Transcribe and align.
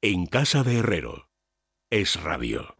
En 0.00 0.26
casa 0.26 0.62
de 0.62 0.78
Herrero. 0.78 1.26
Es 1.90 2.22
radio. 2.22 2.76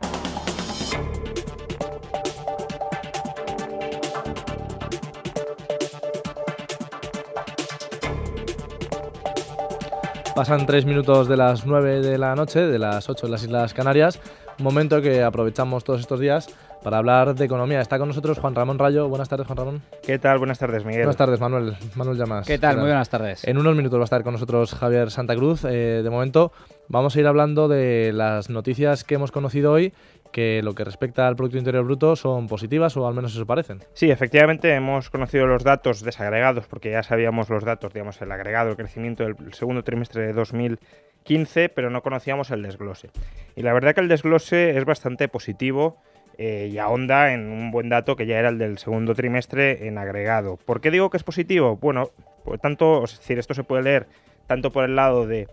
Pasan 10.36 10.66
tres 10.66 10.84
minutos 10.84 11.26
de 11.26 11.36
las 11.36 11.66
nueve 11.66 12.00
de 12.00 12.18
la 12.18 12.36
noche, 12.36 12.60
de 12.60 12.78
las 12.78 13.08
ocho 13.08 13.26
en 13.26 13.32
las 13.32 13.42
Islas 13.42 13.74
Canarias, 13.74 14.20
momento 14.58 15.02
que 15.02 15.24
aprovechamos 15.24 15.82
todos 15.82 15.98
estos 15.98 16.20
días 16.20 16.46
para 16.82 16.98
hablar 16.98 17.34
de 17.34 17.44
economía. 17.44 17.80
Está 17.80 17.98
con 17.98 18.08
nosotros 18.08 18.38
Juan 18.38 18.54
Ramón 18.54 18.78
Rayo. 18.78 19.08
Buenas 19.08 19.28
tardes, 19.28 19.46
Juan 19.46 19.56
Ramón. 19.56 19.82
¿Qué 20.02 20.18
tal? 20.18 20.38
Buenas 20.38 20.58
tardes, 20.58 20.84
Miguel. 20.84 21.02
Buenas 21.02 21.16
tardes, 21.16 21.40
Manuel. 21.40 21.76
Manuel 21.94 22.16
Llamas. 22.16 22.46
¿Qué 22.46 22.58
tal? 22.58 22.76
Muy 22.76 22.86
buenas 22.86 23.08
tardes. 23.08 23.46
En 23.46 23.58
unos 23.58 23.76
minutos 23.76 23.98
va 23.98 24.02
a 24.02 24.04
estar 24.04 24.22
con 24.22 24.32
nosotros 24.32 24.74
Javier 24.74 25.10
Santa 25.10 25.34
Cruz. 25.36 25.64
Eh, 25.64 26.00
de 26.02 26.10
momento 26.10 26.52
vamos 26.88 27.16
a 27.16 27.20
ir 27.20 27.26
hablando 27.26 27.68
de 27.68 28.12
las 28.12 28.50
noticias 28.50 29.04
que 29.04 29.14
hemos 29.16 29.32
conocido 29.32 29.72
hoy 29.72 29.92
que 30.32 30.62
lo 30.62 30.74
que 30.74 30.84
respecta 30.84 31.26
al 31.26 31.36
Producto 31.36 31.58
Interior 31.58 31.84
Bruto 31.84 32.16
son 32.16 32.46
positivas 32.48 32.96
o 32.96 33.06
al 33.06 33.14
menos 33.14 33.34
eso 33.34 33.46
parecen. 33.46 33.80
Sí, 33.94 34.10
efectivamente 34.10 34.74
hemos 34.74 35.10
conocido 35.10 35.46
los 35.46 35.64
datos 35.64 36.02
desagregados 36.02 36.66
porque 36.66 36.90
ya 36.90 37.02
sabíamos 37.02 37.48
los 37.48 37.64
datos, 37.64 37.92
digamos, 37.92 38.20
el 38.20 38.30
agregado, 38.30 38.70
el 38.70 38.76
crecimiento 38.76 39.24
del 39.24 39.36
segundo 39.54 39.82
trimestre 39.82 40.26
de 40.26 40.32
2015, 40.32 41.68
pero 41.70 41.90
no 41.90 42.02
conocíamos 42.02 42.50
el 42.50 42.62
desglose. 42.62 43.10
Y 43.56 43.62
la 43.62 43.72
verdad 43.72 43.94
que 43.94 44.00
el 44.00 44.08
desglose 44.08 44.76
es 44.76 44.84
bastante 44.84 45.28
positivo 45.28 45.98
eh, 46.40 46.68
y 46.70 46.78
ahonda 46.78 47.32
en 47.32 47.50
un 47.50 47.72
buen 47.72 47.88
dato 47.88 48.14
que 48.14 48.24
ya 48.24 48.38
era 48.38 48.48
el 48.48 48.58
del 48.58 48.78
segundo 48.78 49.16
trimestre 49.16 49.88
en 49.88 49.98
agregado. 49.98 50.56
¿Por 50.56 50.80
qué 50.80 50.92
digo 50.92 51.10
que 51.10 51.16
es 51.16 51.24
positivo? 51.24 51.76
Bueno, 51.76 52.12
por 52.44 52.60
tanto, 52.60 53.04
es 53.04 53.18
decir, 53.18 53.40
esto 53.40 53.54
se 53.54 53.64
puede 53.64 53.82
leer 53.82 54.06
tanto 54.46 54.70
por 54.70 54.84
el 54.84 54.94
lado 54.94 55.26
de 55.26 55.48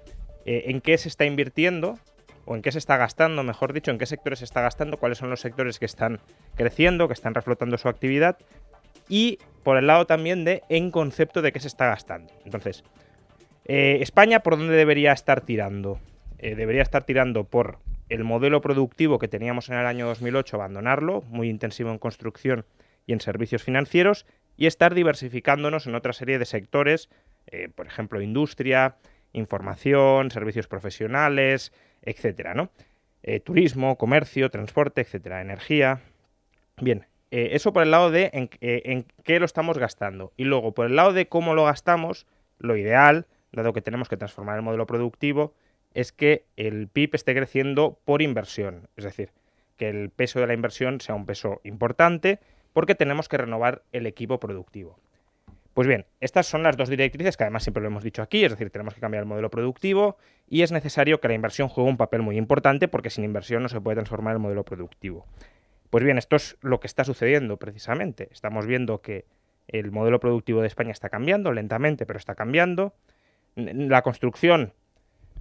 eh, 0.45 0.65
en 0.67 0.81
qué 0.81 0.99
se 0.99 1.09
está 1.09 1.25
invirtiendo, 1.25 1.97
o 2.45 2.55
en 2.55 2.61
qué 2.61 2.71
se 2.71 2.77
está 2.77 2.97
gastando, 2.97 3.41
mejor 3.41 3.73
dicho, 3.73 3.89
en 3.89 3.97
qué 3.97 4.05
sectores 4.05 4.39
se 4.39 4.45
está 4.45 4.61
gastando, 4.61 4.97
cuáles 4.97 5.17
son 5.17 5.31
los 5.31 5.41
sectores 5.41 5.79
que 5.79 5.85
están 5.85 6.19
creciendo, 6.55 7.07
que 7.07 7.15
están 7.15 7.33
reflotando 7.33 7.79
su 7.79 7.89
actividad, 7.89 8.37
y 9.09 9.39
por 9.63 9.77
el 9.77 9.87
lado 9.87 10.05
también 10.05 10.45
de 10.45 10.61
en 10.69 10.91
concepto 10.91 11.41
de 11.41 11.51
qué 11.51 11.59
se 11.59 11.67
está 11.67 11.87
gastando. 11.87 12.31
Entonces, 12.45 12.83
eh, 13.65 13.97
España, 14.01 14.41
¿por 14.41 14.55
dónde 14.55 14.75
debería 14.75 15.13
estar 15.13 15.41
tirando? 15.41 15.99
debería 16.37 16.83
estar 16.83 17.05
tirando 17.05 17.45
por 17.45 17.79
el 18.09 18.23
modelo 18.23 18.61
productivo 18.61 19.19
que 19.19 19.27
teníamos 19.27 19.69
en 19.69 19.77
el 19.77 19.85
año 19.85 20.05
2008, 20.07 20.55
abandonarlo, 20.55 21.21
muy 21.23 21.49
intensivo 21.49 21.91
en 21.91 21.97
construcción 21.97 22.65
y 23.05 23.13
en 23.13 23.19
servicios 23.19 23.63
financieros, 23.63 24.25
y 24.57 24.67
estar 24.67 24.93
diversificándonos 24.93 25.87
en 25.87 25.95
otra 25.95 26.13
serie 26.13 26.39
de 26.39 26.45
sectores, 26.45 27.09
eh, 27.47 27.69
por 27.73 27.87
ejemplo, 27.87 28.21
industria, 28.21 28.95
información, 29.33 30.31
servicios 30.31 30.67
profesionales, 30.67 31.73
etcétera, 32.01 32.53
¿no? 32.53 32.69
Eh, 33.23 33.39
turismo, 33.39 33.97
comercio, 33.97 34.49
transporte, 34.49 35.01
etcétera, 35.01 35.41
energía. 35.41 36.01
Bien, 36.79 37.05
eh, 37.31 37.49
eso 37.53 37.73
por 37.73 37.83
el 37.83 37.91
lado 37.91 38.11
de 38.11 38.29
en, 38.33 38.49
en, 38.61 39.05
qué 39.23 39.39
lo 39.39 39.45
estamos 39.45 39.77
gastando. 39.77 40.31
Y 40.37 40.45
luego, 40.45 40.73
por 40.73 40.85
el 40.85 40.95
lado 40.95 41.11
de 41.11 41.27
cómo 41.27 41.53
lo 41.53 41.65
gastamos, 41.65 42.27
lo 42.59 42.77
ideal, 42.77 43.25
dado 43.51 43.73
que 43.73 43.81
tenemos 43.81 44.09
que 44.09 44.17
transformar 44.17 44.57
el 44.57 44.61
modelo 44.61 44.85
productivo, 44.85 45.53
es 45.95 46.11
que 46.11 46.45
el 46.57 46.89
PIB 46.89 47.11
esté 47.13 47.33
creciendo 47.33 47.97
por 48.05 48.21
inversión, 48.21 48.89
es 48.97 49.05
decir, 49.05 49.31
que 49.77 49.89
el 49.89 50.09
peso 50.09 50.39
de 50.39 50.47
la 50.47 50.53
inversión 50.53 51.01
sea 51.01 51.15
un 51.15 51.25
peso 51.25 51.61
importante 51.63 52.39
porque 52.73 52.95
tenemos 52.95 53.29
que 53.29 53.37
renovar 53.37 53.81
el 53.93 54.05
equipo 54.05 54.39
productivo. 54.39 54.99
Pues 55.73 55.87
bien, 55.87 56.05
estas 56.19 56.47
son 56.47 56.63
las 56.63 56.77
dos 56.77 56.89
directrices 56.89 57.37
que 57.37 57.45
además 57.45 57.63
siempre 57.63 57.81
lo 57.81 57.87
hemos 57.87 58.03
dicho 58.03 58.21
aquí, 58.21 58.43
es 58.43 58.51
decir, 58.51 58.69
tenemos 58.69 58.93
que 58.93 59.01
cambiar 59.01 59.23
el 59.23 59.27
modelo 59.27 59.49
productivo 59.49 60.17
y 60.47 60.61
es 60.61 60.71
necesario 60.71 61.19
que 61.19 61.29
la 61.29 61.33
inversión 61.33 61.69
juegue 61.69 61.89
un 61.89 61.97
papel 61.97 62.21
muy 62.21 62.37
importante 62.37 62.87
porque 62.87 63.09
sin 63.09 63.23
inversión 63.23 63.63
no 63.63 63.69
se 63.69 63.79
puede 63.79 63.95
transformar 63.95 64.33
el 64.33 64.39
modelo 64.39 64.63
productivo. 64.63 65.25
Pues 65.89 66.03
bien, 66.03 66.17
esto 66.17 66.35
es 66.35 66.57
lo 66.61 66.81
que 66.81 66.87
está 66.87 67.05
sucediendo 67.05 67.57
precisamente. 67.57 68.27
Estamos 68.31 68.65
viendo 68.65 69.01
que 69.01 69.25
el 69.67 69.91
modelo 69.91 70.19
productivo 70.19 70.59
de 70.59 70.67
España 70.67 70.91
está 70.91 71.09
cambiando 71.09 71.53
lentamente, 71.53 72.05
pero 72.05 72.19
está 72.19 72.35
cambiando. 72.35 72.93
La 73.55 74.01
construcción 74.01 74.73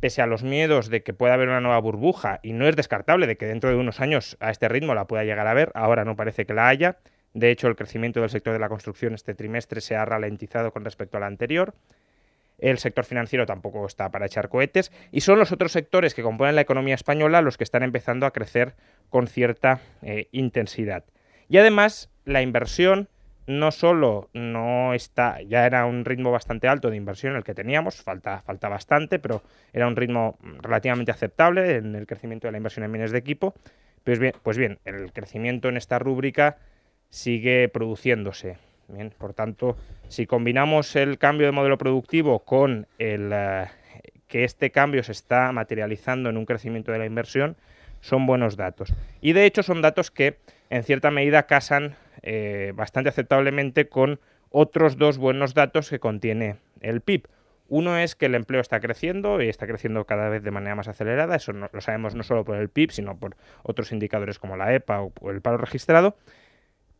pese 0.05 0.21
a 0.21 0.27
los 0.27 0.43
miedos 0.43 0.91
de 0.91 1.03
que 1.03 1.15
pueda 1.15 1.33
haber 1.33 1.49
una 1.49 1.63
nueva 1.63 1.79
burbuja, 1.79 2.39
y 2.43 2.53
no 2.53 2.69
es 2.69 2.77
descartable 2.77 3.27
de 3.27 3.39
que 3.39 3.47
dentro 3.47 3.71
de 3.71 3.77
unos 3.77 4.01
años 4.01 4.37
a 4.39 4.51
este 4.51 4.69
ritmo 4.69 4.95
la 4.95 5.07
pueda 5.07 5.25
llegar 5.25 5.47
a 5.47 5.55
ver, 5.55 5.73
ahora 5.73 6.05
no 6.05 6.15
parece 6.15 6.45
que 6.45 6.53
la 6.53 6.69
haya. 6.69 6.99
De 7.33 7.51
hecho, 7.51 7.69
el 7.69 7.75
crecimiento 7.75 8.21
del 8.21 8.29
sector 8.29 8.53
de 8.53 8.59
la 8.59 8.69
construcción 8.69 9.15
este 9.15 9.35
trimestre 9.35 9.81
se 9.81 9.97
ha 9.97 10.05
ralentizado 10.05 10.73
con 10.73 10.85
respecto 10.85 11.17
al 11.17 11.23
anterior. 11.23 11.73
El 12.59 12.77
sector 12.77 13.07
financiero 13.07 13.47
tampoco 13.47 13.87
está 13.87 14.11
para 14.11 14.27
echar 14.27 14.51
cohetes 14.51 14.93
y 15.11 15.23
son 15.23 15.39
los 15.39 15.53
otros 15.53 15.73
sectores 15.73 16.13
que 16.13 16.23
componen 16.23 16.55
la 16.55 16.61
economía 16.61 16.97
española 16.97 17.41
los 17.41 17.57
que 17.57 17.65
están 17.65 17.83
empezando 17.83 18.27
a 18.27 18.33
crecer 18.33 18.75
con 19.09 19.27
cierta 19.27 19.81
eh, 20.03 20.29
intensidad. 20.33 21.05
Y 21.49 21.57
además, 21.57 22.11
la 22.27 22.43
inversión 22.43 23.09
no 23.47 23.71
solo 23.71 24.31
no 24.32 24.94
está, 24.94 25.43
ya 25.43 25.66
era 25.66 25.84
un 25.87 26.05
ritmo 26.05 26.31
bastante 26.31 26.69
alto 26.69 26.91
de 26.91 26.97
inversión 26.97 27.37
el 27.37 27.44
que 27.44 27.55
teníamos, 27.55 28.03
falta, 28.03 28.41
falta 28.41 28.69
bastante, 28.69 29.19
pero 29.19 29.43
era 29.72 29.87
un 29.87 29.97
ritmo 29.97 30.38
relativamente 30.62 31.12
aceptable 31.12 31.77
en 31.77 31.94
el 31.94 32.06
crecimiento 32.06 32.47
de 32.49 32.53
la 32.53 32.59
inversión 32.59 32.84
en 32.84 32.93
bienes 32.93 33.12
de 33.12 33.19
equipo. 33.19 33.55
Pues 34.03 34.19
bien, 34.19 34.34
pues 34.43 34.56
bien 34.56 34.78
el 34.84 35.12
crecimiento 35.12 35.69
en 35.69 35.77
esta 35.77 35.99
rúbrica 35.99 36.59
sigue 37.10 37.69
produciéndose. 37.69 38.59
Bien, 38.88 39.12
por 39.16 39.32
tanto, 39.32 39.76
si 40.09 40.26
combinamos 40.26 40.94
el 40.97 41.19
cambio 41.19 41.47
de 41.47 41.53
modelo 41.53 41.78
productivo 41.78 42.41
con 42.41 42.87
el 42.99 43.31
eh, 43.32 43.66
que 44.28 44.44
este 44.44 44.71
cambio 44.71 45.03
se 45.03 45.12
está 45.12 45.53
materializando 45.53 46.28
en 46.28 46.37
un 46.37 46.44
crecimiento 46.44 46.93
de 46.93 46.99
la 46.99 47.06
inversión, 47.06 47.56
son 48.00 48.26
buenos 48.26 48.56
datos. 48.56 48.93
Y 49.22 49.32
de 49.32 49.47
hecho 49.47 49.62
son 49.62 49.81
datos 49.81 50.11
que 50.11 50.37
en 50.69 50.82
cierta 50.82 51.11
medida 51.11 51.47
casan 51.47 51.97
eh, 52.27 52.73
bastante 52.75 53.11
aceptablemente 53.11 53.87
con 53.91 54.19
otros 54.49 54.97
dos 54.97 55.19
buenos 55.19 55.53
datos 55.53 55.91
que 55.91 55.99
contiene 55.99 56.57
el 56.81 57.03
PIB. 57.03 57.29
Uno 57.69 57.99
es 57.99 58.15
que 58.15 58.27
el 58.27 58.35
empleo 58.35 58.62
está 58.62 58.81
creciendo 58.81 59.43
y 59.43 59.51
está 59.51 59.67
creciendo 59.67 60.07
cada 60.07 60.31
vez 60.31 60.43
de 60.43 60.51
manera 60.51 60.75
más 60.75 60.89
acelerada. 60.89 61.37
Eso 61.37 61.53
lo 61.53 61.81
sabemos 61.83 62.15
no 62.15 62.23
solo 62.23 62.45
por 62.45 62.57
el 62.57 62.71
PIB, 62.71 62.93
sino 62.93 63.19
por 63.19 63.37
otros 63.62 63.93
indicadores 63.93 64.39
como 64.39 64.57
la 64.57 64.75
EPA 64.75 65.03
o, 65.03 65.12
el 65.31 65.43
paro 65.43 65.59
registrado. 65.59 66.17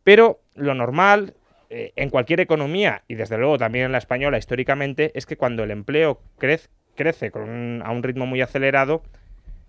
Pero 0.03 0.41
lo 0.53 0.75
normal 0.75 1.33
eh, 1.71 1.91
en 1.95 2.11
cualquier 2.11 2.39
economía, 2.39 3.01
y 3.07 3.15
desde 3.15 3.39
luego 3.39 3.57
también 3.57 3.85
en 3.85 3.93
la 3.93 3.97
española 3.97 4.37
históricamente, 4.37 5.11
es 5.15 5.25
que 5.25 5.37
cuando 5.37 5.63
el 5.63 5.71
empleo 5.71 6.21
crece, 6.37 6.69
crece 6.95 7.31
a 7.33 7.91
un 7.91 8.03
ritmo 8.03 8.27
muy 8.27 8.41
acelerado, 8.41 9.01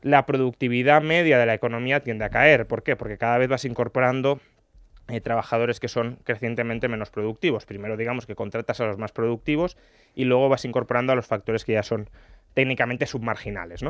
la 0.03 0.27
productividad 0.27 1.01
media 1.01 1.39
de 1.39 1.47
la 1.47 1.55
economía 1.55 2.01
tiende 2.01 2.27
a 2.27 2.31
caer. 2.31 2.67
¿Por 2.67 2.83
qué? 2.83 2.95
Porque 2.95 3.17
cada 3.17 3.39
vez 3.39 3.49
vas 3.49 3.65
incorporando 3.65 4.39
eh, 5.09 5.21
trabajadores 5.21 5.79
que 5.79 5.87
son 5.87 6.19
crecientemente 6.25 6.89
menos 6.89 7.11
productivos. 7.11 7.65
Primero 7.65 7.97
digamos 7.97 8.27
que 8.27 8.35
contratas 8.35 8.81
a 8.81 8.87
los 8.87 8.99
más 8.99 9.13
productivos 9.13 9.77
y 10.17 10.25
luego 10.25 10.49
vas 10.49 10.65
incorporando 10.65 11.13
a 11.13 11.17
los 11.17 11.27
factores 11.27 11.65
que 11.65 11.75
ya 11.75 11.85
son 11.85 12.11
técnicamente 12.55 13.07
submarginales. 13.07 13.85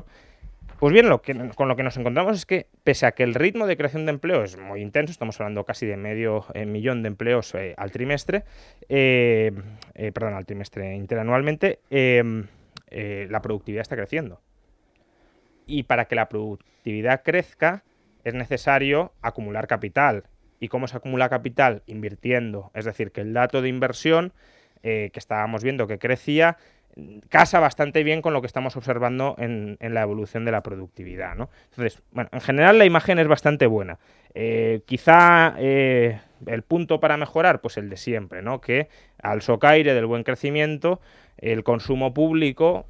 Pues 0.79 0.93
bien, 0.93 1.07
con 1.55 1.69
lo 1.69 1.77
que 1.77 1.83
nos 1.83 1.97
encontramos 1.97 2.37
es 2.37 2.45
que, 2.45 2.67
pese 2.85 3.07
a 3.07 3.13
que 3.13 3.23
el 3.23 3.33
ritmo 3.33 3.67
de 3.67 3.79
creación 3.79 4.05
de 4.05 4.11
empleo 4.11 4.43
es 4.43 4.59
muy 4.59 4.83
intenso, 4.83 5.11
estamos 5.11 5.41
hablando 5.41 5.65
casi 5.65 5.87
de 5.87 5.97
medio 5.97 6.45
eh, 6.53 6.67
millón 6.67 7.03
de 7.03 7.09
empleos 7.09 7.55
eh, 7.55 7.73
al 7.79 7.91
trimestre, 7.93 8.45
perdón, 8.87 10.35
al 10.35 10.45
trimestre 10.45 10.95
interanualmente, 10.97 11.81
la 11.89 13.41
productividad 13.41 13.81
está 13.81 13.97
creciendo. 13.97 14.43
Y 15.67 15.85
para 15.85 16.05
que 16.05 16.15
la 16.15 16.29
productividad 16.29 17.23
crezca, 17.23 17.85
es 18.23 18.35
necesario 18.35 19.13
acumular 19.23 19.67
capital 19.67 20.25
y 20.61 20.69
cómo 20.69 20.89
se 20.89 20.97
acumula 20.97 21.29
capital 21.29 21.83
invirtiendo. 21.87 22.71
Es 22.75 22.85
decir, 22.85 23.13
que 23.13 23.21
el 23.21 23.33
dato 23.33 23.63
de 23.63 23.69
inversión 23.69 24.33
eh, 24.83 25.11
que 25.13 25.19
estábamos 25.19 25.63
viendo 25.65 25.87
que 25.87 25.99
crecía 25.99 26.57
casa 27.29 27.61
bastante 27.61 28.03
bien 28.03 28.23
con 28.23 28.33
lo 28.33 28.41
que 28.41 28.47
estamos 28.47 28.77
observando 28.77 29.35
en, 29.39 29.77
la 29.81 30.03
evolución 30.03 30.45
de 30.45 30.53
la 30.53 30.63
productividad. 30.63 31.35
¿no? 31.35 31.51
Entonces, 31.71 32.03
bueno, 32.11 32.31
en 32.33 32.41
general 32.41 32.79
la 32.79 32.85
imagen 32.85 33.19
es 33.19 33.29
bastante 33.29 33.67
buena. 33.67 33.99
Eh, 34.35 34.81
quizá 34.87 35.55
eh, 35.59 36.21
el 36.47 36.63
punto 36.63 37.01
para 37.01 37.17
mejorar, 37.17 37.61
pues 37.61 37.77
el 37.77 37.91
de 37.91 37.97
siempre, 37.97 38.43
¿no? 38.43 38.61
que 38.61 38.89
al 39.21 39.43
socaire 39.43 39.93
del 39.93 40.07
buen 40.07 40.23
crecimiento, 40.23 41.01
el 41.37 41.65
consumo 41.65 42.15
público 42.15 42.87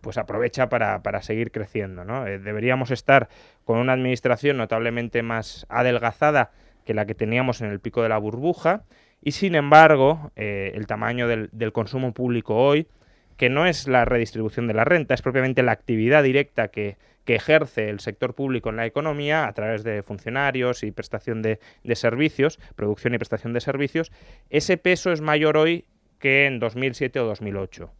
pues 0.00 0.18
aprovecha 0.18 0.68
para, 0.68 1.02
para 1.02 1.22
seguir 1.22 1.50
creciendo. 1.50 2.04
¿no? 2.04 2.24
deberíamos 2.24 2.90
estar 2.90 3.28
con 3.64 3.78
una 3.78 3.92
administración 3.92 4.56
notablemente 4.56 5.22
más 5.22 5.66
adelgazada 5.68 6.52
que 6.84 6.94
la 6.94 7.06
que 7.06 7.14
teníamos 7.14 7.60
en 7.60 7.70
el 7.70 7.80
pico 7.80 8.02
de 8.02 8.08
la 8.08 8.18
burbuja 8.18 8.84
y 9.22 9.32
sin 9.32 9.54
embargo 9.54 10.32
eh, 10.36 10.72
el 10.74 10.86
tamaño 10.86 11.28
del, 11.28 11.72
consumo 11.72 12.12
público 12.12 12.56
hoy, 12.56 12.88
que 13.36 13.48
no 13.48 13.66
es 13.66 13.86
la 13.88 14.04
redistribución 14.04 14.66
de 14.66 14.74
la 14.74 14.84
renta, 14.84 15.14
es 15.14 15.22
propiamente 15.22 15.62
la 15.62 15.72
actividad 15.72 16.22
directa 16.22 16.68
que, 16.68 16.96
ejerce 17.24 17.88
el 17.88 18.00
sector 18.00 18.34
público 18.34 18.68
en 18.68 18.76
la 18.76 18.84
economía 18.84 19.48
a 19.48 19.52
través 19.54 19.84
de 19.84 20.02
funcionarios 20.02 20.82
y 20.82 20.90
prestación 20.90 21.40
de, 21.40 21.60
servicios, 21.94 22.58
producción 22.76 23.14
y 23.14 23.18
prestación 23.18 23.54
de 23.54 23.62
servicios, 23.62 24.12
ese 24.50 24.76
peso 24.76 25.12
es 25.12 25.22
mayor 25.22 25.56
hoy 25.56 25.86
que 26.18 26.44
en 26.44 26.58
2007 26.58 27.20
o 27.20 27.24
2008. 27.24 27.90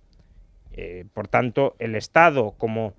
Eh, 0.73 1.07
por 1.15 1.29
tanto, 1.29 1.77
el 1.79 1.95
Estado 1.95 2.53
como 2.59 2.95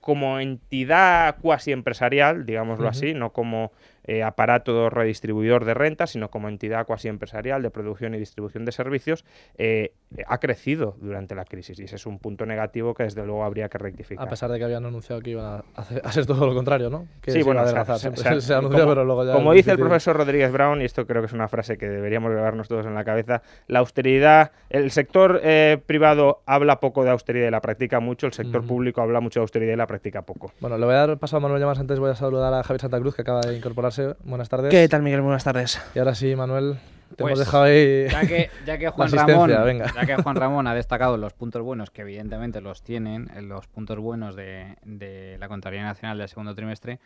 como 0.00 0.40
entidad 0.40 1.36
cuasi 1.40 1.72
empresarial, 1.72 2.46
digámoslo 2.46 2.88
así, 2.88 3.12
no 3.14 3.32
como 3.32 3.70
eh, 4.10 4.24
aparato 4.24 4.90
redistribuidor 4.90 5.64
de 5.64 5.72
rentas, 5.72 6.10
sino 6.10 6.32
como 6.32 6.48
entidad 6.48 6.84
cuasi 6.84 7.06
empresarial 7.06 7.62
de 7.62 7.70
producción 7.70 8.12
y 8.12 8.18
distribución 8.18 8.64
de 8.64 8.72
servicios, 8.72 9.24
eh, 9.56 9.92
ha 10.26 10.38
crecido 10.38 10.96
durante 11.00 11.34
la 11.34 11.44
crisis. 11.44 11.78
Y 11.78 11.84
ese 11.84 11.96
es 11.96 12.06
un 12.06 12.18
punto 12.18 12.46
negativo 12.46 12.94
que 12.94 13.04
desde 13.04 13.24
luego 13.24 13.44
habría 13.44 13.68
que 13.68 13.78
rectificar. 13.78 14.26
A 14.26 14.30
pesar 14.30 14.50
de 14.50 14.58
que 14.58 14.64
habían 14.64 14.84
anunciado 14.84 15.22
que 15.22 15.30
iban 15.30 15.44
a, 15.44 15.64
hacer, 16.04 16.26
todo 16.26 16.46
lo 16.46 16.54
contrario, 16.54 16.90
¿no? 16.90 17.06
Que 17.20 17.30
sí, 17.30 17.42
bueno, 17.42 17.66
se, 17.66 17.74
anunció, 18.54 18.88
pero 18.88 19.04
luego 19.04 19.24
ya 19.24 19.32
Como 19.32 19.52
dice 19.52 19.72
el 19.72 19.78
profesor 19.78 20.16
Rodríguez 20.16 20.50
Brown, 20.52 20.82
y 20.82 20.84
esto 20.84 21.06
creo 21.06 21.22
que 21.22 21.26
es 21.26 21.32
una 21.32 21.48
frase 21.48 21.78
que 21.78 21.88
deberíamos 21.88 22.32
llevarnos 22.32 22.68
todos 22.68 22.86
en 22.86 22.94
la 22.94 23.04
cabeza, 23.04 23.42
la 23.68 23.78
austeridad, 23.78 24.52
el 24.68 24.90
sector 24.90 25.40
eh, 25.42 25.78
privado 25.86 26.42
habla 26.46 26.80
poco 26.80 27.04
de 27.04 27.10
austeridad 27.10 27.48
y 27.48 27.50
la 27.50 27.60
practica 27.60 28.00
mucho, 28.00 28.26
el 28.26 28.32
sector 28.32 28.66
público 28.66 29.00
habla 29.00 29.20
mucho 29.20 29.40
de 29.40 29.42
austeridad 29.42 29.74
y 29.74 29.76
la 29.76 29.86
practica 29.86 30.22
poco. 30.22 30.52
Bueno, 30.60 30.76
le 30.78 30.86
voy 30.86 30.94
a 30.94 31.06
dar 31.06 31.18
paso 31.18 31.36
a 31.36 31.40
Manuel 31.40 31.60
Llamas 31.60 31.78
antes, 31.78 31.98
voy 31.98 32.10
a 32.10 32.14
saludar 32.14 32.52
a 32.52 32.62
Javier 32.62 32.80
Santa 32.80 32.98
Cruz, 32.98 33.14
que 33.14 33.22
acaba 33.22 33.40
de 33.42 33.56
incorporarse. 33.56 34.14
Buenas 34.24 34.48
tardes. 34.48 34.70
¿Qué 34.70 34.88
tal, 34.88 35.02
Miguel? 35.02 35.20
Buenas 35.20 35.44
tardes. 35.44 35.80
Y 35.94 35.98
ahora 35.98 36.14
sí, 36.14 36.34
Manuel, 36.34 36.78
te 37.16 37.22
hemos 37.22 37.32
Pues, 37.32 37.38
dejado 37.38 37.64
ahí 37.64 38.08
Ya 38.08 38.20
que, 38.26 38.50
ya 38.66 38.78
que 38.78 38.88
Juan 38.90 39.10
Ramón, 39.10 39.50
venga. 39.64 39.92
ya 39.94 40.06
que 40.06 40.22
Juan 40.22 40.36
Ramón 40.36 40.66
ha 40.66 40.74
destacado 40.82 41.16
los 41.16 41.32
puntos 41.32 41.62
buenos, 41.62 41.90
que 41.90 42.02
evidentemente 42.02 42.60
los 42.60 42.82
tienen, 42.82 43.30
eh, 43.34 43.42
los 43.42 43.66
puntos 43.66 43.98
buenos 43.98 44.36
de, 44.36 44.76
de 44.84 45.36
la 45.38 45.48
Contraloría 45.48 45.84
Nacional 45.84 46.18
del 46.18 46.28
segundo 46.28 46.54
trimestre, 46.54 46.98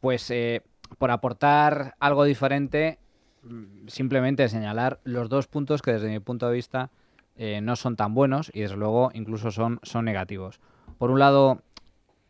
pues 0.00 0.30
eh, 0.30 0.62
por 0.98 1.10
aportar 1.10 1.94
algo 2.00 2.24
diferente, 2.24 2.98
mm, 3.42 3.88
simplemente 3.88 4.48
señalar 4.48 5.00
los 5.04 5.28
dos 5.28 5.46
puntos 5.46 5.82
que 5.82 5.92
desde 5.92 6.08
mi 6.08 6.20
punto 6.20 6.46
de 6.48 6.54
vista 6.54 6.90
eh, 7.36 7.60
no 7.62 7.76
son 7.76 7.96
tan 7.96 8.12
buenos 8.14 8.50
y 8.54 8.60
desde 8.60 8.76
luego 8.76 9.10
incluso 9.14 9.50
son, 9.50 9.78
son 9.82 10.04
negativos. 10.04 10.60
Por 10.98 11.10
un 11.10 11.18
lado, 11.20 11.62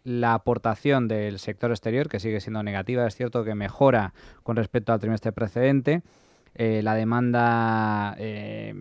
la 0.05 0.35
aportación 0.35 1.09
del 1.09 1.39
sector 1.39 1.71
exterior, 1.73 2.09
que 2.09 2.21
sigue 2.21 2.41
siendo 2.41 2.62
negativa, 2.62 3.07
es 3.07 3.17
cierto 3.17 3.43
que 3.45 3.55
mejora 3.55 4.15
con 4.43 4.57
respecto 4.57 4.93
al 4.93 5.01
trimestre 5.01 5.33
precedente. 5.33 6.03
Eh, 6.62 6.83
la 6.83 6.95
demanda 6.95 8.15
eh, 8.19 8.75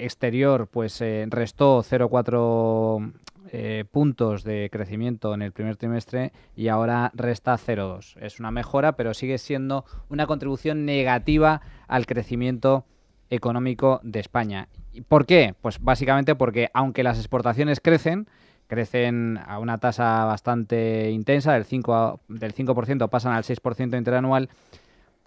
exterior 0.00 0.66
pues 0.66 0.98
eh, 1.02 1.26
restó 1.28 1.82
0,4 1.82 3.12
eh, 3.50 3.84
puntos 3.90 4.44
de 4.44 4.70
crecimiento 4.72 5.34
en 5.34 5.42
el 5.42 5.52
primer 5.52 5.76
trimestre 5.76 6.32
y 6.56 6.68
ahora 6.68 7.10
resta 7.12 7.58
0,2. 7.58 8.16
Es 8.22 8.40
una 8.40 8.50
mejora, 8.50 8.92
pero 8.96 9.12
sigue 9.12 9.36
siendo 9.36 9.84
una 10.08 10.26
contribución 10.26 10.86
negativa 10.86 11.60
al 11.86 12.06
crecimiento 12.06 12.86
económico 13.28 14.00
de 14.02 14.20
España. 14.20 14.68
¿Y 14.90 15.02
¿Por 15.02 15.26
qué? 15.26 15.54
Pues 15.60 15.80
básicamente 15.80 16.34
porque 16.34 16.70
aunque 16.72 17.02
las 17.02 17.18
exportaciones 17.18 17.80
crecen, 17.80 18.26
crecen 18.68 19.38
a 19.46 19.58
una 19.58 19.76
tasa 19.76 20.24
bastante 20.24 21.10
intensa, 21.10 21.52
del 21.52 21.66
5%, 21.66 21.92
a- 21.94 22.18
del 22.28 22.54
5% 22.54 23.08
pasan 23.10 23.34
al 23.34 23.44
6% 23.44 23.98
interanual, 23.98 24.48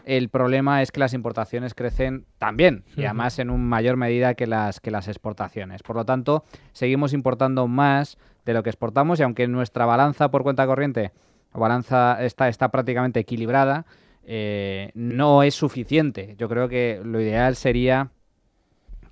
el 0.05 0.29
problema 0.29 0.83
es 0.83 0.91
que 0.91 0.99
las 0.99 1.13
importaciones 1.13 1.73
crecen 1.73 2.25
también 2.37 2.83
y 2.95 3.05
además 3.05 3.39
en 3.39 3.49
un 3.49 3.67
mayor 3.67 3.97
medida 3.97 4.35
que 4.35 4.45
las, 4.45 4.79
que 4.79 4.91
las 4.91 5.07
exportaciones. 5.07 5.81
Por 5.81 5.95
lo 5.95 6.05
tanto, 6.05 6.45
seguimos 6.73 7.11
importando 7.11 7.67
más 7.67 8.17
de 8.45 8.53
lo 8.53 8.61
que 8.61 8.69
exportamos 8.69 9.19
y 9.19 9.23
aunque 9.23 9.47
nuestra 9.47 9.87
balanza 9.87 10.29
por 10.29 10.43
cuenta 10.43 10.67
corriente, 10.67 11.11
o 11.51 11.59
balanza 11.59 12.23
está, 12.23 12.49
está 12.49 12.69
prácticamente 12.69 13.19
equilibrada, 13.19 13.85
eh, 14.27 14.91
no 14.93 15.41
es 15.41 15.55
suficiente. 15.55 16.35
Yo 16.37 16.49
creo 16.49 16.69
que 16.69 17.01
lo 17.03 17.19
ideal 17.19 17.55
sería 17.55 18.09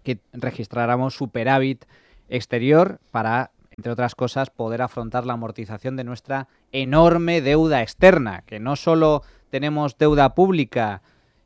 que 0.03 0.19
registráramos 0.31 1.15
superávit 1.15 1.85
exterior 2.29 2.99
para, 3.09 3.51
entre 3.77 3.91
otras 3.91 4.13
cosas, 4.13 4.51
poder 4.51 4.83
afrontar 4.83 5.25
la 5.25 5.33
amortización 5.33 5.95
de 5.95 6.03
nuestra 6.03 6.47
enorme 6.71 7.41
deuda 7.41 7.81
externa, 7.81 8.43
que 8.45 8.59
no 8.59 8.75
solo 8.75 9.23
tenemos 9.53 9.99
deuda 9.99 10.33
pública 10.33 11.03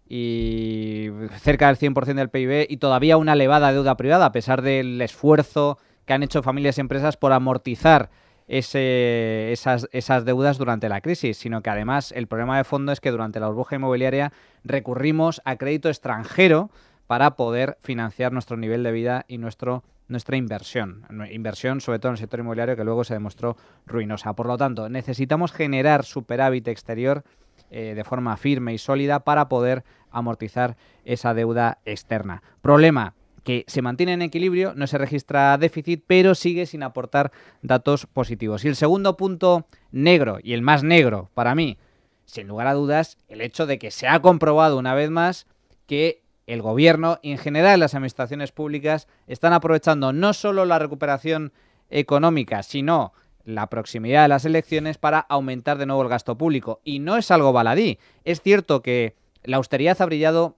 y 0.08 1.10
cerca 1.42 1.68
del 1.68 1.76
100% 1.78 2.16
del 2.16 2.30
PIB 2.30 2.66
y 2.70 2.78
todavía 2.78 3.18
una 3.18 3.34
elevada 3.34 3.74
deuda 3.74 3.98
privada, 3.98 4.28
a 4.28 4.32
pesar 4.32 4.62
del 4.62 5.02
esfuerzo 5.02 5.78
que 6.06 6.14
han 6.14 6.24
hecho 6.24 6.42
familias 6.42 6.78
y 6.78 6.82
empresas 6.82 7.18
por 7.18 7.34
amortizar 7.34 8.10
ese- 8.48 9.52
esas, 9.52 9.90
esas 9.92 10.24
deudas 10.24 10.58
durante 10.58 10.88
la 10.88 11.02
crisis, 11.02 11.36
sino 11.38 11.62
que 11.62 11.70
además 11.70 12.14
el 12.14 12.28
problema 12.28 12.56
de 12.56 12.64
fondo 12.64 12.94
es 12.94 13.02
que 13.02 13.12
durante 13.12 13.42
la 13.42 13.48
burbuja 13.48 13.76
inmobiliaria 13.76 14.32
recurrimos 14.64 15.42
a 15.44 15.58
crédito 15.58 15.90
extranjero 15.90 16.70
para 17.08 17.32
poder 17.36 17.78
financiar 17.82 18.32
nuestro 18.32 18.56
nivel 18.56 18.84
de 18.84 18.94
vida 18.94 19.26
y 19.28 19.38
nuestro, 19.38 19.84
nuestra 20.08 20.38
inversión. 20.38 21.04
Inversión, 21.30 21.82
sobre 21.82 22.00
todo 22.00 22.12
en 22.12 22.14
el 22.14 22.20
sector 22.20 22.40
inmobiliario, 22.40 22.78
que 22.78 22.86
luego 22.86 23.04
se 23.04 23.16
demostró 23.16 23.58
ruinosa. 23.86 24.32
Por 24.32 24.46
lo 24.48 24.56
tanto, 24.58 24.88
necesitamos 24.88 25.52
generar 25.52 26.06
superávit 26.06 26.70
exterior 26.70 27.26
eh, 27.72 27.94
de 27.96 28.04
forma 28.04 28.38
firme 28.38 28.74
y 28.74 28.78
sólida 28.78 29.22
para 29.22 29.50
poder 29.50 29.84
amortizar 30.12 30.78
esa 31.06 31.34
deuda 31.34 31.80
externa. 31.86 32.42
Problema 32.62 33.14
que 33.44 33.64
se 33.68 33.82
mantiene 33.82 34.14
en 34.14 34.22
equilibrio, 34.22 34.74
no 34.76 34.88
se 34.88 34.98
registra 34.98 35.58
déficit, 35.58 36.04
pero 36.06 36.36
sigue 36.36 36.66
sin 36.66 36.84
aportar 36.84 37.32
datos 37.62 38.06
positivos. 38.06 38.66
Y 38.66 38.68
el 38.68 38.76
segundo 38.76 39.16
punto 39.16 39.68
negro, 39.92 40.40
y 40.44 40.52
el 40.54 40.62
más 40.62 40.84
negro 40.84 41.30
para 41.34 41.56
mí, 41.56 41.78
sin 42.26 42.48
lugar 42.48 42.68
a 42.68 42.74
dudas, 42.74 43.18
el 43.30 43.40
hecho 43.40 43.66
de 43.66 43.80
que 43.80 43.90
se 43.90 44.08
ha 44.08 44.22
comprobado 44.22 44.78
una 44.78 44.94
vez 44.96 45.10
más 45.10 45.48
que 45.86 46.24
el 46.46 46.62
gobierno 46.62 47.20
y 47.22 47.32
en 47.32 47.38
general 47.38 47.80
las 47.80 47.96
administraciones 47.96 48.52
públicas 48.52 49.08
están 49.28 49.54
aprovechando 49.54 50.14
no 50.14 50.34
solo 50.34 50.66
la 50.66 50.80
recuperación 50.80 51.54
económica, 51.90 52.64
sino 52.64 53.14
la 53.48 53.68
proximidad 53.68 54.24
de 54.24 54.28
las 54.28 54.44
elecciones 54.44 54.98
para 54.98 55.20
aumentar 55.20 55.78
de 55.78 55.86
nuevo 55.86 56.02
el 56.02 56.10
gasto 56.10 56.38
público. 56.38 56.82
Y 56.84 57.00
no 57.00 57.16
es 57.16 57.32
algo 57.32 57.54
baladí. 57.54 57.98
Es 58.26 58.42
cierto 58.42 58.82
que 58.82 59.16
la 59.44 59.56
austeridad 59.56 60.02
ha 60.02 60.06
brillado 60.06 60.58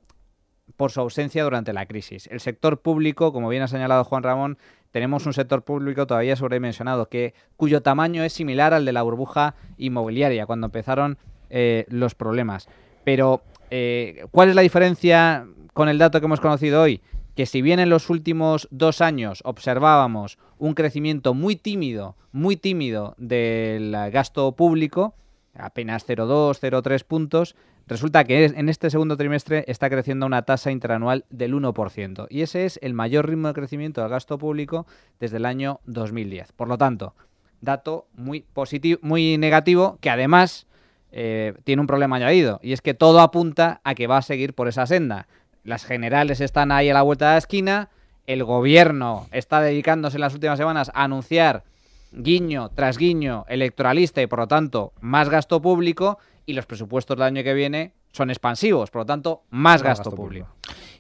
por 0.76 0.92
su 0.92 1.00
ausencia 1.00 1.44
durante 1.44 1.72
la 1.72 1.86
crisis. 1.86 2.28
El 2.32 2.40
sector 2.40 2.82
público, 2.82 3.32
como 3.32 3.48
bien 3.48 3.62
ha 3.62 3.68
señalado 3.68 4.04
Juan 4.04 4.24
Ramón, 4.24 4.58
tenemos 4.92 5.28
un 5.28 5.34
sector 5.34 5.62
público 5.62 6.08
todavía 6.08 6.36
sobredimensionado, 6.36 7.10
que, 7.10 7.36
cuyo 7.58 7.84
tamaño 7.84 8.24
es 8.24 8.34
similar 8.34 8.74
al 8.74 8.86
de 8.86 8.92
la 8.92 9.04
burbuja 9.04 9.54
inmobiliaria, 9.78 10.48
cuando 10.48 10.66
empezaron 10.66 11.20
eh, 11.52 11.86
los 11.90 12.16
problemas. 12.16 12.70
Pero, 13.04 13.44
eh, 13.70 14.26
¿cuál 14.32 14.50
es 14.50 14.56
la 14.56 14.64
diferencia 14.64 15.46
con 15.74 15.90
el 15.90 16.00
dato 16.00 16.20
que 16.20 16.26
hemos 16.26 16.42
conocido 16.42 16.82
hoy? 16.82 17.02
Que 17.40 17.46
si 17.46 17.62
bien 17.62 17.80
en 17.80 17.90
los 17.90 18.10
últimos 18.10 18.68
dos 18.70 19.00
años 19.00 19.40
observábamos 19.46 20.38
un 20.58 20.74
crecimiento 20.74 21.34
muy 21.34 21.56
tímido, 21.56 22.18
muy 22.34 22.58
tímido 22.58 23.16
del 23.18 23.96
gasto 24.12 24.52
público, 24.58 25.16
apenas 25.54 26.06
0,2, 26.06 26.60
0,3 26.60 27.06
puntos, 27.06 27.56
resulta 27.88 28.26
que 28.26 28.44
en 28.44 28.68
este 28.68 28.90
segundo 28.90 29.16
trimestre 29.16 29.64
está 29.70 29.90
creciendo 29.90 30.26
una 30.26 30.42
tasa 30.42 30.70
interanual 30.70 31.24
del 31.30 31.54
1%. 31.54 32.28
Y 32.30 32.42
ese 32.42 32.66
es 32.66 32.78
el 32.82 32.94
mayor 32.94 33.30
ritmo 33.30 33.48
de 33.48 33.54
crecimiento 33.54 34.02
del 34.02 34.10
gasto 34.10 34.38
público 34.38 34.86
desde 35.22 35.38
el 35.38 35.46
año 35.46 35.80
2010. 35.86 36.52
Por 36.52 36.68
lo 36.68 36.78
tanto, 36.78 37.16
dato 37.62 38.08
muy 38.18 38.42
positivo, 38.42 39.00
muy 39.02 39.38
negativo, 39.38 39.98
que 40.02 40.10
además 40.10 40.68
eh, 41.14 41.54
tiene 41.64 41.80
un 41.80 41.88
problema 41.88 42.18
añadido, 42.18 42.60
y 42.62 42.74
es 42.74 42.82
que 42.82 42.94
todo 42.94 43.22
apunta 43.22 43.80
a 43.86 43.96
que 43.96 44.08
va 44.08 44.18
a 44.18 44.24
seguir 44.24 44.56
por 44.56 44.68
esa 44.68 44.86
senda. 44.86 45.30
Las 45.64 45.86
generales 45.86 46.42
están 46.42 46.72
ahí 46.72 46.90
a 46.90 46.94
la 46.94 47.02
vuelta 47.02 47.28
de 47.28 47.32
la 47.34 47.38
esquina, 47.38 47.90
el 48.28 48.44
gobierno 48.44 49.28
está 49.32 49.62
dedicándose 49.62 50.18
en 50.18 50.22
las 50.22 50.34
últimas 50.34 50.58
semanas 50.58 50.92
a 50.94 51.04
anunciar 51.04 51.64
guiño 52.12 52.70
tras 52.70 52.98
guiño 52.98 53.46
electoralista 53.48 54.22
y 54.22 54.28
por 54.28 54.40
lo 54.40 54.48
tanto 54.48 54.94
más 55.02 55.30
gasto 55.30 55.62
público 55.62 56.20
y 56.46 56.54
los 56.54 56.66
presupuestos 56.66 57.18
del 57.18 57.24
año 57.26 57.44
que 57.44 57.54
viene 57.54 57.94
son 58.12 58.30
expansivos, 58.30 58.90
por 58.90 59.02
lo 59.02 59.06
tanto 59.06 59.44
más, 59.52 59.84
gasto, 59.84 60.12
público. 60.12 60.48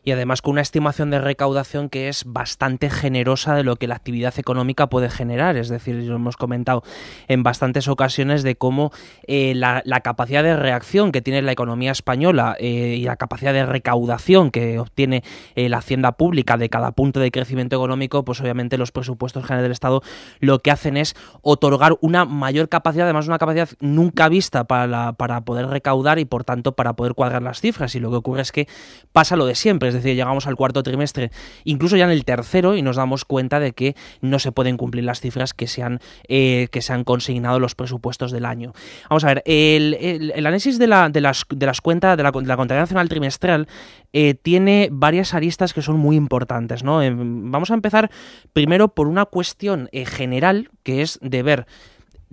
Y 0.03 0.11
además 0.11 0.41
con 0.41 0.53
una 0.53 0.61
estimación 0.61 1.09
de 1.09 1.19
recaudación 1.19 1.89
que 1.89 2.09
es 2.09 2.23
bastante 2.25 2.89
generosa 2.89 3.55
de 3.55 3.63
lo 3.63 3.75
que 3.75 3.87
la 3.87 3.95
actividad 3.95 4.37
económica 4.37 4.87
puede 4.87 5.09
generar. 5.09 5.57
Es 5.57 5.69
decir, 5.69 5.95
lo 5.95 6.15
hemos 6.15 6.37
comentado 6.37 6.83
en 7.27 7.43
bastantes 7.43 7.87
ocasiones 7.87 8.43
de 8.43 8.55
cómo 8.55 8.91
eh, 9.27 9.53
la, 9.55 9.81
capacidad 10.01 10.43
de 10.43 10.55
reacción 10.55 11.11
que 11.11 11.21
tiene 11.21 11.41
la 11.41 11.51
economía 11.51 11.91
española 11.91 12.55
eh, 12.59 12.95
y 12.97 13.03
la 13.03 13.17
capacidad 13.17 13.53
de 13.53 13.65
recaudación 13.65 14.51
que 14.51 14.79
obtiene 14.79 15.23
eh, 15.55 15.69
la 15.69 15.77
hacienda 15.77 16.13
pública 16.13 16.57
de 16.57 16.69
cada 16.69 16.91
punto 16.91 17.19
de 17.19 17.31
crecimiento 17.31 17.75
económico, 17.75 18.23
pues 18.23 18.39
obviamente 18.41 18.77
los 18.77 18.91
presupuestos 18.91 19.43
generales 19.43 19.63
del 19.63 19.71
Estado 19.73 20.01
lo 20.39 20.59
que 20.59 20.71
hacen 20.71 20.97
es 20.97 21.15
otorgar 21.41 21.97
una 22.01 22.25
mayor 22.25 22.69
capacidad, 22.69 23.05
además 23.05 23.27
una 23.27 23.37
capacidad 23.37 23.69
nunca 23.79 24.29
vista 24.29 24.63
para, 24.65 25.13
para 25.13 25.41
poder 25.41 25.67
recaudar 25.67 26.19
y 26.19 26.25
por 26.25 26.43
tanto 26.43 26.73
para 26.73 26.93
poder 26.93 27.13
cuadrar 27.13 27.41
las 27.41 27.59
cifras. 27.61 27.95
Y 27.95 27.99
lo 27.99 28.09
que 28.09 28.17
ocurre 28.17 28.41
es 28.41 28.51
que 28.51 28.67
pasa 29.11 29.35
lo 29.35 29.45
de 29.45 29.55
siempre, 29.55 29.88
es 29.89 29.95
decir, 29.95 30.15
llegamos 30.15 30.47
al 30.47 30.55
cuarto 30.55 30.81
trimestre, 30.83 31.31
incluso 31.63 31.97
ya 31.97 32.05
en 32.05 32.11
el 32.11 32.25
tercero, 32.25 32.75
y 32.75 32.81
nos 32.81 32.95
damos 32.95 33.25
cuenta 33.25 33.59
de 33.59 33.73
que 33.73 33.95
no 34.21 34.39
se 34.39 34.51
pueden 34.51 34.77
cumplir 34.77 35.03
las 35.03 35.19
cifras 35.19 35.53
que 35.53 35.67
se 35.67 35.83
han, 35.83 35.99
eh, 36.27 36.67
que 36.71 36.81
se 36.81 36.93
han 36.93 37.03
consignado 37.03 37.59
los 37.59 37.75
presupuestos 37.75 38.31
del 38.31 38.45
año. 38.45 38.73
Vamos 39.09 39.23
a 39.23 39.27
ver, 39.27 39.43
el, 39.45 40.33
análisis 40.37 40.79
de, 40.79 40.87
la- 40.87 41.09
de 41.09 41.21
las, 41.21 41.45
de 41.49 41.65
las 41.65 41.81
cuentas 41.81 42.15
de 42.17 42.23
la, 42.23 42.31
de 42.31 42.33
contabilidad 42.33 42.79
nacional 42.79 43.09
trimestral 43.09 43.67
eh, 44.13 44.33
tiene 44.33 44.89
varias 44.91 45.33
aristas 45.33 45.73
que 45.73 45.81
son 45.81 45.97
muy 45.97 46.15
importantes. 46.15 46.83
¿no? 46.83 47.01
Em, 47.01 47.51
vamos 47.51 47.71
a 47.71 47.73
empezar 47.73 48.09
primero 48.53 48.89
por 48.89 49.07
una 49.07 49.25
cuestión 49.25 49.89
eh, 49.91 50.05
general, 50.05 50.69
que 50.83 51.01
es 51.01 51.19
de 51.21 51.43
ver 51.43 51.65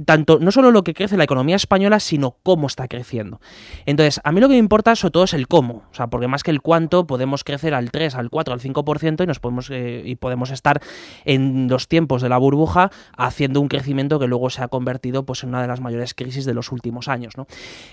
tanto 0.05 0.39
no 0.41 0.51
solo 0.51 0.71
lo 0.71 0.85
que 0.85 0.95
crece 0.95 1.17
la 1.17 1.25
economía 1.25 1.57
española, 1.57 2.01
sino 2.01 2.37
cómo 2.43 2.67
está 2.67 2.89
creciendo. 2.89 3.41
Entonces, 3.87 4.21
a 4.25 4.33
mí 4.33 4.41
lo 4.41 4.49
que 4.49 4.55
me 4.55 4.59
importa 4.59 4.95
sobre 4.95 5.13
todo 5.13 5.25
es 5.25 5.35
el 5.35 5.49
cómo, 5.49 5.85
o 5.91 5.95
sea, 5.95 6.09
porque 6.09 6.29
más 6.29 6.43
que 6.43 6.51
el 6.51 6.61
cuánto 6.61 7.07
podemos 7.07 7.45
crecer 7.45 7.75
al 7.75 7.91
3, 7.91 8.15
al 8.15 8.31
4, 8.31 8.55
al 8.55 8.61
5% 8.61 9.25
y 9.25 9.27
nos 9.27 9.39
podemos 9.39 9.71
eh, 9.71 10.03
y 10.05 10.17
podemos 10.17 10.51
estar 10.51 10.81
en 11.25 11.69
los 11.69 11.89
tiempos 11.89 12.23
de 12.23 12.29
la 12.29 12.37
burbuja 12.37 12.91
haciendo 13.17 13.61
un 13.61 13.69
crecimiento 13.69 14.19
que 14.19 14.27
luego 14.27 14.51
se 14.51 14.63
ha 14.63 14.69
convertido 14.69 15.25
pues 15.25 15.43
en 15.43 15.51
una 15.51 15.63
de 15.63 15.69
las 15.69 15.81
mayores 15.81 16.15
crisis 16.15 16.45
de 16.45 16.55
los 16.55 16.73
últimos 16.73 17.09
años, 17.09 17.37
¿no? 17.37 17.47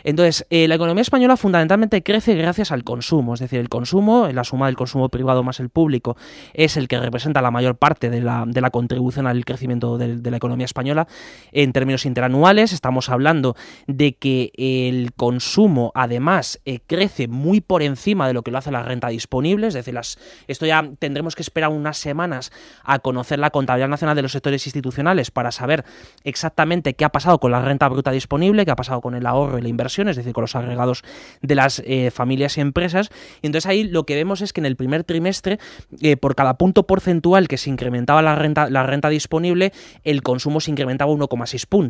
Entonces, 0.04 0.46
eh, 0.50 0.68
la 0.68 0.76
economía 0.76 1.02
española 1.02 1.38
fundamentalmente 1.38 2.04
crece 2.04 2.36
gracias 2.36 2.72
al 2.72 2.84
consumo, 2.84 3.34
es 3.34 3.40
decir, 3.40 3.60
el 3.60 3.70
consumo, 3.70 4.28
la 4.28 4.44
suma 4.44 4.66
del 4.66 4.76
consumo 4.76 5.10
privado 5.10 5.44
más 5.44 5.60
el 5.60 5.70
público 5.70 6.18
es 6.54 6.76
el 6.76 6.88
que 6.88 7.00
representa 7.00 7.42
la 7.42 7.52
mayor 7.52 7.76
parte 7.76 8.10
de 8.10 8.22
la, 8.22 8.44
de 8.46 8.62
la 8.62 8.72
contribución 8.72 9.28
al 9.28 9.46
crecimiento 9.46 9.98
de, 9.98 10.18
de 10.18 10.32
la 10.32 10.38
economía 10.38 10.66
española 10.66 11.08
en 11.52 11.72
términos 11.72 11.93
interanuales. 12.06 12.74
Estamos 12.74 13.10
hablando 13.10 13.56
de 13.88 14.16
que 14.16 14.52
el 14.58 15.14
consumo 15.14 15.92
además 15.96 16.60
eh, 16.66 16.80
crece 16.86 17.28
muy 17.28 17.62
por 17.62 17.84
encima 17.84 18.28
de 18.28 18.34
lo 18.34 18.42
que 18.42 18.52
lo 18.52 18.58
hace 18.58 18.72
la 18.72 18.84
renta 18.84 19.10
disponible. 19.10 19.68
Es 19.68 19.74
decir, 19.74 19.94
las, 19.94 20.18
esto 20.48 20.66
ya 20.66 20.90
tendremos 21.00 21.36
que 21.36 21.42
esperar 21.44 21.70
unas 21.70 21.98
semanas 21.98 22.52
a 22.84 23.00
conocer 23.00 23.40
la 23.40 23.52
contabilidad 23.52 23.90
nacional 23.90 24.16
de 24.16 24.22
los 24.24 24.32
sectores 24.32 24.66
institucionales 24.66 25.32
para 25.32 25.52
saber 25.52 25.86
exactamente 26.24 26.96
qué 26.96 27.06
ha 27.06 27.10
pasado 27.10 27.40
con 27.40 27.52
la 27.52 27.62
renta 27.62 27.88
bruta 27.88 28.12
disponible, 28.12 28.66
qué 28.66 28.72
ha 28.72 28.76
pasado 28.76 29.02
con 29.02 29.16
el 29.16 29.26
ahorro 29.26 29.60
y 29.60 29.62
la 29.62 29.70
inversión, 29.70 30.08
es 30.08 30.16
decir, 30.16 30.34
con 30.34 30.42
los 30.42 30.56
agregados 30.56 31.04
de 31.42 31.56
las 31.56 31.82
eh, 31.86 32.12
familias 32.12 32.58
y 32.58 32.62
empresas. 32.62 33.10
Y 33.42 33.48
entonces 33.48 33.70
ahí 33.70 33.84
lo 33.84 34.06
que 34.06 34.16
vemos 34.16 34.42
es 34.42 34.54
que 34.54 34.62
en 34.62 34.66
el 34.66 34.76
primer 34.76 35.04
trimestre, 35.04 35.60
eh, 36.02 36.18
por 36.18 36.36
cada 36.36 36.58
punto 36.58 36.84
porcentual 36.88 37.48
que 37.48 37.58
se 37.58 37.70
incrementaba 37.70 38.22
la 38.22 38.36
renta, 38.36 38.70
la 38.70 38.84
renta 38.84 39.10
disponible, 39.10 39.72
el 40.04 40.22
consumo 40.24 40.60
se 40.60 40.72
incrementaba 40.72 41.12
1,6 41.12 41.66
puntos. 41.68 41.83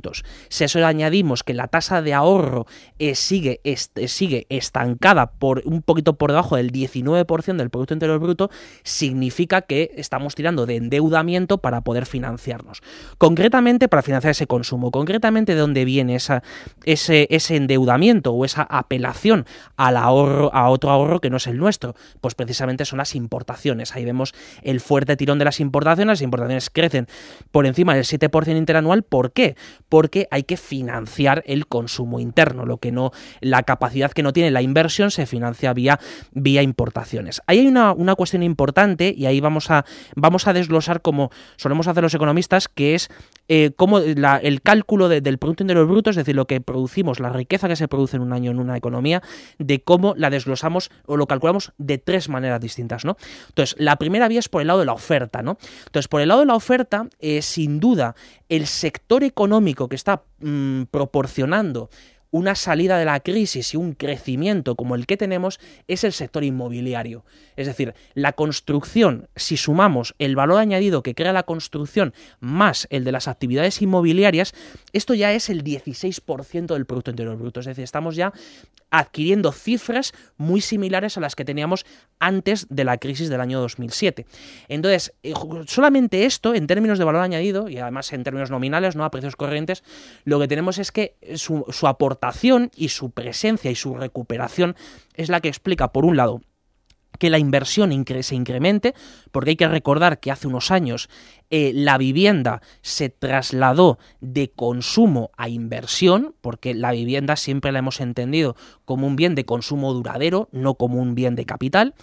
Si 0.49 0.63
eso 0.63 0.79
le 0.79 0.85
añadimos 0.85 1.43
que 1.43 1.53
la 1.53 1.67
tasa 1.67 2.01
de 2.01 2.13
ahorro 2.13 2.65
eh, 2.99 3.15
sigue, 3.15 3.61
sigue 4.07 4.47
estancada 4.49 5.31
por 5.31 5.61
un 5.65 5.81
poquito 5.81 6.13
por 6.15 6.31
debajo 6.31 6.55
del 6.55 6.71
19% 6.71 7.57
del 7.57 7.69
Producto 7.69 7.93
Interior 7.93 8.19
Bruto, 8.19 8.49
significa 8.83 9.61
que 9.61 9.91
estamos 9.97 10.35
tirando 10.35 10.65
de 10.65 10.77
endeudamiento 10.77 11.57
para 11.59 11.81
poder 11.81 12.05
financiarnos. 12.05 12.81
Concretamente, 13.17 13.89
para 13.89 14.01
financiar 14.01 14.31
ese 14.31 14.47
consumo. 14.47 14.91
Concretamente, 14.91 15.55
¿de 15.55 15.61
dónde 15.61 15.85
viene 15.85 16.15
esa, 16.15 16.43
ese, 16.85 17.27
ese 17.29 17.55
endeudamiento 17.55 18.31
o 18.31 18.45
esa 18.45 18.63
apelación 18.63 19.45
al 19.77 19.97
ahorro, 19.97 20.53
a 20.53 20.69
otro 20.69 20.89
ahorro 20.91 21.19
que 21.19 21.29
no 21.29 21.37
es 21.37 21.47
el 21.47 21.57
nuestro? 21.57 21.95
Pues 22.21 22.35
precisamente 22.35 22.85
son 22.85 22.97
las 22.97 23.15
importaciones. 23.15 23.95
Ahí 23.95 24.05
vemos 24.05 24.33
el 24.61 24.79
fuerte 24.79 25.15
tirón 25.15 25.39
de 25.39 25.45
las 25.45 25.59
importaciones. 25.59 26.13
Las 26.13 26.21
importaciones 26.21 26.69
crecen 26.69 27.07
por 27.51 27.65
encima 27.65 27.95
del 27.95 28.03
7% 28.03 28.57
interanual. 28.57 29.03
¿Por 29.03 29.31
qué? 29.31 29.55
Porque 29.89 30.27
hay 30.31 30.43
que 30.43 30.57
financiar 30.57 31.43
el 31.45 31.67
consumo 31.67 32.19
interno, 32.19 32.65
lo 32.65 32.77
que 32.77 32.91
no, 32.91 33.11
la 33.41 33.63
capacidad 33.63 34.11
que 34.11 34.23
no 34.23 34.33
tiene 34.33 34.51
la 34.51 34.61
inversión 34.61 35.11
se 35.11 35.25
financia 35.25 35.73
vía, 35.73 35.99
vía 36.31 36.61
importaciones. 36.61 37.41
Ahí 37.47 37.59
hay 37.59 37.67
una, 37.67 38.15
cuestión 38.15 38.43
importante 38.43 39.13
y 39.15 39.25
ahí 39.25 39.39
vamos 39.39 39.71
a, 39.71 39.85
vamos 40.15 40.47
a 40.47 40.53
desglosar 40.53 41.01
como 41.01 41.31
solemos 41.57 41.87
hacer 41.87 42.03
los 42.03 42.13
economistas, 42.13 42.67
que 42.67 42.95
es 42.95 43.09
eh, 43.47 43.71
cómo 43.75 43.99
el 43.99 44.61
cálculo 44.61 45.09
del 45.09 45.37
Producto 45.37 45.63
Interior 45.63 45.85
Bruto, 45.85 46.09
es 46.09 46.15
decir, 46.15 46.35
lo 46.35 46.47
que 46.47 46.61
producimos, 46.61 47.19
la 47.19 47.29
riqueza 47.29 47.67
que 47.67 47.75
se 47.75 47.87
produce 47.87 48.15
en 48.15 48.23
un 48.23 48.33
año 48.33 48.51
en 48.51 48.59
una 48.59 48.77
economía, 48.77 49.21
de 49.59 49.81
cómo 49.81 50.13
la 50.17 50.29
desglosamos 50.29 50.91
o 51.05 51.17
lo 51.17 51.27
calculamos 51.27 51.73
de 51.77 51.97
tres 51.97 52.29
maneras 52.29 52.61
distintas, 52.61 53.05
¿no? 53.05 53.17
Entonces, 53.49 53.75
la 53.79 53.97
primera 53.97 54.27
vía 54.27 54.39
es 54.39 54.49
por 54.49 54.61
el 54.61 54.67
lado 54.67 54.79
de 54.79 54.85
la 54.85 54.93
oferta, 54.93 55.41
¿no? 55.41 55.57
Entonces, 55.85 56.07
por 56.07 56.21
el 56.21 56.29
lado 56.29 56.41
de 56.41 56.47
la 56.47 56.55
oferta, 56.55 57.07
eh, 57.19 57.41
sin 57.41 57.79
duda, 57.79 58.15
el 58.49 58.67
sector 58.67 59.23
económico 59.23 59.89
que 59.89 59.95
está 59.95 60.23
mm, 60.39 60.83
proporcionando 60.91 61.89
una 62.33 62.55
salida 62.55 62.97
de 62.97 63.05
la 63.05 63.19
crisis 63.19 63.75
y 63.75 63.77
un 63.77 63.93
crecimiento 63.93 64.75
como 64.75 64.95
el 64.95 65.05
que 65.05 65.17
tenemos 65.17 65.59
es 65.87 66.03
el 66.03 66.13
sector 66.13 66.43
inmobiliario. 66.43 67.23
Es 67.55 67.67
decir, 67.67 67.93
la 68.15 68.33
construcción, 68.33 69.29
si 69.35 69.55
sumamos 69.55 70.15
el 70.17 70.35
valor 70.35 70.57
añadido 70.57 71.03
que 71.03 71.13
crea 71.13 71.31
la 71.31 71.43
construcción 71.43 72.11
más 72.39 72.87
el 72.89 73.03
de 73.03 73.11
las 73.11 73.27
actividades 73.27 73.79
inmobiliarias, 73.83 74.53
esto 74.93 75.13
ya 75.13 75.31
es 75.31 75.47
el 75.51 75.63
16% 75.63 76.73
del 76.73 76.87
Producto 76.87 77.11
Interior 77.11 77.37
Bruto. 77.37 77.59
Es 77.59 77.67
decir, 77.67 77.83
estamos 77.83 78.15
ya 78.15 78.33
adquiriendo 78.93 79.51
cifras 79.51 80.13
muy 80.37 80.61
similares 80.61 81.17
a 81.17 81.19
las 81.19 81.35
que 81.35 81.43
teníamos 81.43 81.83
antes 82.19 82.67
de 82.69 82.83
la 82.83 82.99
crisis 82.99 83.27
del 83.27 83.41
año 83.41 83.59
2007. 83.59 84.27
Entonces, 84.67 85.15
eh, 85.23 85.33
solamente 85.65 86.25
esto, 86.25 86.53
en 86.53 86.67
términos 86.67 86.99
de 86.99 87.03
valor 87.03 87.21
añadido, 87.21 87.69
y 87.69 87.79
además 87.79 88.13
en 88.13 88.23
términos 88.23 88.51
nominales, 88.51 88.95
no 88.95 89.03
a 89.03 89.09
precios 89.09 89.35
corrientes, 89.35 89.83
lo 90.25 90.39
que 90.39 90.47
tenemos 90.47 90.77
es 90.77 90.91
que 90.91 91.15
su, 91.35 91.65
su 91.69 91.87
aportación 91.87 92.69
y 92.75 92.89
su 92.89 93.09
presencia 93.09 93.71
y 93.71 93.75
su 93.75 93.95
recuperación 93.95 94.75
es 95.15 95.29
la 95.29 95.41
que 95.41 95.47
explica, 95.47 95.91
por 95.91 96.05
un 96.05 96.15
lado, 96.15 96.41
que 97.17 97.29
la 97.29 97.39
inversión 97.39 98.05
se 98.21 98.35
incremente, 98.35 98.93
porque 99.31 99.51
hay 99.51 99.55
que 99.55 99.67
recordar 99.67 100.19
que 100.19 100.31
hace 100.31 100.47
unos 100.47 100.71
años 100.71 101.09
eh, 101.55 101.71
la 101.71 101.99
vivienda 101.99 102.63
se 102.81 103.09
trasladó 103.09 103.99
de 104.21 104.49
consumo 104.49 105.29
a 105.37 105.49
inversión, 105.49 106.33
porque 106.41 106.73
la 106.73 106.93
vivienda 106.93 107.35
siempre 107.35 107.71
la 107.71 107.77
hemos 107.77 108.01
entendido 108.01 108.55
como 108.85 109.05
un 109.05 109.15
bien 109.15 109.35
de 109.35 109.45
consumo 109.45 109.93
duradero, 109.93 110.49
no 110.51 110.73
como 110.73 110.99
un 110.99 111.13
bien 111.13 111.35
de 111.35 111.45
capital 111.45 111.93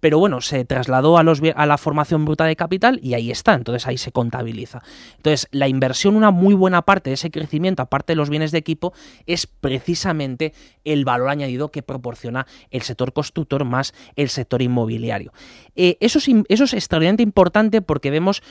pero 0.00 0.18
bueno, 0.18 0.40
se 0.40 0.64
trasladó 0.64 1.18
a, 1.18 1.22
los, 1.22 1.40
a 1.54 1.66
la 1.66 1.78
formación 1.78 2.24
bruta 2.24 2.44
de 2.44 2.56
capital 2.56 3.00
y 3.02 3.14
ahí 3.14 3.30
está, 3.30 3.54
entonces 3.54 3.86
ahí 3.86 3.98
se 3.98 4.12
contabiliza. 4.12 4.82
Entonces, 5.16 5.48
la 5.50 5.68
inversión, 5.68 6.16
una 6.16 6.30
muy 6.30 6.54
buena 6.54 6.82
parte 6.82 7.10
de 7.10 7.14
ese 7.14 7.30
crecimiento, 7.30 7.82
aparte 7.82 8.12
de 8.12 8.16
los 8.16 8.30
bienes 8.30 8.52
de 8.52 8.58
equipo, 8.58 8.92
es 9.26 9.46
precisamente 9.46 10.52
el 10.84 11.04
valor 11.04 11.30
añadido 11.30 11.70
que 11.70 11.82
proporciona 11.82 12.46
el 12.70 12.82
sector 12.82 13.12
constructor 13.12 13.64
más 13.64 13.92
el 14.16 14.28
sector 14.28 14.62
inmobiliario. 14.62 15.32
Eh, 15.74 15.96
eso, 16.00 16.18
es, 16.18 16.28
eso, 16.48 16.64
es, 16.64 16.74
extraordinariamente 16.74 17.22
importante 17.22 17.82
porque 17.82 18.10
vemos 18.10 18.42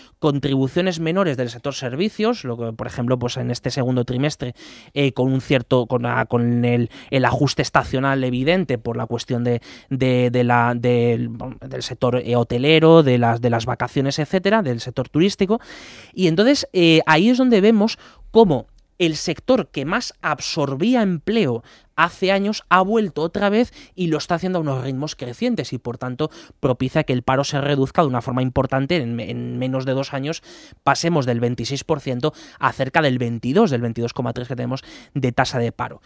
contribuciones 0.48 1.01
menores 1.01 1.36
del 1.36 1.50
sector 1.50 1.74
servicios, 1.74 2.46
lo 2.46 2.58
que, 2.58 2.72
por 2.72 2.88
ejemplo, 2.88 3.20
pues 3.20 3.36
en 3.36 3.51
este 3.51 3.70
segundo 3.70 4.06
trimestre, 4.06 4.56
eh, 4.94 5.12
con 5.12 5.30
un 5.30 5.42
cierto, 5.42 5.88
con, 5.88 6.06
con 6.30 6.63
el, 6.63 6.89
el, 7.12 7.25
ajuste 7.25 7.62
estacional 7.62 8.24
evidente 8.24 8.77
por 8.77 8.96
la 8.96 9.08
cuestión 9.08 9.44
de, 9.44 9.62
de, 9.89 10.44
la, 10.46 10.74
del 10.74 11.30
sector 11.82 12.22
eh, 12.24 12.38
hotelero, 12.38 13.04
de 13.04 13.18
las, 13.18 13.42
de 13.42 13.50
las 13.50 13.66
vacaciones, 13.66 14.20
etcétera, 14.20 14.62
del 14.62 14.80
sector 14.80 15.10
turístico. 15.10 15.60
Y 16.13 16.27
entonces 16.27 16.66
eh, 16.72 17.01
ahí 17.08 17.27
es 17.27 17.38
donde 17.38 17.60
vemos 17.60 18.00
cómo 18.32 18.68
el 19.00 19.16
sector 19.16 19.68
que 19.70 19.86
más 19.86 20.13
absorbía 20.22 21.01
empleo 21.01 21.63
hace 21.96 22.32
años 22.32 22.63
ha 22.70 22.82
vuelto 22.82 23.24
otra 23.24 23.50
vez 23.50 23.74
y 23.96 24.08
lo 24.08 24.18
está 24.18 24.36
haciendo 24.36 24.60
a 24.60 24.62
unos 24.62 24.84
ritmos 24.84 25.16
crecientes 25.16 25.74
y 25.74 25.80
por 25.80 25.98
tanto 25.98 26.30
propicia 26.60 27.04
que 27.04 27.13
el 27.13 27.24
paro 27.24 27.44
se 27.44 27.60
reduzca 27.60 28.04
de 28.04 28.08
una 28.08 28.22
forma 28.22 28.44
importante 28.44 28.98
en, 28.98 29.20
en 29.20 29.58
menos 29.58 29.86
de 29.86 29.94
dos 29.94 30.13
años 30.13 30.44
pasemos 30.84 31.25
del 31.25 31.42
26% 31.42 32.34
a 32.60 32.74
cerca 32.74 33.01
del 33.01 33.18
22, 33.18 33.72
del 33.72 33.82
22,3 33.82 34.48
que 34.48 34.56
tenemos 34.56 34.84
de 35.13 35.32
tasa 35.32 35.58
de 35.58 35.72
paro. 35.72 36.01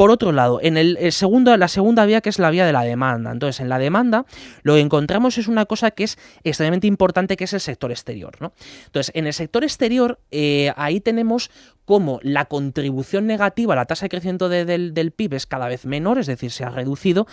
Por 0.00 0.10
otro 0.10 0.32
lado, 0.32 0.60
en 0.62 0.78
el, 0.78 1.12
segundo, 1.12 1.54
la 1.58 1.68
segunda 1.68 2.06
vía 2.06 2.22
que 2.22 2.30
es 2.30 2.38
la 2.38 2.48
vía 2.48 2.64
de 2.64 2.72
la 2.72 2.84
demanda. 2.84 3.32
Entonces, 3.32 3.60
en 3.60 3.68
la 3.68 3.78
demanda 3.78 4.24
lo 4.62 4.72
que 4.72 4.80
encontramos 4.80 5.36
es 5.36 5.46
una 5.46 5.66
cosa 5.66 5.90
que 5.90 6.04
es 6.04 6.16
extremadamente 6.42 6.86
importante, 6.86 7.36
que 7.36 7.44
es 7.44 7.52
el 7.52 7.60
sector 7.60 7.90
exterior. 7.90 8.34
¿no? 8.40 8.54
Entonces, 8.86 9.12
en 9.14 9.26
el 9.26 9.34
sector 9.34 9.62
exterior, 9.62 10.18
eh, 10.30 10.72
ahí 10.76 11.00
tenemos 11.00 11.50
como 11.90 12.20
la 12.22 12.44
contribución 12.44 13.26
negativa, 13.26 13.74
la 13.74 13.84
tasa 13.84 14.04
de 14.04 14.10
crecimiento 14.10 14.48
del, 14.48 15.12
PIB 15.16 15.34
es 15.34 15.46
cada 15.46 15.66
vez 15.66 15.86
menor, 15.86 16.20
es 16.20 16.28
decir, 16.28 16.52
se 16.52 16.62
ha 16.62 16.70
reducido, 16.70 17.26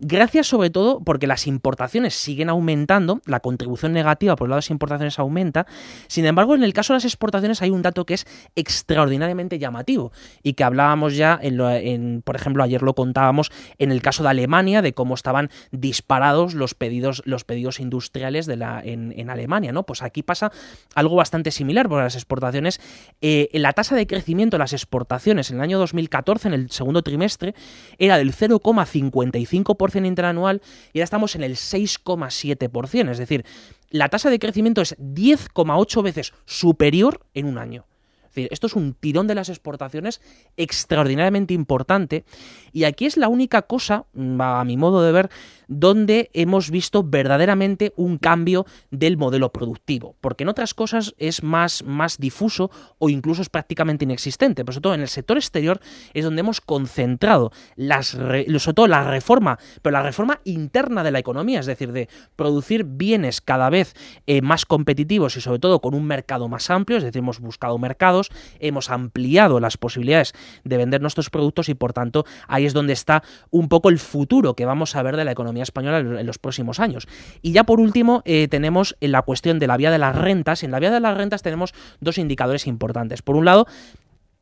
gracias 0.00 0.48
sobre 0.48 0.68
todo 0.68 1.00
porque 1.02 1.26
las 1.26 1.46
importaciones 1.46 2.12
siguen 2.12 2.50
aumentando, 2.50 3.22
la 3.24 3.40
contribución 3.40 3.94
negativa 3.94 4.36
por 4.36 4.48
el 4.48 4.50
lado 4.50 4.58
de 4.58 4.64
las 4.64 4.70
importaciones 4.70 5.18
aumenta, 5.18 5.66
sin 6.08 6.26
embargo, 6.26 6.54
en 6.54 6.62
el 6.62 6.74
caso 6.74 6.92
de 6.92 6.98
las 6.98 7.06
exportaciones 7.06 7.62
hay 7.62 7.70
un 7.70 7.80
dato 7.80 8.04
que 8.04 8.12
es 8.12 8.26
extraordinariamente 8.54 9.58
llamativo 9.58 10.12
y 10.42 10.52
que 10.52 10.64
hablábamos 10.64 11.16
ya, 11.16 11.38
en, 11.40 12.20
por 12.20 12.36
ejemplo, 12.36 12.62
ayer 12.62 12.82
lo 12.82 12.94
contábamos 12.94 13.50
en 13.78 13.92
el 13.92 14.02
caso 14.02 14.22
de 14.24 14.28
Alemania, 14.28 14.82
de 14.82 14.92
cómo 14.92 15.14
estaban 15.14 15.48
disparados 15.70 16.52
los 16.52 16.74
pedidos, 16.74 17.22
los 17.24 17.44
pedidos 17.44 17.80
industriales 17.80 18.46
en, 18.46 19.30
Alemania, 19.30 19.72
¿no? 19.72 19.84
Pues 19.84 20.02
aquí 20.02 20.22
pasa 20.22 20.52
algo 20.94 21.16
bastante 21.16 21.50
similar, 21.50 21.88
porque 21.88 22.02
las 22.02 22.16
exportaciones, 22.16 22.78
eh, 23.22 23.48
la 23.54 23.72
tasa 23.72 23.96
de 23.96 24.01
crecimiento 24.06 24.56
de 24.56 24.60
las 24.60 24.72
exportaciones 24.72 25.50
en 25.50 25.56
el 25.56 25.62
año 25.62 25.78
2014, 25.78 26.48
en 26.48 26.54
el 26.54 26.70
segundo 26.70 27.02
trimestre, 27.02 27.54
era 27.98 28.18
del 28.18 28.34
0,55% 28.34 30.06
interanual 30.06 30.62
y 30.92 30.98
ahora 30.98 31.04
estamos 31.04 31.34
en 31.36 31.42
el 31.42 31.56
6,7%. 31.56 33.10
Es 33.10 33.18
decir, 33.18 33.44
la 33.90 34.08
tasa 34.08 34.30
de 34.30 34.38
crecimiento 34.38 34.80
es 34.80 34.96
10,8 34.98 36.02
veces 36.02 36.32
superior 36.46 37.20
en 37.34 37.46
un 37.46 37.58
año. 37.58 37.84
decir, 38.28 38.48
esto 38.50 38.66
es 38.66 38.74
un 38.74 38.94
tirón 38.94 39.26
de 39.26 39.34
las 39.34 39.50
exportaciones 39.50 40.22
extraordinariamente 40.56 41.52
importante 41.52 42.24
y 42.72 42.84
aquí 42.84 43.04
es 43.04 43.18
la 43.18 43.28
única 43.28 43.60
cosa, 43.62 44.06
mm, 44.14 44.40
a 44.40 44.64
mi 44.64 44.78
modo 44.78 45.02
de 45.02 45.12
ver, 45.12 45.30
donde 45.68 46.30
hemos 46.32 46.70
visto 46.70 47.02
verdaderamente 47.02 47.92
un 47.96 48.18
cambio 48.18 48.66
del 48.90 49.16
modelo 49.16 49.52
productivo, 49.52 50.16
porque 50.20 50.44
en 50.44 50.48
otras 50.48 50.74
cosas 50.74 51.14
es 51.18 51.42
más, 51.42 51.82
más 51.84 52.18
difuso 52.18 52.70
o 52.98 53.08
incluso 53.08 53.42
es 53.42 53.48
prácticamente 53.48 54.04
inexistente, 54.04 54.64
pero 54.64 54.74
sobre 54.74 54.82
todo 54.82 54.94
en 54.94 55.00
el 55.02 55.08
sector 55.08 55.36
exterior 55.36 55.80
es 56.14 56.24
donde 56.24 56.40
hemos 56.40 56.60
concentrado 56.60 57.52
las, 57.76 58.08
sobre 58.08 58.74
todo 58.74 58.86
la 58.86 59.04
reforma, 59.04 59.58
pero 59.82 59.92
la 59.92 60.02
reforma 60.02 60.40
interna 60.44 61.02
de 61.02 61.10
la 61.10 61.18
economía, 61.18 61.60
es 61.60 61.66
decir, 61.66 61.92
de 61.92 62.08
producir 62.36 62.84
bienes 62.84 63.40
cada 63.40 63.70
vez 63.70 63.94
eh, 64.26 64.42
más 64.42 64.66
competitivos 64.66 65.36
y 65.36 65.40
sobre 65.40 65.58
todo 65.58 65.80
con 65.80 65.94
un 65.94 66.04
mercado 66.04 66.48
más 66.48 66.70
amplio, 66.70 66.98
es 66.98 67.04
decir, 67.04 67.20
hemos 67.20 67.40
buscado 67.40 67.78
mercados, 67.78 68.30
hemos 68.58 68.90
ampliado 68.90 69.60
las 69.60 69.76
posibilidades 69.76 70.32
de 70.64 70.76
vender 70.76 71.00
nuestros 71.00 71.30
productos 71.30 71.68
y 71.68 71.74
por 71.74 71.92
tanto 71.92 72.24
ahí 72.48 72.66
es 72.66 72.72
donde 72.72 72.92
está 72.92 73.22
un 73.50 73.68
poco 73.68 73.88
el 73.88 73.98
futuro 73.98 74.54
que 74.54 74.64
vamos 74.64 74.96
a 74.96 75.02
ver 75.02 75.16
de 75.16 75.24
la 75.24 75.32
economía 75.32 75.51
española 75.60 75.98
en 75.98 76.26
los 76.26 76.38
próximos 76.38 76.80
años. 76.80 77.06
Y 77.42 77.52
ya 77.52 77.64
por 77.64 77.80
último 77.80 78.22
eh, 78.24 78.48
tenemos 78.48 78.96
en 79.00 79.12
la 79.12 79.20
cuestión 79.22 79.58
de 79.58 79.66
la 79.66 79.76
vía 79.76 79.90
de 79.90 79.98
las 79.98 80.16
rentas. 80.16 80.62
En 80.62 80.70
la 80.70 80.78
vía 80.78 80.90
de 80.90 81.00
las 81.00 81.16
rentas 81.16 81.42
tenemos 81.42 81.74
dos 82.00 82.16
indicadores 82.16 82.66
importantes. 82.66 83.20
Por 83.20 83.36
un 83.36 83.44
lado, 83.44 83.66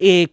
eh, 0.03 0.33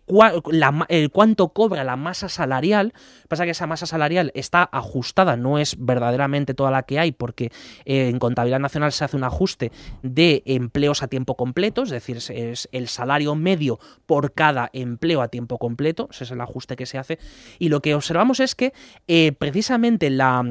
cuánto 1.11 1.49
cobra 1.49 1.83
la 1.83 1.97
masa 1.97 2.29
salarial. 2.29 2.93
Pasa 3.27 3.43
que 3.43 3.51
esa 3.51 3.67
masa 3.67 3.85
salarial 3.85 4.31
está 4.33 4.63
ajustada, 4.71 5.35
no 5.35 5.59
es 5.59 5.75
verdaderamente 5.77 6.53
toda 6.53 6.71
la 6.71 6.83
que 6.83 6.99
hay, 6.99 7.11
porque 7.11 7.51
eh, 7.83 8.07
en 8.07 8.17
contabilidad 8.19 8.61
nacional 8.61 8.93
se 8.93 9.03
hace 9.03 9.17
un 9.17 9.25
ajuste 9.25 9.73
de 10.01 10.43
empleos 10.45 11.03
a 11.03 11.09
tiempo 11.09 11.35
completo, 11.35 11.83
es 11.83 11.89
decir, 11.89 12.17
es 12.17 12.69
el 12.71 12.87
salario 12.87 13.35
medio 13.35 13.79
por 14.05 14.31
cada 14.31 14.69
empleo 14.71 15.21
a 15.21 15.27
tiempo 15.27 15.57
completo, 15.57 16.07
ese 16.11 16.23
es 16.23 16.31
el 16.31 16.39
ajuste 16.39 16.77
que 16.77 16.85
se 16.85 16.97
hace. 16.97 17.19
Y 17.59 17.67
lo 17.67 17.81
que 17.81 17.93
observamos 17.93 18.39
es 18.39 18.55
que 18.55 18.71
eh, 19.07 19.33
precisamente 19.33 20.09
la, 20.09 20.41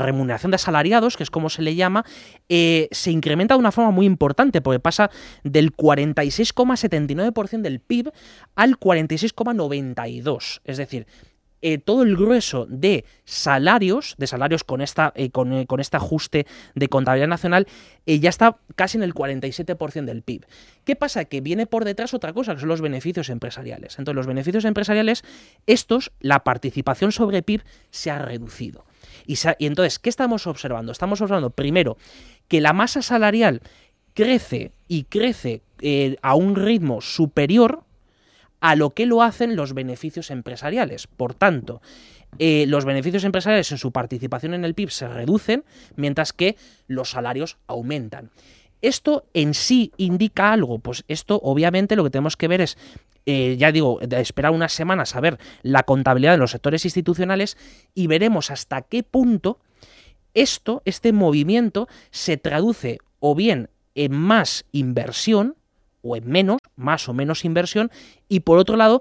remuneración 0.00 0.50
de 0.50 0.56
asalariados, 0.56 1.18
que 1.18 1.22
es 1.22 1.30
como 1.30 1.50
se 1.50 1.60
le 1.60 1.74
llama, 1.74 2.06
se 2.48 3.10
incrementa 3.10 3.54
de 3.54 3.60
una 3.60 3.72
forma 3.72 3.90
muy 3.90 4.06
importante, 4.06 4.62
porque 4.62 4.80
pasa 4.80 5.10
del 5.42 5.76
46,79% 5.76 7.60
del 7.60 7.73
PIB 7.80 8.12
al 8.54 8.78
46,92. 8.78 10.60
Es 10.64 10.76
decir, 10.76 11.06
eh, 11.66 11.78
todo 11.78 12.02
el 12.02 12.14
grueso 12.14 12.66
de 12.68 13.06
salarios, 13.24 14.16
de 14.18 14.26
salarios 14.26 14.64
con, 14.64 14.82
esta, 14.82 15.14
eh, 15.16 15.30
eh, 15.32 15.66
con, 15.66 15.80
este 15.80 15.96
ajuste 15.96 16.46
de 16.74 16.88
contabilidad 16.88 17.28
nacional, 17.28 17.66
ya 18.04 18.28
está 18.28 18.58
casi 18.76 18.98
en 18.98 19.02
el 19.02 19.14
47% 19.14 20.04
del 20.04 20.20
PIB. 20.20 20.44
¿Qué 20.84 20.94
pasa? 20.94 21.24
Que 21.24 21.40
viene 21.40 21.64
por 21.66 21.86
detrás 21.86 22.12
otra 22.12 22.34
cosa, 22.34 22.52
que 22.52 22.60
son 22.60 22.68
los 22.68 22.82
beneficios 22.82 23.30
empresariales. 23.30 23.98
Entonces, 23.98 24.14
los 24.14 24.26
beneficios 24.26 24.66
empresariales, 24.66 25.24
estos, 25.66 26.12
la 26.20 26.44
participación 26.44 27.12
sobre 27.12 27.42
PIB 27.42 27.62
se 27.88 28.10
ha 28.10 28.18
reducido. 28.18 28.84
Y 29.26 29.66
entonces, 29.66 29.98
¿qué 29.98 30.10
estamos 30.10 30.46
observando? 30.46 30.92
Estamos 30.92 31.22
observando, 31.22 31.48
primero, 31.48 31.96
que 32.46 32.60
la 32.60 32.74
masa 32.74 33.00
salarial 33.00 33.62
crece 34.14 34.72
y 34.88 35.04
crece 35.04 35.62
eh, 35.80 36.16
a 36.22 36.34
un 36.34 36.56
ritmo 36.56 37.00
superior 37.00 37.84
a 38.60 38.76
lo 38.76 38.90
que 38.90 39.04
lo 39.04 39.22
hacen 39.22 39.56
los 39.56 39.74
beneficios 39.74 40.30
empresariales. 40.30 41.06
Por 41.06 41.34
tanto, 41.34 41.82
eh, 42.38 42.64
los 42.66 42.84
beneficios 42.84 43.24
empresariales 43.24 43.70
en 43.72 43.78
su 43.78 43.92
participación 43.92 44.54
en 44.54 44.64
el 44.64 44.74
PIB 44.74 44.90
se 44.90 45.08
reducen, 45.08 45.64
mientras 45.96 46.32
que 46.32 46.56
los 46.86 47.10
salarios 47.10 47.58
aumentan. 47.66 48.30
¿Esto 48.80 49.26
en 49.34 49.54
sí 49.54 49.92
indica 49.96 50.52
algo? 50.52 50.78
Pues 50.78 51.04
esto 51.08 51.40
obviamente 51.42 51.96
lo 51.96 52.04
que 52.04 52.10
tenemos 52.10 52.36
que 52.36 52.48
ver 52.48 52.60
es, 52.60 52.78
eh, 53.26 53.56
ya 53.58 53.72
digo, 53.72 54.00
esperar 54.00 54.52
unas 54.52 54.72
semanas 54.72 55.14
a 55.16 55.20
ver 55.20 55.38
la 55.62 55.82
contabilidad 55.82 56.32
de 56.32 56.38
los 56.38 56.50
sectores 56.50 56.84
institucionales 56.84 57.56
y 57.94 58.06
veremos 58.06 58.50
hasta 58.50 58.82
qué 58.82 59.02
punto 59.02 59.58
esto, 60.34 60.82
este 60.84 61.12
movimiento, 61.12 61.88
se 62.10 62.36
traduce 62.36 62.98
o 63.20 63.34
bien 63.34 63.70
en 63.94 64.12
más 64.12 64.64
inversión 64.72 65.56
o 66.02 66.16
en 66.16 66.28
menos, 66.28 66.58
más 66.76 67.08
o 67.08 67.14
menos 67.14 67.44
inversión, 67.44 67.90
y 68.28 68.40
por 68.40 68.58
otro 68.58 68.76
lado, 68.76 69.00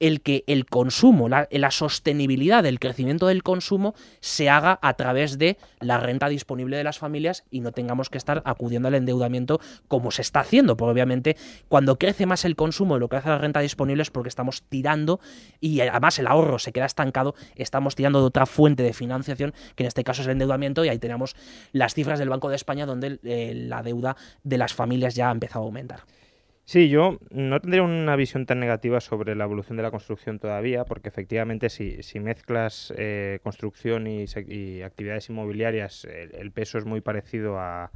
el 0.00 0.20
que 0.20 0.44
el 0.46 0.66
consumo, 0.66 1.28
la, 1.28 1.46
sostenibilidad 1.70 2.62
del 2.62 2.78
crecimiento 2.78 3.26
del 3.26 3.42
consumo 3.42 3.94
se 4.20 4.48
haga 4.48 4.78
a 4.82 4.94
través 4.94 5.38
de 5.38 5.58
la 5.80 5.98
renta 5.98 6.28
disponible 6.28 6.76
de 6.76 6.84
las 6.84 6.98
familias 6.98 7.44
y 7.50 7.60
no 7.60 7.72
tengamos 7.72 8.10
que 8.10 8.18
estar 8.18 8.42
acudiendo 8.44 8.88
al 8.88 8.94
endeudamiento 8.94 9.60
como 9.88 10.10
se 10.10 10.22
está 10.22 10.40
haciendo, 10.40 10.76
porque 10.76 10.92
obviamente 10.92 11.36
cuando 11.68 11.98
crece 11.98 12.26
más 12.26 12.44
el 12.44 12.56
consumo 12.56 12.94
de 12.94 13.00
lo 13.00 13.08
que 13.08 13.16
hace 13.16 13.28
la 13.28 13.38
renta 13.38 13.60
disponible 13.60 14.02
es 14.02 14.10
porque 14.10 14.28
estamos 14.28 14.62
tirando 14.62 15.20
y 15.60 15.80
además 15.80 16.18
el 16.18 16.26
ahorro 16.26 16.58
se 16.58 16.72
queda 16.72 16.86
estancado, 16.86 17.34
estamos 17.56 17.94
tirando 17.94 18.20
de 18.20 18.26
otra 18.26 18.46
fuente 18.46 18.82
de 18.82 18.92
financiación, 18.92 19.54
que 19.74 19.82
en 19.82 19.88
este 19.88 20.04
caso 20.04 20.22
es 20.22 20.28
el 20.28 20.32
endeudamiento 20.32 20.84
y 20.84 20.88
ahí 20.88 20.98
tenemos 20.98 21.36
las 21.72 21.94
cifras 21.94 22.18
del 22.18 22.28
Banco 22.28 22.48
de 22.48 22.56
España 22.56 22.86
donde 22.86 23.18
eh, 23.24 23.54
la 23.54 23.82
deuda 23.82 24.16
de 24.44 24.58
las 24.58 24.74
familias 24.74 25.14
ya 25.14 25.28
ha 25.28 25.32
empezado 25.32 25.64
a 25.64 25.66
aumentar. 25.66 26.00
Sí, 26.68 26.88
yo 26.88 27.20
no 27.30 27.60
tendría 27.60 27.84
una 27.84 28.16
visión 28.16 28.44
tan 28.44 28.58
negativa 28.58 29.00
sobre 29.00 29.36
la 29.36 29.44
evolución 29.44 29.76
de 29.76 29.84
la 29.84 29.92
construcción 29.92 30.40
todavía, 30.40 30.84
porque 30.84 31.08
efectivamente 31.08 31.70
si, 31.70 32.02
si 32.02 32.18
mezclas 32.18 32.92
eh, 32.96 33.38
construcción 33.44 34.08
y, 34.08 34.24
actividades 34.82 35.28
inmobiliarias, 35.30 36.04
el, 36.04 36.50
peso 36.50 36.78
es 36.78 36.84
muy 36.84 37.00
parecido 37.00 37.60
a, 37.60 37.92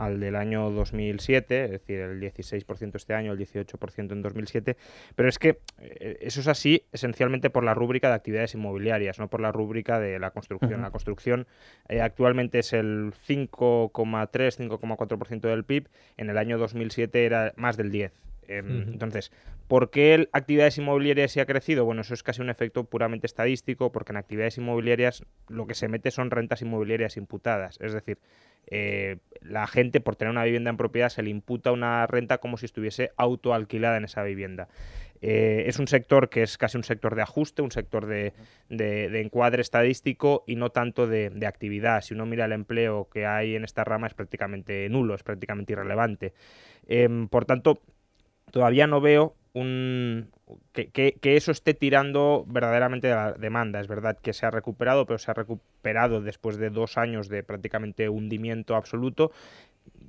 al 0.00 0.18
del 0.18 0.34
año 0.34 0.70
2007, 0.70 1.64
es 1.64 1.70
decir, 1.72 2.00
el 2.00 2.20
16% 2.20 2.96
este 2.96 3.12
año, 3.12 3.32
el 3.32 3.38
18% 3.38 4.12
en 4.12 4.22
2007, 4.22 4.78
pero 5.14 5.28
es 5.28 5.38
que 5.38 5.58
eh, 5.78 6.16
eso 6.22 6.40
es 6.40 6.48
así 6.48 6.84
esencialmente 6.90 7.50
por 7.50 7.64
la 7.64 7.74
rúbrica 7.74 8.08
de 8.08 8.14
actividades 8.14 8.54
inmobiliarias, 8.54 9.18
no 9.18 9.28
por 9.28 9.42
la 9.42 9.52
rúbrica 9.52 10.00
de 10.00 10.18
la 10.18 10.30
construcción. 10.30 10.80
La 10.80 10.90
construcción 10.90 11.46
eh, 11.90 12.00
actualmente 12.00 12.60
es 12.60 12.72
el 12.72 13.12
5,3, 13.28 13.90
5,4% 13.90 15.40
del 15.40 15.64
PIB, 15.64 15.88
en 16.16 16.30
el 16.30 16.38
año 16.38 16.56
2007 16.56 17.26
era 17.26 17.52
más 17.56 17.76
del 17.76 17.92
10%. 17.92 18.10
Em, 18.48 18.88
entonces, 18.92 19.30
¿por 19.70 19.90
qué 19.90 20.28
actividades 20.32 20.78
inmobiliarias 20.78 21.30
sí 21.30 21.38
ha 21.38 21.46
crecido? 21.46 21.84
Bueno, 21.84 22.00
eso 22.00 22.12
es 22.12 22.24
casi 22.24 22.42
un 22.42 22.50
efecto 22.50 22.82
puramente 22.82 23.28
estadístico, 23.28 23.92
porque 23.92 24.10
en 24.10 24.16
actividades 24.16 24.58
inmobiliarias 24.58 25.22
lo 25.46 25.68
que 25.68 25.76
se 25.76 25.86
mete 25.86 26.10
son 26.10 26.32
rentas 26.32 26.60
inmobiliarias 26.60 27.16
imputadas. 27.16 27.78
Es 27.80 27.92
decir, 27.92 28.18
eh, 28.66 29.18
la 29.42 29.68
gente 29.68 30.00
por 30.00 30.16
tener 30.16 30.32
una 30.32 30.42
vivienda 30.42 30.70
en 30.70 30.76
propiedad 30.76 31.08
se 31.08 31.22
le 31.22 31.30
imputa 31.30 31.70
una 31.70 32.04
renta 32.08 32.38
como 32.38 32.56
si 32.56 32.66
estuviese 32.66 33.12
autoalquilada 33.16 33.96
en 33.96 34.06
esa 34.06 34.24
vivienda. 34.24 34.66
Eh, 35.22 35.66
es 35.68 35.78
un 35.78 35.86
sector 35.86 36.30
que 36.30 36.42
es 36.42 36.58
casi 36.58 36.76
un 36.76 36.82
sector 36.82 37.14
de 37.14 37.22
ajuste, 37.22 37.62
un 37.62 37.70
sector 37.70 38.06
de, 38.06 38.32
encuadre 38.68 39.62
estadístico 39.62 40.42
y 40.48 40.56
no 40.56 40.70
tanto 40.70 41.06
de, 41.06 41.46
actividad. 41.46 42.00
Si 42.00 42.12
uno 42.14 42.26
mira 42.26 42.46
el 42.46 42.52
empleo 42.52 43.08
que 43.08 43.24
hay 43.24 43.54
en 43.54 43.62
esta 43.62 43.84
rama 43.84 44.08
es 44.08 44.14
prácticamente 44.14 44.88
nulo, 44.88 45.14
es 45.14 45.22
prácticamente 45.22 45.74
irrelevante. 45.74 46.32
Em, 46.88 47.28
por 47.28 47.44
tanto, 47.44 47.80
todavía 48.50 48.88
no 48.88 49.00
veo 49.00 49.36
un, 49.52 50.30
que, 50.72 51.18
eso 51.22 51.50
esté 51.52 51.74
tirando 51.74 52.44
verdaderamente 52.46 53.08
de 53.08 53.14
la 53.14 53.32
demanda. 53.32 53.80
Es 53.80 53.88
verdad 53.88 54.16
que 54.20 54.32
se 54.32 54.46
ha 54.46 54.50
recuperado, 54.50 55.06
pero 55.06 55.18
se 55.18 55.30
ha 55.30 55.34
recuperado 55.34 56.20
después 56.20 56.56
de 56.56 56.70
dos 56.70 56.98
años 56.98 57.28
de 57.28 57.42
prácticamente 57.42 58.08
hundimiento 58.08 58.76
absoluto. 58.76 59.32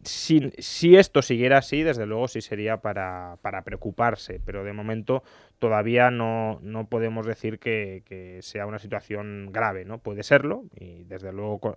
Si, 0.04 0.52
si 0.58 0.96
esto 0.96 1.22
siguiera 1.22 1.60
así, 1.60 1.84
desde 1.84 2.08
luego 2.08 2.28
sí 2.28 2.42
sería 2.42 2.78
para, 2.78 3.38
para 3.44 3.62
preocuparse, 3.64 4.42
pero 4.44 4.64
de 4.64 4.74
momento 4.74 5.22
todavía 5.60 6.10
no, 6.10 6.60
no 6.64 6.88
podemos 6.88 7.28
decir 7.28 7.60
que, 7.60 8.02
que, 8.06 8.42
sea 8.42 8.66
una 8.66 8.80
situación 8.80 9.50
grave, 9.52 9.86
¿no? 9.86 10.00
Puede 10.00 10.24
serlo, 10.24 10.64
y 10.76 11.04
desde 11.04 11.32
luego, 11.32 11.76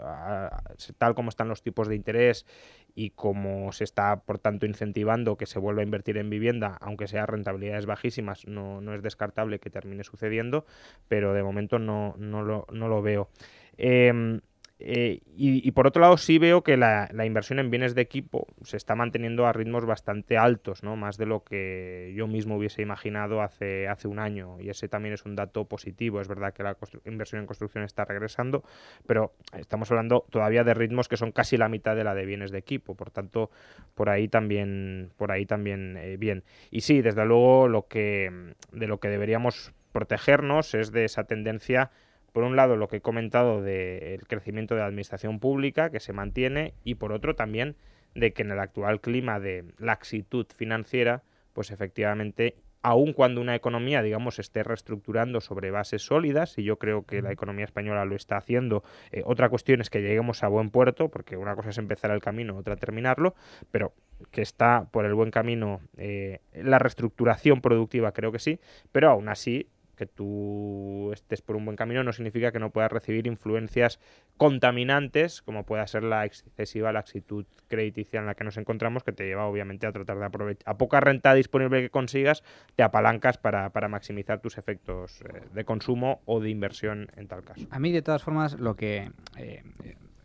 tal 0.97 1.15
como 1.15 1.29
están 1.29 1.49
los 1.49 1.63
tipos 1.63 1.87
de 1.87 1.97
interés 1.97 2.47
y 2.95 3.11
como 3.11 3.73
se 3.73 3.85
está, 3.85 4.21
por 4.21 4.39
tanto, 4.39 4.65
incentivando 4.65 5.37
que 5.37 5.45
se 5.45 5.59
vuelva 5.59 5.83
a 5.83 5.85
invertir 5.85 6.17
en 6.17 6.31
vivienda, 6.31 6.79
aunque 6.81 7.09
sea 7.09 7.27
rentabilidades 7.27 7.85
bajísimas, 7.85 8.47
no, 8.47 8.81
no 8.81 8.95
es 8.95 9.03
descartable 9.03 9.59
que 9.59 9.69
termine 9.69 10.03
sucediendo, 10.03 10.65
pero 11.09 11.35
de 11.35 11.43
momento 11.43 11.79
no, 11.79 12.15
no, 12.17 12.43
lo, 12.43 12.67
no 12.73 12.89
lo 12.89 13.03
veo. 13.03 13.29
Em, 13.77 14.41
eh, 14.87 15.23
y, 15.35 15.71
por 15.71 15.87
otro 15.87 16.03
lado 16.03 16.19
sí 16.19 16.39
veo 16.39 16.63
que 16.63 16.77
la, 16.77 17.09
inversión 17.25 17.59
en 17.59 17.71
bienes 17.71 17.95
de 17.95 18.03
equipo 18.03 18.47
se 18.65 18.77
está 18.77 18.95
manteniendo 18.95 19.47
a 19.47 19.53
ritmos 19.55 19.87
bastante 19.87 20.37
altos, 20.37 20.83
¿no? 20.83 20.95
más 20.95 21.17
de 21.17 21.25
lo 21.25 21.43
que 21.43 22.13
yo 22.15 22.27
mismo 22.27 22.59
hubiese 22.59 22.83
imaginado 22.83 23.41
hace, 23.41 23.89
hace 23.89 24.09
un 24.09 24.19
año 24.19 24.61
y 24.61 24.69
ese 24.69 24.87
también 24.87 25.15
es 25.15 25.25
un 25.25 25.37
dato 25.37 25.65
positivo. 25.65 26.21
Es 26.21 26.29
verdad 26.29 26.53
que 26.53 26.63
la 26.63 26.77
inversión 27.07 27.41
en 27.41 27.47
construcción 27.47 27.83
está 27.83 28.05
regresando, 28.05 28.63
pero 29.07 29.33
estamos 29.57 29.91
hablando 29.91 30.27
todavía 30.29 30.65
de 30.65 30.75
ritmos 30.75 31.09
que 31.09 31.17
son 31.17 31.33
casi 31.33 31.57
la 31.57 31.71
mitad 31.71 31.97
de 31.97 32.05
la 32.05 32.15
de 32.15 32.27
bienes 32.27 32.51
de 32.51 32.59
equipo, 32.59 32.95
por 32.95 33.11
tanto 33.11 33.51
por 33.95 34.11
ahí 34.11 34.29
también, 34.29 35.13
por 35.17 35.33
ahí 35.33 35.47
también 35.47 35.97
eh, 35.97 36.19
bien. 36.19 36.45
Y 36.71 36.83
sí, 36.83 37.01
desde 37.01 37.25
luego 37.25 37.69
lo 37.69 37.89
que, 37.89 38.53
de 38.71 38.87
lo 38.87 39.01
que 39.01 39.09
deberíamos 39.09 39.73
protegernos 39.93 40.75
es 40.75 40.93
de 40.93 41.07
esa 41.07 41.25
tendencia 41.25 41.91
por 42.35 42.43
un 42.43 42.57
lado, 42.57 42.75
lo 42.75 42.89
que 42.89 42.97
he 42.97 43.01
comentado 43.01 43.63
del 43.63 44.27
crecimiento 44.27 44.75
de 44.75 44.81
la 44.81 44.89
administración 44.89 45.39
pública, 45.39 45.91
que 45.91 46.01
se 46.01 46.13
mantiene, 46.13 46.75
y 46.83 46.97
por 46.97 47.13
otro 47.13 47.37
también 47.37 47.77
de 48.17 48.33
que 48.33 48.43
en 48.43 48.51
el 48.51 48.59
actual 48.59 49.01
clima 49.01 49.39
de 49.39 49.65
laxitud 49.79 50.45
financiera, 50.53 51.23
pues 51.53 51.71
efectivamente 51.71 52.57
aun 52.83 53.13
cuando 53.13 53.41
una 53.41 53.55
economía, 53.55 54.03
digamos, 54.03 54.41
esté 54.41 54.65
reestructurando 54.65 55.41
sobre 55.41 55.71
bases 55.71 56.03
sólidas, 56.03 56.59
y 56.59 56.65
yo 56.65 56.77
creo 56.77 57.07
que 57.07 57.23
la 57.23 57.31
economía 57.31 57.67
española 57.67 58.05
lo 58.05 58.17
está 58.17 58.37
haciendo, 58.37 58.83
eh, 59.13 59.23
otra 59.25 59.49
cuestión 59.49 59.81
es 59.81 59.89
que 59.89 60.03
lleguemos 60.03 60.43
a 60.43 60.49
buen 60.49 60.71
puerto, 60.71 61.11
porque 61.11 61.37
una 61.37 61.55
cosa 61.55 61.71
es 61.71 61.79
empezar 61.79 62.11
el 62.11 62.21
camino, 62.21 62.57
otra 62.57 62.75
terminarlo, 62.75 63.37
pero 63.71 63.95
que 64.33 64.43
está 64.43 64.89
por 64.91 65.05
el 65.05 65.15
buen 65.15 65.31
camino 65.31 65.81
eh, 65.97 66.41
la 66.53 66.81
reestructuración 66.81 67.61
productiva, 67.61 68.11
creo 68.11 68.33
que 68.33 68.41
sí, 68.41 68.59
pero 68.91 69.09
aún 69.09 69.29
así 69.29 69.69
que 69.95 70.07
tú 70.07 71.11
estés 71.13 71.43
por 71.43 71.57
un 71.57 71.65
buen 71.65 71.77
camino 71.77 72.03
no 72.03 72.13
significa 72.13 72.53
que 72.53 72.59
no 72.59 72.71
puedas 72.71 72.93
recibir 72.93 73.27
influencias 73.27 74.01
contaminantes, 74.37 75.43
como 75.43 75.65
pueda 75.65 75.87
ser 75.87 76.03
la 76.03 76.25
excesiva 76.25 76.93
laxitud 76.93 77.47
crediticia 77.69 78.21
en 78.21 78.27
la 78.27 78.35
que 78.35 78.45
nos 78.45 78.57
encontramos, 78.57 79.05
que 79.05 79.13
te 79.13 79.25
lleva 79.27 79.47
obviamente 79.47 79.87
a 79.87 79.93
tratar 79.93 80.19
de 80.19 80.25
aprovechar. 80.25 80.63
A 80.67 80.77
poca 80.77 81.01
renta 81.01 81.35
disponible 81.35 81.83
que 81.83 81.91
consigas, 81.91 82.43
te 82.77 82.83
apalancas 82.83 83.39
para, 83.39 83.71
maximizar 83.89 84.41
tus 84.41 84.59
efectos 84.59 85.21
eh, 85.23 85.43
de 85.53 85.65
consumo 85.65 86.23
o 86.25 86.41
de 86.41 86.51
inversión 86.51 87.09
en 87.17 87.29
tal 87.29 87.45
caso. 87.45 87.67
A 87.71 87.79
mí, 87.79 87.93
de 87.93 88.03
todas 88.03 88.23
formas, 88.23 88.59
lo 88.59 88.77
que. 88.77 89.11
Eh, 89.37 89.63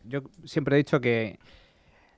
yo 0.05 0.23
siempre 0.43 0.75
he 0.75 0.77
dicho 0.77 1.01
que 1.01 1.37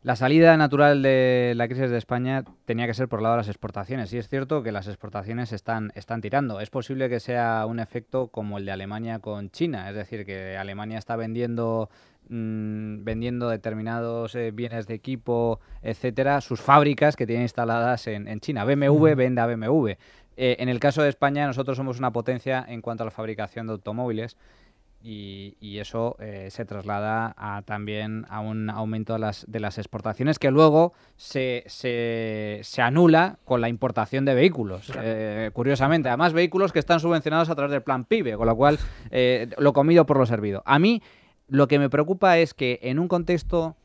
la 0.03 0.15
salida 0.15 0.57
natural 0.57 1.03
de 1.03 1.53
la 1.55 1.67
crisis 1.67 1.91
de 1.91 1.97
España 1.97 2.43
tenía 2.65 2.87
que 2.87 2.95
ser 2.95 3.07
por 3.07 3.19
el 3.19 3.23
lado 3.23 3.35
de 3.35 3.41
las 3.41 3.47
exportaciones. 3.49 4.11
Y 4.13 4.17
es 4.17 4.27
cierto 4.27 4.63
que 4.63 4.71
las 4.71 4.87
exportaciones 4.87 5.51
están, 5.51 5.91
están 5.93 6.21
tirando. 6.21 6.59
Es 6.59 6.71
posible 6.71 7.07
que 7.07 7.19
sea 7.19 7.65
un 7.67 7.79
efecto 7.79 8.27
como 8.29 8.57
el 8.57 8.65
de 8.65 8.71
Alemania 8.71 9.19
con 9.19 9.51
China. 9.51 9.87
Es 9.89 9.95
decir, 9.95 10.25
que 10.25 10.57
Alemania 10.57 10.97
está 10.97 11.15
vendiendo 11.17 11.91
mm, 12.29 13.03
vendiendo 13.03 13.47
determinados 13.49 14.33
eh, 14.33 14.49
bienes 14.49 14.87
de 14.87 14.95
equipo, 14.95 15.59
etcétera, 15.83 16.41
sus 16.41 16.61
fábricas 16.61 17.15
que 17.15 17.27
tienen 17.27 17.43
instaladas 17.43 18.07
en, 18.07 18.39
China. 18.39 18.65
BMW 18.65 19.13
vende 19.13 19.41
a 19.41 19.45
BMW. 19.45 19.89
Eh, 20.35 20.55
en 20.57 20.69
el 20.69 20.79
caso 20.79 21.03
de 21.03 21.09
España, 21.09 21.45
nosotros 21.45 21.77
somos 21.77 21.99
una 21.99 22.11
potencia 22.11 22.65
en 22.67 22.81
cuanto 22.81 23.03
a 23.03 23.05
la 23.05 23.11
fabricación 23.11 23.67
de 23.67 23.73
automóviles 23.73 24.35
y, 25.03 25.79
eso 25.79 26.15
eh, 26.19 26.49
se 26.51 26.65
traslada 26.65 27.33
a, 27.37 27.63
también 27.63 28.25
a 28.29 28.39
un 28.39 28.69
aumento 28.69 29.13
de 29.13 29.19
las, 29.19 29.45
de 29.47 29.59
las 29.59 29.77
exportaciones 29.77 30.37
que 30.37 30.51
luego 30.51 30.93
se, 31.17 31.63
se, 31.67 32.81
anula 32.81 33.39
con 33.45 33.61
la 33.61 33.69
importación 33.69 34.25
de 34.25 34.35
vehículos, 34.35 34.91
eh, 34.95 35.49
curiosamente. 35.53 36.09
Además, 36.09 36.33
vehículos 36.33 36.71
que 36.71 36.79
están 36.79 36.99
subvencionados 36.99 37.49
a 37.49 37.55
través 37.55 37.71
del 37.71 37.81
plan 37.81 38.05
PIBE, 38.05 38.37
con 38.37 38.47
lo 38.47 38.55
cual 38.55 38.77
eh, 39.09 39.49
lo 39.57 39.73
comido 39.73 40.05
por 40.05 40.17
lo 40.17 40.25
servido. 40.25 40.61
A 40.65 40.77
mí 40.77 41.01
lo 41.47 41.67
que 41.67 41.79
me 41.79 41.89
preocupa 41.89 42.37
es 42.37 42.53
que 42.53 42.79
en 42.83 42.99
un 42.99 43.07
contexto 43.07 43.75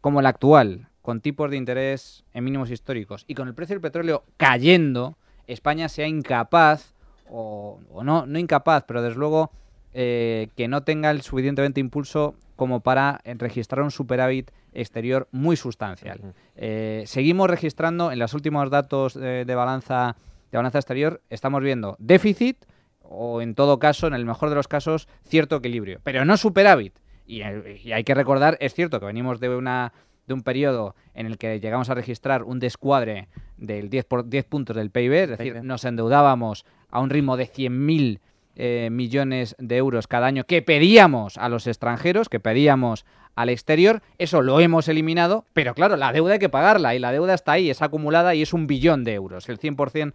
como 0.00 0.20
el 0.20 0.26
actual, 0.26 0.88
con 1.02 1.20
tipos 1.20 1.50
de 1.50 1.56
interés 1.56 2.24
en 2.34 2.44
mínimos 2.44 2.70
históricos 2.70 3.24
y 3.26 3.34
con 3.34 3.48
el 3.48 3.54
precio 3.54 3.74
del 3.74 3.80
petróleo 3.80 4.24
cayendo, 4.36 5.16
España 5.46 5.88
sea 5.88 6.06
incapaz, 6.06 6.94
o, 7.28 7.80
o 7.90 8.04
no, 8.04 8.26
no 8.26 8.38
incapaz, 8.38 8.84
pero 8.86 9.02
desde 9.02 9.18
luego 9.18 9.50
eh, 9.92 10.48
que 10.56 10.68
no 10.68 10.82
tenga 10.82 11.10
el 11.10 11.22
suficientemente 11.22 11.80
impulso 11.80 12.34
como 12.56 12.80
para 12.80 13.20
eh, 13.24 13.34
registrar 13.36 13.82
un 13.82 13.90
superávit 13.90 14.50
exterior 14.72 15.28
muy 15.32 15.56
sustancial. 15.56 16.34
Eh, 16.54 17.02
seguimos 17.06 17.50
registrando 17.50 18.12
en 18.12 18.18
los 18.18 18.34
últimos 18.34 18.70
datos 18.70 19.14
de, 19.14 19.44
balanza 19.54 20.16
de 20.52 20.58
balanza 20.58 20.78
exterior, 20.78 21.20
estamos 21.30 21.62
viendo 21.62 21.96
déficit 21.98 22.56
o 23.02 23.42
en 23.42 23.54
todo 23.54 23.78
caso, 23.78 24.06
en 24.06 24.14
el 24.14 24.24
mejor 24.24 24.50
de 24.50 24.54
los 24.54 24.68
casos, 24.68 25.08
cierto 25.24 25.56
equilibrio, 25.56 26.00
pero 26.04 26.24
no 26.24 26.36
superávit. 26.36 26.94
Y, 27.26 27.42
hay 27.42 28.04
que 28.04 28.14
recordar, 28.14 28.56
es 28.60 28.74
cierto 28.74 29.00
que 29.00 29.06
venimos 29.06 29.40
de 29.40 29.48
una 29.48 29.92
de 30.26 30.34
un 30.34 30.42
periodo 30.42 30.94
en 31.14 31.26
el 31.26 31.38
que 31.38 31.58
llegamos 31.58 31.90
a 31.90 31.94
registrar 31.94 32.44
un 32.44 32.60
descuadre 32.60 33.26
del 33.56 33.90
10, 33.90 34.04
por, 34.04 34.28
10 34.28 34.44
puntos 34.44 34.76
del 34.76 34.90
PIB, 34.90 35.12
es 35.12 35.28
decir, 35.30 35.64
nos 35.64 35.84
endeudábamos 35.84 36.64
a 36.88 37.00
un 37.00 37.10
ritmo 37.10 37.36
de 37.36 37.48
100.000 37.48 38.20
eh, 38.56 38.88
millones 38.90 39.56
de 39.58 39.76
euros 39.76 40.06
cada 40.06 40.26
año 40.26 40.44
que 40.44 40.62
pedíamos 40.62 41.38
a 41.38 41.48
los 41.48 41.66
extranjeros, 41.66 42.28
que 42.28 42.40
pedíamos 42.40 43.04
al 43.36 43.48
exterior, 43.48 44.02
eso 44.18 44.42
lo 44.42 44.60
hemos 44.60 44.88
eliminado, 44.88 45.44
pero 45.52 45.74
claro, 45.74 45.96
la 45.96 46.12
deuda 46.12 46.34
hay 46.34 46.38
que 46.38 46.48
pagarla 46.48 46.94
y 46.94 46.98
la 46.98 47.12
deuda 47.12 47.34
está 47.34 47.52
ahí, 47.52 47.70
es 47.70 47.80
acumulada 47.80 48.34
y 48.34 48.42
es 48.42 48.52
un 48.52 48.66
billón 48.66 49.04
de 49.04 49.14
euros, 49.14 49.48
el 49.48 49.58
100% 49.58 50.12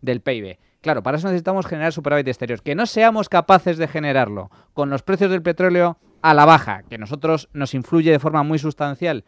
del 0.00 0.20
PIB. 0.20 0.58
Claro, 0.80 1.02
para 1.02 1.16
eso 1.16 1.28
necesitamos 1.28 1.66
generar 1.66 1.92
superávit 1.92 2.26
exterior. 2.26 2.60
Que 2.60 2.74
no 2.74 2.86
seamos 2.86 3.28
capaces 3.28 3.78
de 3.78 3.86
generarlo 3.86 4.50
con 4.74 4.90
los 4.90 5.02
precios 5.02 5.30
del 5.30 5.42
petróleo 5.42 5.96
a 6.22 6.34
la 6.34 6.44
baja, 6.44 6.82
que 6.88 6.98
nosotros 6.98 7.48
nos 7.52 7.74
influye 7.74 8.10
de 8.10 8.18
forma 8.18 8.42
muy 8.42 8.58
sustancial, 8.58 9.24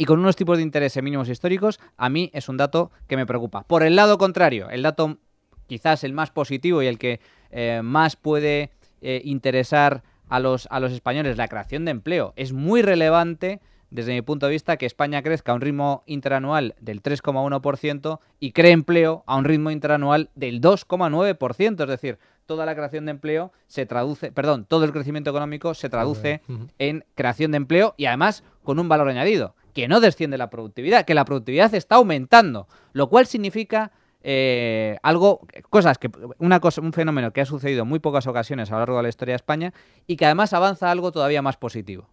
y 0.00 0.04
con 0.04 0.20
unos 0.20 0.36
tipos 0.36 0.56
de 0.56 0.62
interés 0.62 0.96
mínimos 1.02 1.28
históricos, 1.28 1.80
a 1.96 2.08
mí 2.08 2.30
es 2.32 2.48
un 2.48 2.56
dato 2.56 2.92
que 3.08 3.16
me 3.16 3.26
preocupa. 3.26 3.64
Por 3.64 3.82
el 3.82 3.96
lado 3.96 4.16
contrario, 4.16 4.70
el 4.70 4.82
dato 4.82 5.18
quizás 5.66 6.04
el 6.04 6.12
más 6.12 6.30
positivo 6.30 6.82
y 6.82 6.86
el 6.86 6.98
que 6.98 7.20
eh, 7.50 7.80
más 7.82 8.16
puede 8.16 8.70
eh, 9.00 9.20
interesar 9.24 10.02
a 10.28 10.40
los, 10.40 10.68
a 10.70 10.80
los 10.80 10.92
españoles, 10.92 11.36
la 11.36 11.48
creación 11.48 11.84
de 11.84 11.90
empleo. 11.92 12.32
Es 12.36 12.52
muy 12.52 12.82
relevante 12.82 13.60
desde 13.90 14.12
mi 14.12 14.22
punto 14.22 14.46
de 14.46 14.52
vista, 14.52 14.76
que 14.76 14.86
España 14.86 15.22
crezca 15.22 15.52
a 15.52 15.54
un 15.54 15.60
ritmo 15.60 16.02
interanual 16.06 16.74
del 16.80 17.02
3,1% 17.02 18.20
y 18.38 18.52
cree 18.52 18.72
empleo 18.72 19.24
a 19.26 19.36
un 19.36 19.44
ritmo 19.44 19.70
interanual 19.70 20.30
del 20.34 20.60
2,9%. 20.60 21.82
Es 21.82 21.88
decir, 21.88 22.18
toda 22.46 22.66
la 22.66 22.74
creación 22.74 23.06
de 23.06 23.12
empleo 23.12 23.52
se 23.66 23.86
traduce, 23.86 24.30
perdón, 24.32 24.66
todo 24.66 24.84
el 24.84 24.92
crecimiento 24.92 25.30
económico 25.30 25.74
se 25.74 25.88
traduce 25.88 26.42
en 26.78 27.04
creación 27.14 27.52
de 27.52 27.56
empleo 27.56 27.94
y 27.96 28.06
además 28.06 28.44
con 28.62 28.78
un 28.78 28.88
valor 28.88 29.08
añadido, 29.08 29.54
que 29.72 29.88
no 29.88 30.00
desciende 30.00 30.38
la 30.38 30.50
productividad, 30.50 31.04
que 31.04 31.14
la 31.14 31.24
productividad 31.24 31.74
está 31.74 31.96
aumentando, 31.96 32.68
lo 32.92 33.08
cual 33.08 33.26
significa 33.26 33.92
eh, 34.22 34.98
algo, 35.02 35.46
cosas 35.70 35.98
que, 35.98 36.10
una 36.38 36.60
cosa, 36.60 36.80
un 36.80 36.92
fenómeno 36.92 37.32
que 37.32 37.40
ha 37.40 37.46
sucedido 37.46 37.82
en 37.82 37.88
muy 37.88 37.98
pocas 37.98 38.26
ocasiones 38.26 38.70
a 38.70 38.74
lo 38.74 38.80
largo 38.80 38.96
de 38.96 39.04
la 39.04 39.08
historia 39.08 39.32
de 39.32 39.36
España 39.36 39.72
y 40.06 40.16
que 40.16 40.26
además 40.26 40.52
avanza 40.52 40.90
algo 40.90 41.12
todavía 41.12 41.42
más 41.42 41.56
positivo. 41.56 42.08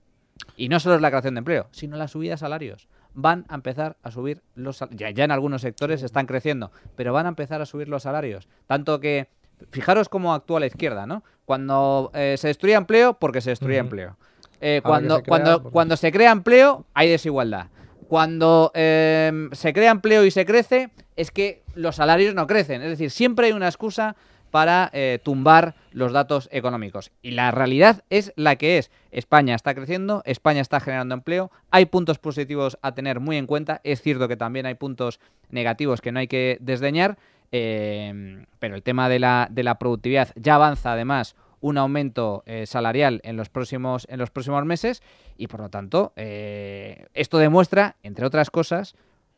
Y 0.57 0.69
no 0.69 0.79
solo 0.79 0.95
es 0.95 1.01
la 1.01 1.09
creación 1.09 1.35
de 1.35 1.39
empleo, 1.39 1.67
sino 1.71 1.97
la 1.97 2.07
subida 2.07 2.31
de 2.31 2.37
salarios. 2.37 2.87
Van 3.13 3.45
a 3.47 3.55
empezar 3.55 3.97
a 4.03 4.11
subir 4.11 4.41
los 4.55 4.83
ya, 4.91 5.09
ya 5.09 5.23
en 5.23 5.31
algunos 5.31 5.61
sectores 5.61 6.03
están 6.03 6.25
creciendo, 6.25 6.71
pero 6.95 7.13
van 7.13 7.25
a 7.25 7.29
empezar 7.29 7.61
a 7.61 7.65
subir 7.65 7.87
los 7.87 8.03
salarios. 8.03 8.47
Tanto 8.67 8.99
que, 8.99 9.29
fijaros 9.71 10.09
cómo 10.09 10.33
actúa 10.33 10.59
la 10.59 10.65
izquierda, 10.65 11.05
¿no? 11.05 11.23
Cuando 11.45 12.11
eh, 12.13 12.35
se 12.37 12.49
destruye 12.49 12.75
empleo, 12.75 13.13
porque 13.13 13.41
se 13.41 13.51
destruye 13.51 13.77
empleo. 13.77 14.17
Eh, 14.61 14.81
cuando, 14.83 15.23
cuando, 15.23 15.63
cuando 15.63 15.97
se 15.97 16.11
crea 16.11 16.31
empleo, 16.31 16.85
hay 16.93 17.09
desigualdad. 17.09 17.67
Cuando 18.07 18.71
em, 18.73 19.49
se 19.51 19.73
crea 19.73 19.91
empleo 19.91 20.25
y 20.25 20.31
se 20.31 20.45
crece, 20.45 20.89
es 21.15 21.31
que 21.31 21.63
los 21.73 21.95
salarios 21.95 22.35
no 22.35 22.47
crecen. 22.47 22.81
Es 22.81 22.89
decir, 22.89 23.11
siempre 23.11 23.47
hay 23.47 23.53
una 23.53 23.67
excusa 23.67 24.15
para 24.51 24.89
eh, 24.93 25.19
tumbar 25.21 25.75
los 25.91 26.13
datos 26.13 26.47
económicos. 26.51 27.11
Y 27.21 27.31
la 27.31 27.51
realidad 27.51 28.03
es 28.09 28.31
la 28.37 28.55
que 28.55 28.77
es. 28.77 28.89
España 29.11 29.53
está 29.53 29.75
creciendo, 29.75 30.21
España 30.25 30.61
está 30.61 30.79
generando 30.79 31.13
empleo, 31.13 31.51
hay 31.71 31.87
puntos 31.87 32.19
positivos 32.19 32.77
a 32.81 32.93
tener 32.93 33.19
muy 33.19 33.35
en 33.35 33.47
cuenta, 33.47 33.81
es 33.83 34.01
cierto 34.01 34.29
que 34.29 34.37
también 34.37 34.65
hay 34.65 34.75
puntos 34.75 35.19
negativos 35.49 35.99
que 35.99 36.13
no 36.13 36.19
hay 36.19 36.27
que 36.27 36.57
desdeñar, 36.61 37.17
em, 37.51 38.45
pero 38.59 38.75
el 38.75 38.83
tema 38.83 39.09
de 39.09 39.19
la, 39.19 39.49
de 39.51 39.63
la 39.63 39.77
productividad 39.77 40.29
ya 40.35 40.55
avanza 40.55 40.93
además 40.93 41.35
un 41.65 41.80
aumento 41.80 42.43
eh, 42.45 42.67
salarial 42.67 43.21
en 43.23 43.38
los 43.38 43.49
próximos 43.49 44.06
en 44.08 44.19
los 44.19 44.30
próximos 44.30 44.63
meses 44.65 45.01
y 45.36 45.47
por 45.47 45.62
lo 45.62 45.69
tanto 45.69 46.13
eh, 46.15 47.08
esto 47.15 47.39
demuestra 47.39 47.95
entre 48.04 48.23
otras 48.23 48.51
cosas 48.51 48.95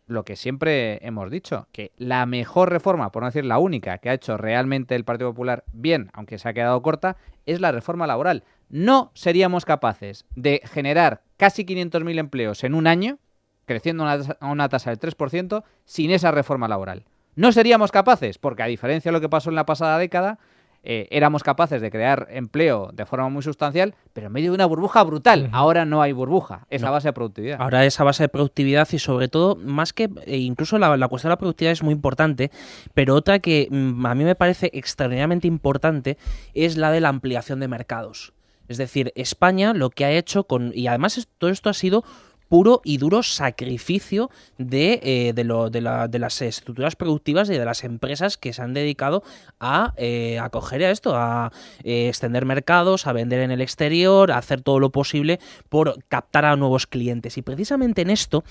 lo 0.08 0.24
que 0.24 0.38
siempre 0.38 1.06
hemos 1.06 1.30
dicho, 1.30 1.68
que 1.74 1.92
la 1.98 2.26
mejor 2.26 2.70
reforma, 2.70 3.12
por 3.12 3.24
no 3.24 3.28
decir 3.28 3.44
la 3.44 3.60
única, 3.60 3.98
que 3.98 4.10
ha 4.10 4.13
hecho 4.13 4.38
realmente 4.38 4.96
el 4.96 5.04
Partido 5.04 5.32
Popular 5.32 5.66
bien, 5.74 6.10
aunque 6.13 6.38
se 6.38 6.48
ha 6.48 6.54
quedado 6.54 6.82
corta, 6.82 7.18
es 7.46 7.60
la 7.60 7.74
reforma 7.74 8.08
laboral. 8.08 8.46
No 8.70 9.12
seríamos 9.16 9.66
capaces 9.66 10.24
de 10.34 10.62
generar 10.63 11.24
casi 11.36 11.66
500.000 11.66 12.20
empleos 12.20 12.63
en 12.63 12.74
un 12.74 12.88
año, 12.88 13.20
creciendo 13.66 14.06
a 14.06 14.48
una 14.50 14.70
tasa 14.70 14.92
del 14.92 15.00
3%, 15.00 15.66
sin 15.84 16.12
esa 16.12 16.32
reforma 16.32 16.70
laboral. 16.70 17.04
No 17.36 17.52
seríamos 17.52 17.92
capaces, 17.92 18.38
porque 18.38 18.63
a 18.63 18.68
diferencia 18.68 19.10
de 19.10 19.13
lo 19.13 19.20
que 19.20 19.28
pasó 19.28 19.50
en 19.50 19.58
la 19.58 19.66
pasada 19.66 19.98
década, 19.98 20.40
eh, 20.89 21.06
éramos 21.12 21.43
capaces 21.43 21.82
de 21.82 21.91
crear 21.91 22.30
empleo 22.32 22.91
de 22.93 23.06
forma 23.06 23.28
muy 23.28 23.43
sustancial, 23.43 23.93
pero 24.13 24.28
en 24.28 24.34
medio 24.34 24.52
de 24.52 24.56
una 24.56 24.65
burbuja 24.65 25.04
brutal. 25.04 25.50
Ahora 25.52 25.84
no 25.84 26.02
hay 26.02 26.13
burbuja, 26.13 26.65
es 26.69 26.82
la 26.82 26.91
base 26.91 27.10
de 27.10 27.13
productividad. 27.13 27.62
Ahora 27.62 27.84
esa 27.84 28.06
base 28.06 28.23
de 28.23 28.30
productividad 28.30 28.88
y 28.93 28.97
sobre 28.97 29.28
todo, 29.28 29.58
más 29.58 29.91
que 29.91 30.10
e 30.26 30.38
incluso 30.38 30.80
la, 30.80 30.95
la, 30.95 31.10
cuestión 31.10 31.28
de 31.28 31.34
la 31.34 31.39
productividad 31.39 31.73
es 31.73 31.84
muy 31.84 31.91
importante, 31.93 32.52
pero 32.93 33.15
otra 33.15 33.39
que 33.39 33.67
mm, 33.69 34.06
a 34.06 34.15
mí 34.15 34.23
me 34.23 34.36
parece 34.36 34.69
extraordinariamente 34.71 35.45
importante 35.45 36.17
es 36.54 36.78
la 36.78 36.89
de 36.89 37.02
la 37.02 37.10
ampliación 37.10 37.60
de 37.60 37.67
mercados. 37.67 38.32
Es 38.69 38.78
decir, 38.78 39.12
España 39.15 39.73
lo 39.73 39.89
que 39.89 40.06
ha 40.06 40.12
hecho 40.12 40.45
con... 40.45 40.71
Y 40.73 40.88
además 40.88 41.28
todo 41.38 41.50
esto 41.50 41.69
ha 41.69 41.73
sido 41.73 42.06
puro 42.49 42.81
y 42.83 42.97
duro 42.97 43.23
sacrificio 43.23 44.29
de, 44.57 44.99
eh, 45.03 45.33
de, 45.33 45.43
lo, 45.43 45.69
de, 45.69 45.81
la, 45.81 46.07
de, 46.07 46.19
las 46.19 46.41
estructuras 46.41 46.95
productivas 46.95 47.49
y 47.49 47.53
de 47.53 47.65
las 47.65 47.83
empresas 47.83 48.38
que 48.38 48.53
se 48.53 48.62
han 48.62 48.73
dedicado 48.73 49.23
a 49.60 49.93
eh, 49.97 50.39
acoger 50.39 50.83
a 50.83 50.91
esto, 50.91 51.15
a 51.15 51.51
eh, 51.83 52.07
extender 52.07 52.45
mercados, 52.45 53.07
a 53.07 53.13
vender 53.13 53.41
en 53.41 53.51
el 53.51 53.62
exterior, 53.62 54.31
a 54.31 54.38
hacer 54.38 54.62
todo 54.62 54.79
lo 54.79 54.91
posible 54.91 55.39
por 55.69 56.03
captar 56.07 56.45
a 56.45 56.55
nuevos 56.55 56.88
clientes. 56.88 57.38
Y 57.38 57.41
precisamente 57.41 58.01
en 58.01 58.10
esto 58.10 58.43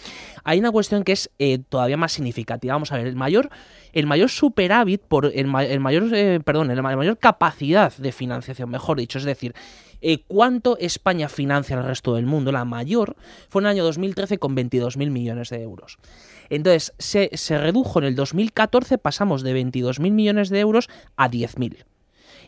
hay 0.44 0.58
una 0.58 0.70
cuestión 0.70 1.04
que 1.04 1.12
es 1.12 1.30
eh, 1.38 1.58
todavía 1.68 1.96
más 1.96 2.12
significativa. 2.12 2.74
Vamos 2.74 2.92
a 2.92 2.96
ver, 2.96 3.06
el 3.06 3.16
mayor, 3.16 3.50
el 3.92 4.06
mayor 4.06 4.30
superávit, 4.30 5.00
por 5.02 5.26
el, 5.26 5.32
el 5.34 5.80
mayor, 5.80 6.14
eh, 6.14 6.40
perdón, 6.44 6.70
el 6.70 6.82
ma- 6.82 6.90
la 6.90 6.96
mayor 6.96 7.18
capacidad 7.18 7.94
de 7.96 8.12
financiación, 8.12 8.70
mejor 8.70 8.98
dicho, 8.98 9.18
es 9.18 9.24
decir, 9.24 9.54
eh, 10.00 10.24
cuánto 10.26 10.78
España 10.78 11.28
financia 11.28 11.76
al 11.76 11.84
resto 11.84 12.14
del 12.14 12.26
mundo, 12.26 12.52
la 12.52 12.64
mayor, 12.64 13.16
fue 13.48 13.62
en 13.62 13.66
el 13.66 13.72
año 13.72 13.84
2013 13.84 14.38
con 14.38 14.56
22.000 14.56 15.10
millones 15.10 15.50
de 15.50 15.62
euros. 15.62 15.98
Entonces, 16.48 16.94
se, 16.98 17.30
se 17.34 17.58
redujo 17.58 17.98
en 17.98 18.04
el 18.04 18.14
2014, 18.14 18.98
pasamos 18.98 19.42
de 19.42 19.54
22.000 19.54 20.10
millones 20.10 20.48
de 20.48 20.60
euros 20.60 20.88
a 21.16 21.30
10.000. 21.30 21.84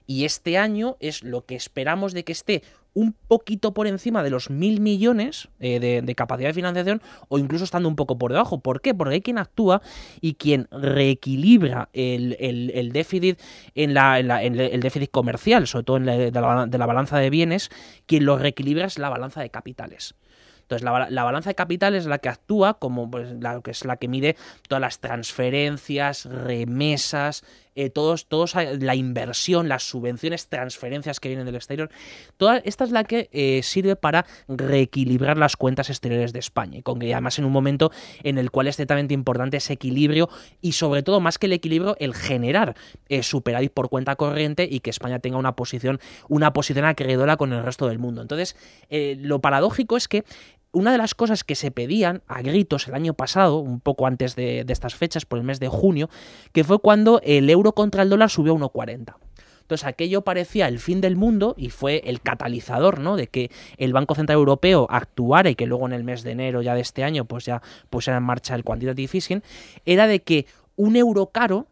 Y 0.06 0.24
este 0.24 0.56
año 0.56 0.96
es 1.00 1.22
lo 1.22 1.44
que 1.44 1.54
esperamos 1.54 2.14
de 2.14 2.24
que 2.24 2.32
esté 2.32 2.62
un 2.98 3.14
poquito 3.28 3.72
por 3.74 3.86
encima 3.86 4.24
de 4.24 4.30
los 4.30 4.50
mil 4.50 4.80
millones 4.80 5.48
eh, 5.60 5.78
de, 5.78 6.14
capacidad 6.16 6.48
de 6.48 6.54
financiación 6.54 7.00
o 7.28 7.38
incluso 7.38 7.62
estando 7.62 7.88
un 7.88 7.94
poco 7.94 8.18
por 8.18 8.32
debajo. 8.32 8.58
¿Por 8.58 8.80
qué? 8.80 8.92
Porque 8.92 9.14
hay 9.14 9.20
quien 9.20 9.38
actúa 9.38 9.82
y 10.20 10.34
quien 10.34 10.66
reequilibra 10.72 11.90
el, 11.92 12.90
déficit 12.92 13.38
en, 13.76 13.94
la, 13.94 14.18
en 14.18 14.58
el 14.58 14.80
déficit 14.80 15.12
comercial, 15.12 15.68
sobre 15.68 15.84
todo 15.84 15.96
en 15.98 16.06
la, 16.06 16.16
de, 16.16 16.78
la, 16.78 16.86
balanza 16.86 17.18
de 17.18 17.30
bienes, 17.30 17.70
quien 18.06 18.24
lo 18.24 18.36
reequilibra 18.36 18.86
es 18.86 18.98
la 18.98 19.10
balanza 19.10 19.42
de 19.42 19.50
capitales. 19.50 20.16
Entonces, 20.62 20.84
la, 20.84 20.90
bala- 20.90 21.08
la 21.08 21.22
balanza 21.24 21.50
de 21.50 21.54
capitales 21.54 22.02
es 22.02 22.08
la 22.08 22.18
que 22.18 22.28
actúa 22.28 22.80
como 22.80 23.08
pues, 23.10 23.32
la 23.40 23.62
que 23.62 23.70
es 23.70 23.84
la 23.84 23.96
que 23.96 24.08
mide 24.08 24.36
todas 24.68 24.82
las 24.82 24.98
transferencias, 24.98 26.24
remesas, 26.26 27.44
eh, 27.80 27.90
todos, 27.90 28.26
todos 28.26 28.56
a- 28.56 28.64
la 28.64 28.94
inversión, 28.94 29.68
las 29.68 29.84
subvenciones, 29.84 30.48
transferencias 30.48 31.20
que 31.20 31.28
vienen 31.28 31.46
del 31.46 31.54
exterior. 31.54 31.90
Toda, 32.36 32.58
esta 32.58 32.84
es 32.84 32.90
la 32.90 33.04
que 33.04 33.28
eh, 33.32 33.60
sirve 33.62 33.94
para 33.96 34.26
reequilibrar 34.48 35.38
las 35.38 35.56
cuentas 35.56 35.88
exteriores 35.90 36.32
de 36.32 36.40
España. 36.40 36.78
Y 36.78 36.82
con 36.82 36.98
que 36.98 37.12
además 37.12 37.38
en 37.38 37.44
un 37.44 37.52
momento 37.52 37.90
en 38.22 38.38
el 38.38 38.50
cual 38.50 38.66
es 38.66 38.76
ciertamente 38.76 39.14
importante 39.14 39.56
ese 39.56 39.74
equilibrio 39.74 40.28
y 40.60 40.72
sobre 40.72 41.02
todo 41.02 41.20
más 41.20 41.38
que 41.38 41.46
el 41.46 41.52
equilibrio, 41.52 41.96
el 42.00 42.14
generar 42.14 42.74
eh, 43.08 43.22
superávit 43.22 43.72
por 43.72 43.88
cuenta 43.88 44.16
corriente 44.16 44.68
y 44.70 44.80
que 44.80 44.90
España 44.90 45.20
tenga 45.20 45.38
una 45.38 45.52
posición, 45.54 46.00
una 46.28 46.52
posición 46.52 46.84
acreedora 46.84 47.36
con 47.36 47.52
el 47.52 47.62
resto 47.62 47.86
del 47.88 47.98
mundo. 47.98 48.22
Entonces, 48.22 48.56
eh, 48.90 49.16
lo 49.20 49.40
paradójico 49.40 49.96
es 49.96 50.08
que 50.08 50.24
una 50.72 50.92
de 50.92 50.98
las 50.98 51.14
cosas 51.14 51.44
que 51.44 51.54
se 51.54 51.70
pedían 51.70 52.22
a 52.26 52.42
gritos 52.42 52.88
el 52.88 52.94
año 52.94 53.14
pasado, 53.14 53.58
un 53.58 53.80
poco 53.80 54.06
antes 54.06 54.36
de, 54.36 54.64
estas 54.68 54.94
fechas, 54.94 55.24
por 55.24 55.38
el 55.38 55.44
mes 55.44 55.60
de 55.60 55.68
junio, 55.68 56.08
que 56.52 56.64
fue 56.64 56.78
cuando 56.78 57.20
el 57.24 57.48
euro 57.48 57.72
contra 57.72 58.02
el 58.02 58.10
dólar 58.10 58.30
subió 58.30 58.54
a 58.54 58.56
1,40. 58.56 59.16
Entonces 59.62 59.86
aquello 59.86 60.22
parecía 60.22 60.66
el 60.66 60.78
fin 60.78 61.02
del 61.02 61.16
mundo 61.16 61.54
y 61.58 61.68
fue 61.68 62.02
el 62.06 62.22
catalizador, 62.22 63.00
¿no? 63.00 63.16
De 63.16 63.26
que 63.26 63.50
el 63.76 63.92
Banco 63.92 64.14
Central 64.14 64.38
Europeo 64.38 64.86
actuara 64.88 65.50
y 65.50 65.56
que 65.56 65.66
luego 65.66 65.86
en 65.86 65.92
el 65.92 66.04
mes 66.04 66.22
de 66.22 66.30
enero 66.30 66.62
ya 66.62 66.74
de 66.74 66.80
este 66.80 67.04
año 67.04 67.26
pues 67.26 67.44
ya 67.44 67.60
pusiera 67.90 68.16
en 68.16 68.22
marcha 68.22 68.54
el 68.54 68.64
quantitative 68.64 69.10
easing, 69.12 69.42
era 69.84 70.06
de 70.06 70.22
que 70.22 70.46
un 70.76 70.96
euro 70.96 71.26
caro 71.26 71.66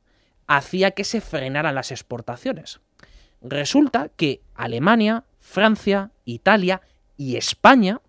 hacía 0.47 0.91
que 0.91 1.05
se 1.05 1.23
frenaran 1.23 1.75
las 1.75 1.91
exportaciones. 1.91 2.81
Resulta 3.41 4.11
que 4.15 4.43
Alemania, 4.55 5.25
Francia, 5.41 6.11
Italia 6.27 6.83
y 7.17 7.37
España 7.37 8.03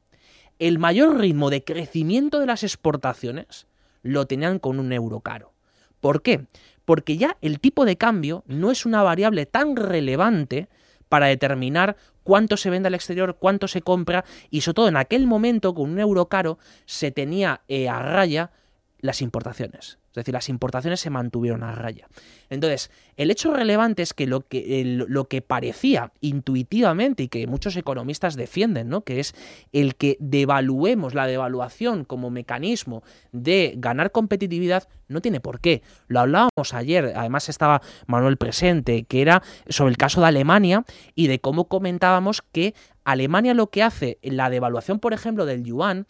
el 0.59 0.79
mayor 0.79 1.17
ritmo 1.17 1.49
de 1.49 1.63
crecimiento 1.63 2.39
de 2.39 2.45
las 2.45 2.63
exportaciones 2.63 3.67
lo 4.01 4.25
tenían 4.25 4.59
con 4.59 4.79
un 4.79 4.91
euro 4.93 5.19
caro. 5.19 5.53
¿Por 5.99 6.21
qué? 6.21 6.45
Porque 6.85 7.17
ya 7.17 7.37
el 7.41 7.59
tipo 7.59 7.85
de 7.85 7.97
cambio 7.97 8.43
no 8.47 8.71
es 8.71 8.85
una 8.85 9.03
variable 9.03 9.45
tan 9.45 9.75
relevante 9.75 10.69
para 11.09 11.27
determinar 11.27 11.97
cuánto 12.23 12.57
se 12.57 12.69
vende 12.69 12.87
al 12.87 12.95
exterior, 12.95 13.37
cuánto 13.39 13.67
se 13.67 13.81
compra 13.81 14.25
y 14.49 14.61
sobre 14.61 14.75
todo 14.75 14.87
en 14.89 14.97
aquel 14.97 15.27
momento 15.27 15.73
con 15.73 15.91
un 15.91 15.99
euro 15.99 16.27
caro 16.27 16.59
se 16.85 17.11
tenía 17.11 17.61
eh, 17.67 17.89
a 17.89 17.99
raya 18.01 18.51
las 18.99 19.21
importaciones. 19.21 19.99
Es 20.09 20.15
decir, 20.15 20.33
las 20.33 20.49
importaciones 20.49 20.99
se 20.99 21.11
mantuvieron 21.11 21.61
a 21.63 21.73
raya. 21.73 22.07
Entonces, 22.49 22.89
el 23.17 23.29
hecho 23.29 23.53
relevante 23.53 24.01
es 24.01 24.15
que 24.15 24.25
lo 24.25 24.41
que, 24.41 24.83
lo 25.07 25.25
que 25.25 25.43
parecía 25.43 26.11
intuitivamente 26.21 27.23
y 27.23 27.27
que 27.27 27.45
muchos 27.45 27.75
economistas 27.75 28.35
defienden, 28.35 28.89
¿no? 28.89 29.01
que 29.01 29.19
es 29.19 29.35
el 29.73 29.95
que 29.95 30.17
devaluemos 30.19 31.13
la 31.13 31.27
devaluación 31.27 32.03
como 32.03 32.31
mecanismo 32.31 33.03
de 33.31 33.75
ganar 33.77 34.11
competitividad, 34.11 34.87
no 35.07 35.21
tiene 35.21 35.39
por 35.39 35.59
qué. 35.59 35.83
Lo 36.07 36.21
hablábamos 36.21 36.73
ayer, 36.73 37.13
además 37.15 37.47
estaba 37.49 37.83
Manuel 38.07 38.37
presente, 38.37 39.03
que 39.03 39.21
era 39.21 39.43
sobre 39.69 39.91
el 39.91 39.97
caso 39.97 40.21
de 40.21 40.27
Alemania 40.27 40.83
y 41.13 41.27
de 41.27 41.39
cómo 41.39 41.67
comentábamos 41.67 42.41
que 42.41 42.73
Alemania 43.03 43.53
lo 43.53 43.69
que 43.69 43.83
hace, 43.83 44.17
la 44.21 44.49
devaluación, 44.49 44.99
por 44.99 45.13
ejemplo, 45.13 45.45
del 45.45 45.63
yuan, 45.63 46.07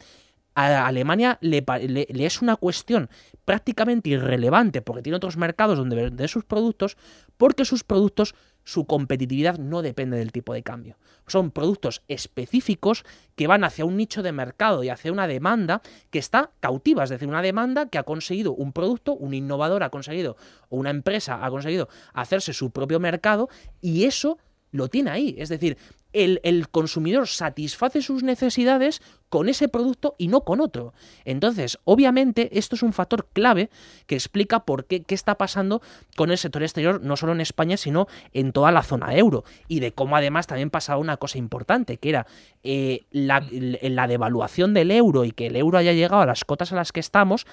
a 0.58 0.88
Alemania 0.88 1.38
le, 1.42 1.64
le 1.88 2.26
es 2.26 2.42
una 2.42 2.56
cuestión 2.56 3.10
prácticamente 3.46 4.10
irrelevante 4.10 4.82
porque 4.82 5.04
tiene 5.04 5.18
otros 5.18 5.38
mercados 5.38 5.78
donde 5.78 5.96
vender 5.96 6.30
sus 6.30 6.46
productos, 6.46 6.98
porque 7.38 7.64
sus 7.64 7.84
productos, 7.84 8.34
su 8.64 8.86
competitividad 8.86 9.60
no 9.60 9.84
depende 9.84 10.18
del 10.18 10.32
tipo 10.32 10.56
de 10.56 10.64
cambio. 10.64 10.98
Son 11.28 11.52
productos 11.52 12.02
específicos 12.08 13.06
que 13.36 13.46
van 13.46 13.64
hacia 13.64 13.86
un 13.86 13.98
nicho 13.98 14.24
de 14.24 14.32
mercado 14.32 14.84
y 14.84 14.90
hacia 14.90 15.12
una 15.12 15.28
demanda 15.28 15.84
que 16.10 16.18
está 16.18 16.50
cautiva, 16.60 17.04
es 17.04 17.12
decir, 17.12 17.28
una 17.28 17.44
demanda 17.44 17.90
que 17.90 18.00
ha 18.00 18.04
conseguido 18.04 18.54
un 18.54 18.74
producto, 18.74 19.14
un 19.14 19.36
innovador 19.36 19.84
ha 19.84 19.92
conseguido, 19.92 20.38
o 20.70 20.78
una 20.78 20.90
empresa 20.90 21.46
ha 21.46 21.50
conseguido 21.52 21.88
hacerse 22.14 22.54
su 22.54 22.72
propio 22.72 23.00
mercado 23.00 23.48
y 23.80 24.06
eso 24.06 24.40
lo 24.72 24.88
tiene 24.88 25.12
ahí. 25.12 25.36
Es 25.38 25.50
decir, 25.50 25.78
el, 26.14 26.40
el, 26.44 26.70
consumidor 26.70 27.28
satisface 27.28 28.02
sus 28.02 28.24
necesidades 28.24 29.02
con 29.30 29.50
ese 29.50 29.68
producto 29.68 30.16
y 30.18 30.28
no 30.28 30.42
con 30.42 30.62
otro. 30.62 30.94
Entonces, 31.26 31.78
obviamente, 31.84 32.58
esto 32.58 32.76
es 32.76 32.84
un 32.84 32.94
factor 32.94 33.28
clave 33.34 33.70
que 34.06 34.16
explica 34.16 34.62
por 34.62 34.86
qué, 34.86 35.04
qué 35.04 35.16
está 35.16 35.36
pasando 35.36 35.82
con 36.16 36.32
el 36.32 36.38
sector 36.38 36.64
exterior, 36.64 37.02
no 37.02 37.18
solo 37.18 37.34
en 37.34 37.42
España, 37.42 37.78
sino 37.78 38.08
en 38.34 38.54
toda 38.54 38.72
la 38.72 38.84
zona 38.84 39.16
euro. 39.16 39.44
Y 39.68 39.80
de 39.80 39.92
cómo 39.92 40.16
además 40.16 40.48
también 40.48 40.70
pasaba 40.70 41.00
una 41.00 41.18
cosa 41.18 41.38
importante, 41.38 41.98
que 41.98 42.10
era 42.10 42.28
eh, 42.64 43.06
la, 43.12 43.46
la 43.52 44.08
devaluación 44.08 44.74
del 44.74 44.92
euro 44.92 45.26
y 45.26 45.32
que 45.32 45.48
el 45.48 45.56
euro 45.56 45.78
haya 45.78 45.94
llegado 45.94 46.22
a 46.22 46.26
las 46.26 46.46
cotas 46.46 46.72
a 46.72 46.76
las 46.76 46.92
que 46.92 47.00
estamos 47.00 47.46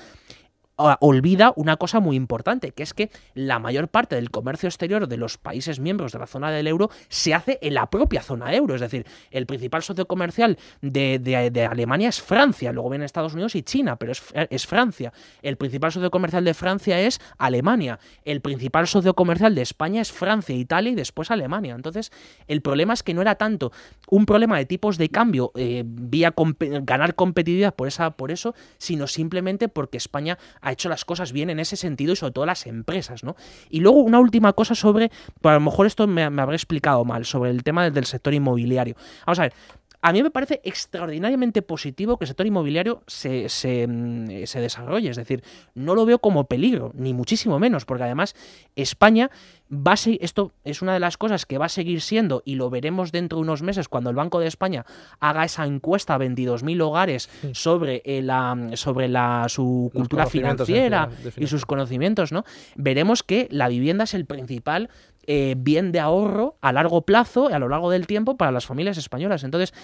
olvida 0.76 1.52
una 1.56 1.76
cosa 1.76 2.00
muy 2.00 2.16
importante, 2.16 2.72
que 2.72 2.82
es 2.82 2.94
que 2.94 3.10
la 3.34 3.58
mayor 3.58 3.88
parte 3.88 4.16
del 4.16 4.30
comercio 4.30 4.68
exterior 4.68 5.06
de 5.06 5.16
los 5.16 5.38
países 5.38 5.78
miembros 5.78 6.12
de 6.12 6.18
la 6.18 6.26
zona 6.26 6.50
del 6.50 6.66
euro 6.66 6.90
se 7.08 7.34
hace 7.34 7.58
en 7.62 7.74
la 7.74 7.90
propia 7.90 8.22
zona 8.22 8.54
euro. 8.54 8.74
Es 8.74 8.80
decir, 8.80 9.06
el 9.30 9.46
principal 9.46 9.82
socio 9.82 10.06
comercial 10.06 10.58
de, 10.80 11.18
de, 11.18 11.50
de 11.50 11.66
Alemania 11.66 12.08
es 12.08 12.20
Francia, 12.20 12.72
luego 12.72 12.90
vienen 12.90 13.06
Estados 13.06 13.34
Unidos 13.34 13.54
y 13.54 13.62
China, 13.62 13.96
pero 13.96 14.12
es, 14.12 14.22
es, 14.34 14.66
Francia. 14.66 15.12
El 15.42 15.56
principal 15.56 15.92
socio 15.92 16.10
comercial 16.10 16.44
de 16.44 16.54
Francia 16.54 17.00
es 17.00 17.20
Alemania. 17.38 17.98
El 18.24 18.40
principal 18.40 18.86
socio 18.88 19.14
comercial 19.14 19.54
de 19.54 19.62
España 19.62 20.00
es 20.00 20.12
Francia, 20.12 20.54
Italia 20.54 20.92
y 20.92 20.94
después 20.94 21.30
Alemania. 21.30 21.74
Entonces, 21.74 22.10
el 22.48 22.62
problema 22.62 22.94
es 22.94 23.02
que 23.02 23.14
no 23.14 23.22
era 23.22 23.36
tanto 23.36 23.72
un 24.08 24.26
problema 24.26 24.58
de 24.58 24.66
tipos 24.66 24.98
de 24.98 25.08
cambio 25.08 25.52
eh, 25.54 25.84
vía 25.86 26.34
ganar 26.58 27.14
competitividad 27.14 27.74
por, 27.74 27.88
esa, 27.88 28.10
por 28.10 28.30
eso, 28.30 28.54
sino 28.78 29.06
simplemente 29.06 29.68
porque 29.68 29.98
España 29.98 30.38
ha 30.64 30.72
hecho 30.72 30.88
las 30.88 31.04
cosas 31.04 31.32
bien 31.32 31.50
en 31.50 31.60
ese 31.60 31.76
sentido 31.76 32.12
y 32.12 32.16
sobre 32.16 32.32
todo 32.32 32.46
las 32.46 32.66
empresas, 32.66 33.22
¿no? 33.22 33.36
Y 33.68 33.80
luego 33.80 33.98
una 33.98 34.18
última 34.18 34.54
cosa 34.54 34.74
sobre, 34.74 35.10
pues 35.40 35.52
a 35.52 35.54
lo 35.54 35.60
mejor 35.60 35.86
esto 35.86 36.06
me, 36.06 36.22
habré 36.22 36.56
explicado 36.56 37.04
mal, 37.04 37.24
sobre 37.24 37.50
el 37.50 37.62
tema 37.62 37.84
del, 37.84 37.92
del 37.92 38.06
sector 38.06 38.32
inmobiliario. 38.32 38.96
Vamos 39.26 39.38
a 39.38 39.42
ver, 39.42 39.52
a 40.04 40.12
mí 40.12 40.22
me 40.22 40.30
parece 40.30 40.60
extraordinariamente 40.64 41.62
positivo 41.62 42.18
que 42.18 42.24
el 42.24 42.28
sector 42.28 42.46
inmobiliario 42.46 43.02
se, 43.06 43.48
se, 43.48 43.88
se, 44.44 44.60
desarrolle. 44.60 45.08
Es 45.08 45.16
decir, 45.16 45.42
no 45.74 45.94
lo 45.94 46.04
veo 46.04 46.18
como 46.18 46.44
peligro, 46.44 46.92
ni 46.94 47.14
muchísimo 47.14 47.58
menos, 47.58 47.86
porque 47.86 48.04
además 48.04 48.36
España 48.76 49.30
va 49.72 49.92
a 49.92 49.96
ser, 49.96 50.18
esto 50.20 50.52
es 50.62 50.82
una 50.82 50.92
de 50.92 51.00
las 51.00 51.16
cosas 51.16 51.46
que 51.46 51.56
va 51.56 51.66
a 51.66 51.68
seguir 51.70 52.02
siendo, 52.02 52.42
y 52.44 52.56
lo 52.56 52.68
veremos 52.68 53.12
dentro 53.12 53.38
de 53.38 53.44
unos 53.44 53.62
meses 53.62 53.88
cuando 53.88 54.10
el 54.10 54.16
Banco 54.16 54.40
de 54.40 54.46
España 54.46 54.84
haga 55.20 55.42
esa 55.42 55.64
encuesta 55.64 56.16
a 56.16 56.18
22.000 56.18 56.82
hogares 56.82 57.30
sobre, 57.52 58.02
eh, 58.04 58.20
la, 58.20 58.72
sobre 58.74 59.08
la, 59.08 59.46
su 59.48 59.90
cultura 59.94 60.26
financiera 60.26 61.08
y 61.38 61.46
sus 61.46 61.64
conocimientos, 61.64 62.30
¿no? 62.30 62.44
Veremos 62.76 63.22
que 63.22 63.48
la 63.50 63.68
vivienda 63.68 64.04
es 64.04 64.12
el 64.12 64.26
principal 64.26 64.90
eh, 65.26 65.54
bien 65.56 65.92
de 65.92 66.00
ahorro 66.00 66.56
a 66.60 66.72
largo 66.72 67.02
plazo, 67.02 67.48
a 67.48 67.58
lo 67.58 67.68
largo 67.68 67.90
del 67.90 68.06
tiempo, 68.06 68.36
para 68.36 68.52
las 68.52 68.66
familias 68.66 68.98
españolas. 68.98 69.44
Entonces, 69.44 69.74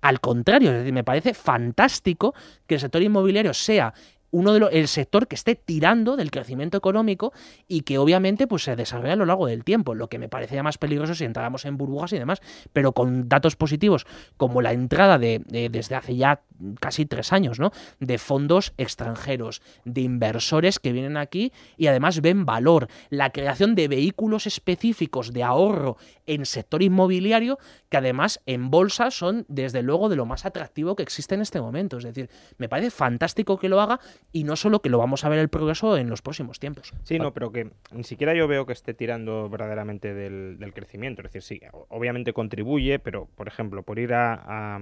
al 0.00 0.20
contrario, 0.20 0.70
es 0.70 0.78
decir, 0.78 0.92
me 0.92 1.04
parece 1.04 1.34
fantástico 1.34 2.34
que 2.66 2.74
el 2.76 2.80
sector 2.80 3.02
inmobiliario 3.02 3.54
sea 3.54 3.92
uno 4.30 4.52
de 4.52 4.60
los, 4.60 4.70
el 4.72 4.88
sector 4.88 5.28
que 5.28 5.34
esté 5.34 5.54
tirando 5.54 6.16
del 6.16 6.30
crecimiento 6.30 6.76
económico 6.76 7.32
y 7.68 7.82
que 7.82 7.98
obviamente 7.98 8.46
pues 8.46 8.64
se 8.64 8.76
desarrolla 8.76 9.14
a 9.14 9.16
lo 9.16 9.26
largo 9.26 9.46
del 9.46 9.64
tiempo, 9.64 9.94
lo 9.94 10.08
que 10.08 10.18
me 10.18 10.28
parecería 10.28 10.62
más 10.62 10.78
peligroso 10.78 11.14
si 11.14 11.24
entráramos 11.24 11.64
en 11.64 11.76
burbujas 11.76 12.12
y 12.12 12.18
demás, 12.18 12.40
pero 12.72 12.92
con 12.92 13.28
datos 13.28 13.56
positivos 13.56 14.06
como 14.36 14.62
la 14.62 14.72
entrada 14.72 15.18
de, 15.18 15.42
desde 15.70 15.94
hace 15.94 16.16
ya 16.16 16.42
casi 16.80 17.06
tres 17.06 17.32
años, 17.32 17.58
¿no? 17.58 17.70
De 18.00 18.18
fondos 18.18 18.72
extranjeros, 18.78 19.62
de 19.84 20.00
inversores 20.00 20.78
que 20.78 20.92
vienen 20.92 21.16
aquí 21.16 21.52
y 21.76 21.86
además 21.86 22.20
ven 22.20 22.46
valor, 22.46 22.88
la 23.10 23.30
creación 23.30 23.74
de 23.74 23.88
vehículos 23.88 24.46
específicos 24.46 25.32
de 25.32 25.42
ahorro 25.42 25.96
en 26.26 26.46
sector 26.46 26.82
inmobiliario 26.82 27.58
que 27.88 27.96
además 27.96 28.40
en 28.46 28.70
bolsa 28.70 29.10
son 29.10 29.44
desde 29.48 29.82
luego 29.82 30.08
de 30.08 30.16
lo 30.16 30.26
más 30.26 30.44
atractivo 30.46 30.96
que 30.96 31.02
existe 31.02 31.34
en 31.34 31.42
este 31.42 31.60
momento, 31.60 31.98
es 31.98 32.04
decir, 32.04 32.30
me 32.58 32.68
parece 32.68 32.90
fantástico 32.90 33.58
que 33.58 33.68
lo 33.68 33.80
haga 33.80 34.00
y 34.32 34.44
no 34.44 34.56
solo 34.56 34.80
que 34.80 34.90
lo 34.90 34.98
vamos 34.98 35.24
a 35.24 35.28
ver 35.28 35.38
el 35.38 35.48
progreso 35.48 35.96
en 35.96 36.10
los 36.10 36.22
próximos 36.22 36.58
tiempos. 36.58 36.92
Sí, 37.04 37.18
no, 37.18 37.32
pero 37.32 37.52
que 37.52 37.70
ni 37.92 38.04
siquiera 38.04 38.34
yo 38.34 38.46
veo 38.48 38.66
que 38.66 38.72
esté 38.72 38.94
tirando 38.94 39.48
verdaderamente 39.48 40.14
del, 40.14 40.72
crecimiento. 40.74 41.22
Es 41.22 41.32
decir, 41.32 41.42
sí, 41.42 41.66
obviamente 41.88 42.32
contribuye, 42.32 42.98
pero 42.98 43.28
por 43.34 43.48
ejemplo, 43.48 43.82
por 43.82 43.98
ir 43.98 44.12
a, 44.14 44.78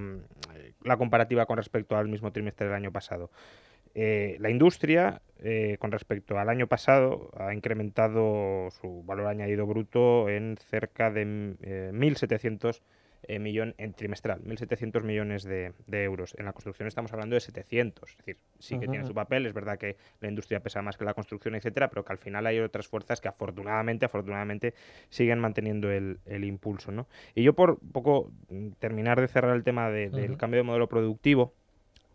la 0.83 0.97
comparativa 0.97 1.47
con 1.47 1.57
respecto 1.57 1.97
al 1.97 2.09
mismo 2.09 2.33
trimestre 2.33 2.67
del 2.67 2.75
año 2.75 2.93
pasado. 2.93 3.31
Eh, 3.95 4.37
la 4.41 4.51
industria, 4.51 5.23
eh, 5.39 5.77
con 5.79 5.93
respecto 5.93 6.37
al 6.39 6.49
año 6.49 6.67
pasado, 6.67 7.31
ha 7.39 7.55
incrementado 7.55 8.71
su 8.81 9.05
valor 9.05 9.29
añadido 9.29 9.67
bruto 9.67 10.29
en 10.29 10.57
cerca 10.57 11.13
de 11.13 11.55
eh, 11.63 11.91
1.700 11.95 12.81
eh, 13.29 13.39
millón 13.39 13.75
en 13.79 13.95
trimestral, 13.95 14.43
1.700 14.43 15.03
millones 15.03 15.45
de, 15.45 15.73
euros. 15.91 16.35
En 16.39 16.45
la 16.45 16.53
construcción 16.53 16.89
estamos 16.89 17.13
hablando 17.13 17.35
de 17.35 17.41
700. 17.41 18.11
Es 18.11 18.17
decir, 18.19 18.39
sí 18.59 18.79
que 18.79 18.89
tiene 18.89 19.05
su 19.05 19.15
papel, 19.15 19.47
es 19.47 19.53
verdad 19.53 19.79
que 19.79 19.97
la 20.21 20.29
industria 20.29 20.61
pesa 20.61 20.83
más 20.83 20.97
que 20.97 21.05
la 21.05 21.15
construcción, 21.15 21.55
etcétera, 21.55 21.89
pero 21.89 22.05
que 22.05 22.13
al 22.13 22.19
final 22.19 22.47
hay 22.47 22.61
otras 22.61 22.89
fuerzas 22.89 23.21
que 23.21 23.29
afortunadamente, 23.29 24.07
afortunadamente 24.07 24.75
siguen 25.09 25.39
manteniendo 25.39 25.91
el, 25.91 26.19
impulso. 26.45 26.93
¿no? 26.93 27.07
Y 27.35 27.43
yo 27.43 27.55
por 27.55 27.79
poco 27.93 28.31
mm, 28.49 28.71
terminar 28.79 29.21
de 29.21 29.29
cerrar 29.29 29.57
el 29.57 29.65
tema 29.65 29.91
del 29.91 30.37
cambio 30.37 30.59
de 30.59 30.65
modelo 30.65 30.89
productivo, 30.89 31.55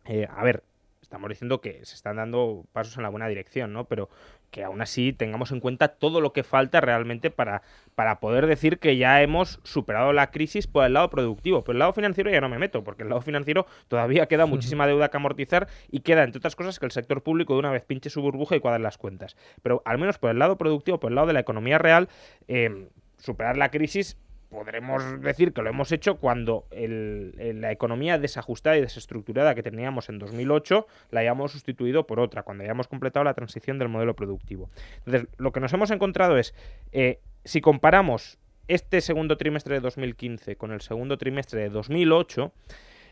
eh, 0.06 0.28
a 0.30 0.44
ver, 0.44 0.64
estamos 1.10 1.28
diciendo 1.28 1.60
que 1.60 1.84
se 1.86 1.96
están 1.96 2.18
dando 2.18 2.66
pasos 2.72 2.96
en 2.98 3.02
la 3.02 3.10
buena 3.10 3.28
dirección, 3.28 3.74
¿no? 3.74 3.86
Pero 3.86 4.10
que 4.52 4.64
aún 4.64 4.80
así 4.80 5.12
tengamos 5.12 5.52
en 5.52 5.60
cuenta 5.60 5.88
todo 5.88 6.22
lo 6.22 6.34
que 6.34 6.44
falta 6.44 6.82
realmente 6.82 7.32
para, 7.32 7.64
para 7.96 8.20
poder 8.20 8.46
decir 8.46 8.78
que 8.78 8.96
ya 8.96 9.24
hemos 9.24 9.60
superado 9.64 10.14
la 10.14 10.30
crisis 10.30 10.68
por 10.68 10.86
el 10.86 10.94
lado 10.94 11.10
productivo. 11.10 11.64
Por 11.64 11.74
el 11.74 11.80
lado 11.80 11.94
financiero 11.94 12.30
ya 12.30 12.42
no 12.42 12.48
me 12.48 12.60
meto, 12.60 12.84
porque 12.84 13.02
el 13.02 13.10
lado 13.10 13.22
financiero 13.22 13.66
todavía 13.88 14.28
queda 14.28 14.46
muchísima 14.46 14.86
deuda 14.86 15.10
que 15.10 15.18
amortizar 15.18 15.68
y 15.90 16.02
queda, 16.02 16.24
entre 16.24 16.38
otras 16.38 16.56
cosas, 16.56 16.78
que 16.78 16.86
el 16.86 16.92
sector 16.92 17.24
público 17.24 17.54
de 17.54 17.60
una 17.60 17.72
vez 17.72 17.84
pinche 17.84 18.12
su 18.12 18.22
burbuja 18.22 18.56
y 18.56 18.60
cuadre 18.60 18.80
las 18.80 19.00
cuentas. 19.00 19.36
Pero 19.64 19.82
al 19.86 19.98
menos 19.98 20.20
por 20.20 20.30
el 20.30 20.38
lado 20.38 20.60
productivo, 20.60 21.00
por 21.00 21.10
el 21.10 21.16
lado 21.16 21.26
de 21.26 21.34
la 21.34 21.40
economía 21.40 21.80
real, 21.80 22.08
eh, 22.48 22.88
superar 23.18 23.58
la 23.58 23.72
crisis 23.72 24.16
podremos 24.50 25.22
decir 25.22 25.54
que 25.54 25.62
lo 25.62 25.70
hemos 25.70 25.92
hecho 25.92 26.18
cuando 26.18 26.66
la 26.72 27.72
economía 27.72 28.18
desajustada 28.18 28.78
y 28.78 28.82
desestructurada 28.82 29.56
que 29.56 29.64
teníamos 29.64 30.10
en 30.10 30.20
2008 30.20 30.88
la 31.12 31.22
hayamos 31.22 31.52
sustituido 31.52 32.08
por 32.08 32.20
otra, 32.20 32.44
cuando 32.44 32.64
hayamos 32.64 32.88
completado 32.88 33.24
la 33.24 33.34
transición 33.34 33.78
del 33.80 33.90
modelo 33.90 34.16
productivo. 34.16 34.70
Entonces, 35.06 35.28
lo 35.38 35.52
que 35.52 35.60
nos 35.60 35.72
hemos 35.74 35.92
encontrado 35.92 36.38
es, 36.38 36.56
eh, 36.92 37.20
si 37.46 37.62
comparamos 37.62 38.40
este 38.68 39.02
segundo 39.02 39.38
trimestre 39.38 39.76
de 39.76 39.82
2015 39.82 40.56
con 40.56 40.72
el 40.72 40.82
segundo 40.82 41.18
trimestre 41.18 41.62
de 41.62 41.70
2008, 41.70 42.52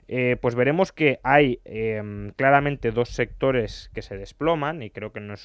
eh, 0.09 0.37
pues 0.39 0.55
veremos 0.55 0.91
que 0.91 1.19
hay 1.23 1.59
em, 1.65 2.31
claramente 2.31 2.91
dos 2.91 3.09
sectores 3.09 3.91
que 3.93 4.01
se 4.01 4.17
desploman 4.17 4.81
y 4.81 4.89
creo 4.89 5.11
que 5.11 5.19
no, 5.19 5.35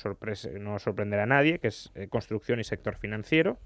no 0.60 0.78
sorprenderá 0.78 1.24
a 1.24 1.26
nadie, 1.26 1.58
que 1.58 1.68
es 1.68 1.90
eh, 1.94 2.08
construcción 2.08 2.60
y 2.60 2.64
sector 2.64 2.96
financiero. 2.96 3.58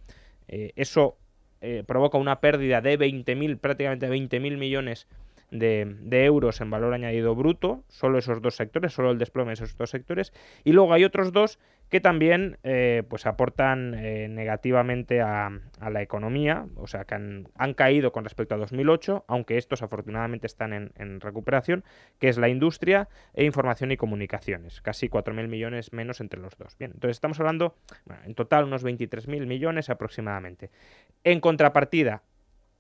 eso 0.49 1.19
eh, 1.61 1.85
provoca 1.87 2.19
una 2.19 2.41
pérdida 2.41 2.81
de 2.81 2.99
20.000, 2.99 3.59
prácticamente 3.59 4.09
20.000 4.11 4.57
millones 4.57 5.07
de, 5.51 6.25
euros 6.25 6.61
en 6.61 6.71
valor 6.71 6.95
añadido 6.95 7.35
bruto, 7.35 7.85
solo 7.89 8.19
esos 8.19 8.43
dos 8.43 8.57
sectores, 8.57 8.93
solo 8.93 9.11
el 9.11 9.19
desplome 9.19 9.51
de 9.51 9.55
esos 9.55 9.77
dos 9.77 9.91
sectores, 9.91 10.33
y 10.65 10.73
luego 10.73 10.93
hay 10.93 11.05
otros 11.05 11.33
dos 11.33 11.59
que 11.89 12.01
también 12.01 12.59
eh, 12.65 13.05
pues 13.09 13.27
aportan 13.27 13.95
eh, 13.95 14.27
negativamente 14.29 15.21
a, 15.21 15.51
la 15.89 16.03
economía, 16.03 16.67
o 16.75 16.89
sea 16.89 17.05
que 17.05 17.15
han, 17.15 17.75
caído 17.75 18.11
con 18.11 18.25
respecto 18.25 18.55
a 18.57 18.59
2008, 18.59 19.25
aunque 19.29 19.57
estos 19.57 19.83
afortunadamente 19.83 20.49
están 20.49 20.73
en, 20.73 21.21
recuperación, 21.21 21.85
que 22.19 22.29
es 22.29 22.39
la 22.39 22.49
industria 22.49 23.09
e 23.35 23.45
información 23.45 23.93
y 23.93 23.97
comunicaciones, 23.97 24.81
casi 24.81 25.09
4.000 25.09 25.47
millones 25.47 25.93
menos 25.93 26.21
entre 26.21 26.41
los 26.41 26.57
dos. 26.57 26.77
Bien, 26.77 26.91
entonces 26.93 27.17
estamos 27.17 27.39
hablando 27.39 27.77
en 28.25 28.35
total 28.35 28.65
unos 28.65 28.85
23.000 28.85 29.47
millones 29.47 29.91
aproximadamente. 29.91 30.71
En 31.23 31.41
contrapartida, 31.41 32.23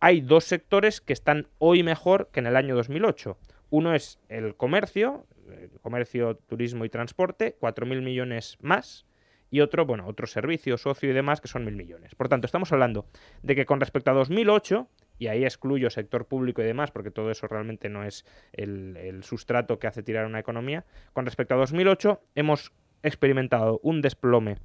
hay 0.00 0.20
dos 0.20 0.44
sectores 0.44 1.00
que 1.00 1.12
están 1.12 1.48
hoy 1.58 1.82
mejor 1.82 2.28
que 2.32 2.40
en 2.40 2.46
el 2.46 2.56
año 2.56 2.74
2008. 2.74 3.38
Uno 3.70 3.94
es 3.94 4.20
el 4.28 4.54
comercio, 4.56 5.26
comercio, 5.82 6.36
turismo 6.46 6.84
y 6.84 6.88
transporte, 6.88 7.56
4.000 7.60 8.02
millones 8.02 8.58
más, 8.60 9.06
y 9.50 9.60
otro, 9.60 9.86
bueno, 9.86 10.06
otros 10.06 10.32
servicios, 10.32 10.82
socio 10.82 11.10
y 11.10 11.12
demás, 11.12 11.40
que 11.40 11.48
son 11.48 11.64
1.000 11.64 11.72
millones. 11.72 12.14
Por 12.14 12.28
tanto, 12.28 12.46
estamos 12.46 12.72
hablando 12.72 13.06
de 13.42 13.54
que 13.54 13.64
con 13.64 13.80
respecto 13.80 14.10
a 14.10 14.14
2008, 14.14 14.88
y 15.18 15.28
ahí 15.28 15.44
excluyo 15.44 15.88
sector 15.88 16.26
público 16.26 16.62
y 16.62 16.66
demás, 16.66 16.90
porque 16.90 17.10
todo 17.10 17.30
eso 17.30 17.46
realmente 17.46 17.88
no 17.88 18.04
es 18.04 18.26
el, 18.52 18.96
el 18.96 19.24
sustrato 19.24 19.78
que 19.78 19.86
hace 19.86 20.02
tirar 20.02 20.26
una 20.26 20.40
economía, 20.40 20.84
con 21.12 21.24
respecto 21.24 21.54
a 21.54 21.58
2008 21.58 22.20
hemos 22.34 22.72
experimentado 23.02 23.80
un 23.82 24.02
desplome 24.02 24.58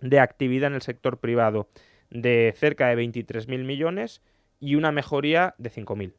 de 0.00 0.20
actividad 0.20 0.68
en 0.68 0.74
el 0.74 0.82
sector 0.82 1.18
privado 1.18 1.68
de 2.10 2.52
cerca 2.56 2.88
de 2.88 2.96
23.000 2.96 3.64
millones 3.64 4.22
y 4.60 4.76
una 4.76 4.92
mejoría 4.92 5.54
de 5.58 5.70
5.000. 5.70 6.14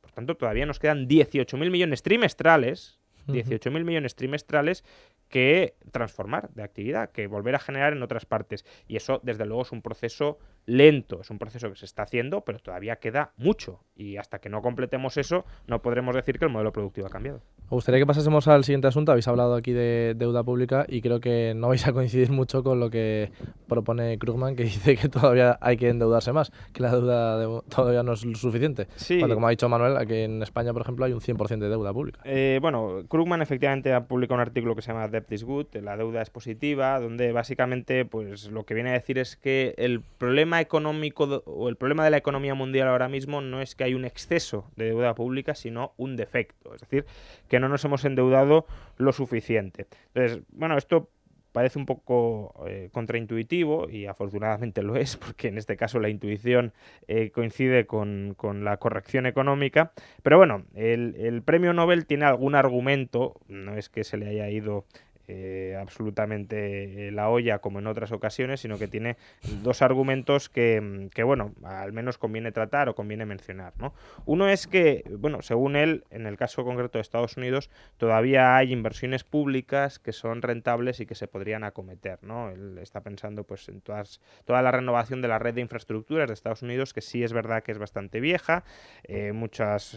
Por 0.00 0.12
tanto, 0.12 0.36
todavía 0.36 0.66
nos 0.66 0.78
quedan 0.78 1.08
18.000 1.08 1.70
millones 1.70 2.02
trimestrales, 2.02 2.98
18.000 3.26 3.84
millones 3.84 4.14
trimestrales 4.14 4.84
que 5.28 5.74
transformar 5.92 6.50
de 6.54 6.62
actividad, 6.62 7.10
que 7.10 7.26
volver 7.26 7.54
a 7.54 7.58
generar 7.58 7.92
en 7.92 8.02
otras 8.02 8.24
partes. 8.24 8.64
Y 8.86 8.96
eso, 8.96 9.20
desde 9.22 9.44
luego, 9.44 9.62
es 9.62 9.72
un 9.72 9.82
proceso 9.82 10.38
lento, 10.64 11.20
es 11.20 11.30
un 11.30 11.38
proceso 11.38 11.68
que 11.68 11.76
se 11.76 11.84
está 11.84 12.02
haciendo, 12.02 12.44
pero 12.44 12.58
todavía 12.58 12.96
queda 12.96 13.32
mucho. 13.36 13.84
Y 13.94 14.16
hasta 14.16 14.38
que 14.40 14.48
no 14.48 14.62
completemos 14.62 15.16
eso, 15.16 15.44
no 15.66 15.82
podremos 15.82 16.14
decir 16.14 16.38
que 16.38 16.46
el 16.46 16.50
modelo 16.50 16.72
productivo 16.72 17.06
ha 17.06 17.10
cambiado. 17.10 17.42
Me 17.70 17.74
gustaría 17.74 18.00
que 18.00 18.06
pasásemos 18.06 18.48
al 18.48 18.64
siguiente 18.64 18.86
asunto. 18.86 19.12
Habéis 19.12 19.28
hablado 19.28 19.54
aquí 19.54 19.72
de 19.72 20.14
deuda 20.16 20.42
pública 20.42 20.86
y 20.88 21.02
creo 21.02 21.20
que 21.20 21.52
no 21.54 21.68
vais 21.68 21.86
a 21.86 21.92
coincidir 21.92 22.30
mucho 22.30 22.62
con 22.62 22.80
lo 22.80 22.88
que 22.88 23.30
propone 23.68 24.16
Krugman, 24.18 24.56
que 24.56 24.62
dice 24.64 24.96
que 24.96 25.10
todavía 25.10 25.58
hay 25.60 25.76
que 25.76 25.90
endeudarse 25.90 26.32
más, 26.32 26.50
que 26.72 26.82
la 26.82 26.90
deuda 26.90 27.62
todavía 27.68 28.02
no 28.02 28.14
es 28.14 28.20
suficiente. 28.20 28.86
Sí. 28.96 29.18
Cuando, 29.18 29.34
como 29.34 29.48
ha 29.48 29.50
dicho 29.50 29.68
Manuel, 29.68 29.98
aquí 29.98 30.14
en 30.14 30.42
España, 30.42 30.72
por 30.72 30.80
ejemplo, 30.80 31.04
hay 31.04 31.12
un 31.12 31.20
100% 31.20 31.58
de 31.58 31.68
deuda 31.68 31.92
pública. 31.92 32.20
Eh, 32.24 32.58
bueno, 32.62 33.02
Krugman 33.06 33.42
efectivamente 33.42 33.92
ha 33.92 34.06
publicado 34.06 34.36
un 34.36 34.40
artículo 34.40 34.74
que 34.74 34.80
se 34.80 34.92
llama 34.92 35.06
Debt 35.08 35.30
is 35.30 35.44
Good, 35.44 35.66
la 35.82 35.98
deuda 35.98 36.22
es 36.22 36.30
positiva, 36.30 36.98
donde 36.98 37.32
básicamente 37.32 38.06
pues 38.06 38.50
lo 38.50 38.64
que 38.64 38.72
viene 38.72 38.90
a 38.90 38.94
decir 38.94 39.18
es 39.18 39.36
que 39.36 39.74
el 39.76 40.00
problema 40.00 40.62
económico 40.62 41.42
o 41.44 41.68
el 41.68 41.76
problema 41.76 42.02
de 42.02 42.12
la 42.12 42.16
economía 42.16 42.54
mundial 42.54 42.88
ahora 42.88 43.10
mismo 43.10 43.42
no 43.42 43.60
es 43.60 43.74
que 43.74 43.84
hay 43.84 43.92
un 43.92 44.06
exceso 44.06 44.64
de 44.76 44.86
deuda 44.86 45.14
pública, 45.14 45.54
sino 45.54 45.92
un 45.98 46.16
defecto. 46.16 46.74
Es 46.74 46.80
decir, 46.80 47.04
que 47.48 47.57
no 47.60 47.68
nos 47.68 47.84
hemos 47.84 48.04
endeudado 48.04 48.66
lo 48.96 49.12
suficiente. 49.12 49.86
Entonces, 50.14 50.42
bueno, 50.50 50.76
esto 50.76 51.10
parece 51.52 51.78
un 51.78 51.86
poco 51.86 52.54
eh, 52.68 52.88
contraintuitivo 52.92 53.88
y 53.90 54.06
afortunadamente 54.06 54.82
lo 54.82 54.96
es 54.96 55.16
porque 55.24 55.48
en 55.48 55.58
este 55.58 55.76
caso 55.76 55.98
la 55.98 56.08
intuición 56.08 56.72
eh, 57.06 57.30
coincide 57.30 57.86
con, 57.86 58.36
la 58.62 58.76
corrección 58.76 59.26
económica. 59.26 59.92
Pero 60.22 60.36
bueno, 60.36 60.64
el, 60.74 61.42
premio 61.44 61.72
Nobel 61.72 62.06
tiene 62.06 62.26
algún 62.26 62.54
argumento, 62.54 63.40
no 63.48 63.74
es 63.76 63.88
que 63.88 64.04
se 64.04 64.16
le 64.16 64.28
haya 64.28 64.48
ido 64.50 64.84
eh, 65.30 65.76
absolutamente 65.78 67.08
eh, 67.08 67.10
la 67.12 67.28
olla 67.28 67.58
como 67.58 67.80
en 67.80 67.86
otras 67.86 68.12
ocasiones, 68.12 68.60
sino 68.60 68.78
que 68.78 68.88
tiene 68.88 69.18
dos 69.62 69.82
argumentos 69.82 70.48
que, 70.48 71.10
que, 71.12 71.22
bueno, 71.22 71.52
al 71.64 71.92
menos 71.92 72.16
conviene 72.16 72.50
tratar 72.50 72.88
o 72.88 72.94
conviene 72.94 73.26
mencionar. 73.26 73.74
¿no? 73.76 73.92
Uno 74.24 74.48
es 74.48 74.66
que, 74.66 75.04
bueno, 75.18 75.42
según 75.42 75.76
él, 75.76 76.04
en 76.10 76.26
el 76.26 76.38
caso 76.38 76.64
concreto 76.64 76.96
de 76.96 77.02
Estados 77.02 77.36
Unidos, 77.36 77.68
todavía 77.98 78.56
hay 78.56 78.72
inversiones 78.72 79.22
públicas 79.22 79.98
que 79.98 80.14
son 80.14 80.40
rentables 80.40 80.98
y 81.00 81.04
que 81.04 81.14
se 81.14 81.28
podrían 81.28 81.62
acometer. 81.62 82.18
¿no? 82.22 82.48
Él 82.48 82.78
está 82.78 83.02
pensando 83.02 83.44
pues, 83.44 83.68
en 83.68 83.82
todas, 83.82 84.22
toda 84.46 84.62
la 84.62 84.70
renovación 84.70 85.20
de 85.20 85.28
la 85.28 85.38
red 85.38 85.52
de 85.52 85.60
infraestructuras 85.60 86.28
de 86.28 86.32
Estados 86.32 86.62
Unidos, 86.62 86.94
que 86.94 87.02
sí 87.02 87.22
es 87.22 87.34
verdad 87.34 87.62
que 87.62 87.72
es 87.72 87.78
bastante 87.78 88.20
vieja. 88.20 88.64
Eh, 89.04 89.32
muchas 89.32 89.94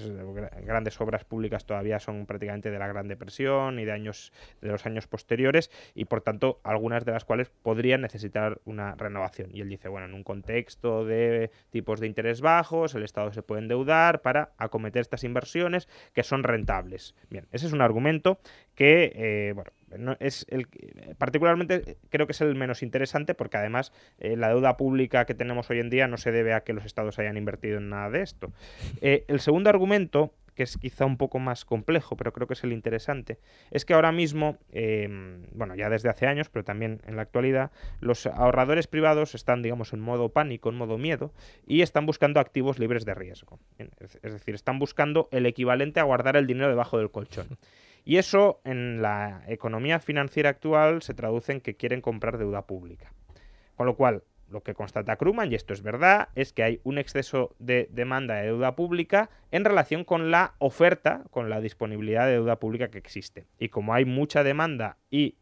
grandes 0.66 1.00
obras 1.00 1.24
públicas 1.24 1.66
todavía 1.66 2.00
son 2.00 2.26
prácticamente 2.26 2.70
de 2.70 2.80
la 2.80 2.88
Gran 2.88 3.08
Depresión 3.08 3.80
y 3.80 3.86
de 3.86 3.94
años 3.94 4.34
de 4.62 4.68
los 4.68 4.86
años 4.86 5.08
posteriores 5.08 5.21
posteriores 5.22 5.70
y 5.94 6.06
por 6.06 6.22
tanto 6.22 6.60
algunas 6.64 7.06
de 7.06 7.12
las 7.12 7.26
cuales 7.26 7.50
podrían 7.62 8.02
necesitar 8.02 8.60
una 8.66 8.96
renovación. 8.96 9.50
Y 9.54 9.62
él 9.62 9.70
dice, 9.70 9.88
bueno, 9.88 10.08
en 10.08 10.14
un 10.14 10.24
contexto 10.24 11.06
de 11.06 11.52
tipos 11.70 12.00
de 12.00 12.08
interés 12.08 12.42
bajos, 12.42 12.96
el 12.96 13.04
Estado 13.04 13.32
se 13.32 13.44
puede 13.44 13.62
endeudar 13.62 14.22
para 14.22 14.52
acometer 14.58 15.02
estas 15.02 15.24
inversiones 15.24 15.88
que 16.14 16.24
son 16.24 16.44
rentables. 16.44 17.16
Bien, 17.30 17.48
ese 17.52 17.68
es 17.68 17.74
un 17.74 17.82
argumento 17.82 18.40
que, 18.76 19.12
eh, 19.16 19.54
bueno, 19.54 20.18
es 20.20 20.46
el, 20.50 20.68
particularmente 21.18 21.98
creo 22.10 22.26
que 22.26 22.32
es 22.32 22.42
el 22.42 22.56
menos 22.56 22.82
interesante 22.82 23.34
porque 23.36 23.58
además 23.58 23.92
eh, 24.20 24.36
la 24.38 24.50
deuda 24.50 24.78
pública 24.78 25.26
que 25.26 25.36
tenemos 25.36 25.70
hoy 25.70 25.80
en 25.80 25.90
día 25.90 26.08
no 26.08 26.18
se 26.18 26.32
debe 26.32 26.54
a 26.54 26.62
que 26.62 26.74
los 26.74 26.86
estados 26.86 27.20
hayan 27.20 27.38
invertido 27.38 27.78
en 27.78 27.90
nada 27.90 28.10
de 28.10 28.22
esto. 28.22 28.52
Eh, 29.02 29.26
el 29.28 29.40
segundo 29.40 29.70
argumento 29.70 30.34
que 30.56 30.64
es 30.64 30.78
quizá 30.78 31.06
un 31.06 31.18
poco 31.18 31.40
más 31.40 31.66
complejo, 31.66 32.16
pero 32.16 32.34
creo 32.34 32.48
que 32.48 32.54
es 32.54 32.64
el 32.64 32.74
interesante, 32.74 33.40
es 33.72 33.86
que 33.86 33.94
ahora 33.94 34.12
mismo, 34.12 34.58
em, 34.72 35.46
bueno, 35.52 35.76
ya 35.76 35.90
desde 35.90 36.10
hace 36.10 36.28
años, 36.28 36.50
pero 36.50 36.64
también 36.64 37.02
en 37.08 37.16
la 37.16 37.22
actualidad, 37.22 37.72
los 38.00 38.26
ahorradores 38.26 38.88
privados 38.88 39.36
están, 39.36 39.62
digamos, 39.62 39.94
en 39.94 40.00
modo 40.02 40.30
pánico, 40.30 40.70
en 40.70 40.76
modo 40.76 40.98
miedo, 40.98 41.34
y 41.66 41.82
están 41.82 42.06
buscando 42.06 42.40
activos 42.40 42.80
libres 42.80 43.06
de 43.06 43.14
riesgo. 43.14 43.60
Es 43.78 44.34
decir, 44.34 44.56
están 44.56 44.80
buscando 44.80 45.30
el 45.32 45.46
equivalente 45.46 46.00
a 46.00 46.04
guardar 46.04 46.36
el 46.36 46.48
dinero 46.48 46.70
debajo 46.70 46.98
del 46.98 47.12
colchón. 47.12 47.58
Y 48.04 48.18
eso 48.18 48.62
en 48.64 49.02
la 49.02 49.44
economía 49.48 50.00
financiera 50.00 50.50
actual 50.50 51.02
se 51.02 51.14
traduce 51.14 51.52
en 51.52 51.62
que 51.62 51.76
quieren 51.76 52.02
comprar 52.02 52.38
deuda 52.38 52.66
pública. 52.66 53.14
Con 53.76 53.86
lo 53.86 53.96
cual, 53.96 54.24
lo 54.52 54.62
que 54.62 54.74
constata 54.74 55.16
Krugman, 55.16 55.52
y 55.52 55.56
esto 55.56 55.74
es 55.74 55.82
verdad, 55.82 56.30
es 56.36 56.54
que 56.54 56.64
hay 56.64 56.82
un 56.84 56.98
exceso 56.98 57.56
de 57.60 57.88
demanda 57.92 58.36
de 58.36 58.48
deuda 58.48 58.76
pública 58.76 59.30
en 59.52 59.66
relación 59.66 60.04
con 60.04 60.32
la 60.32 60.56
oferta, 60.60 61.24
con 61.32 61.50
la 61.50 61.62
disponibilidad 61.62 62.26
de 62.26 62.34
deuda 62.34 62.60
pública 62.60 62.90
que 62.90 62.98
existe. 62.98 63.48
Y 63.60 63.70
como 63.70 63.94
hay 63.94 64.06
mucha 64.06 64.44
demanda 64.44 64.98
y 65.10 65.36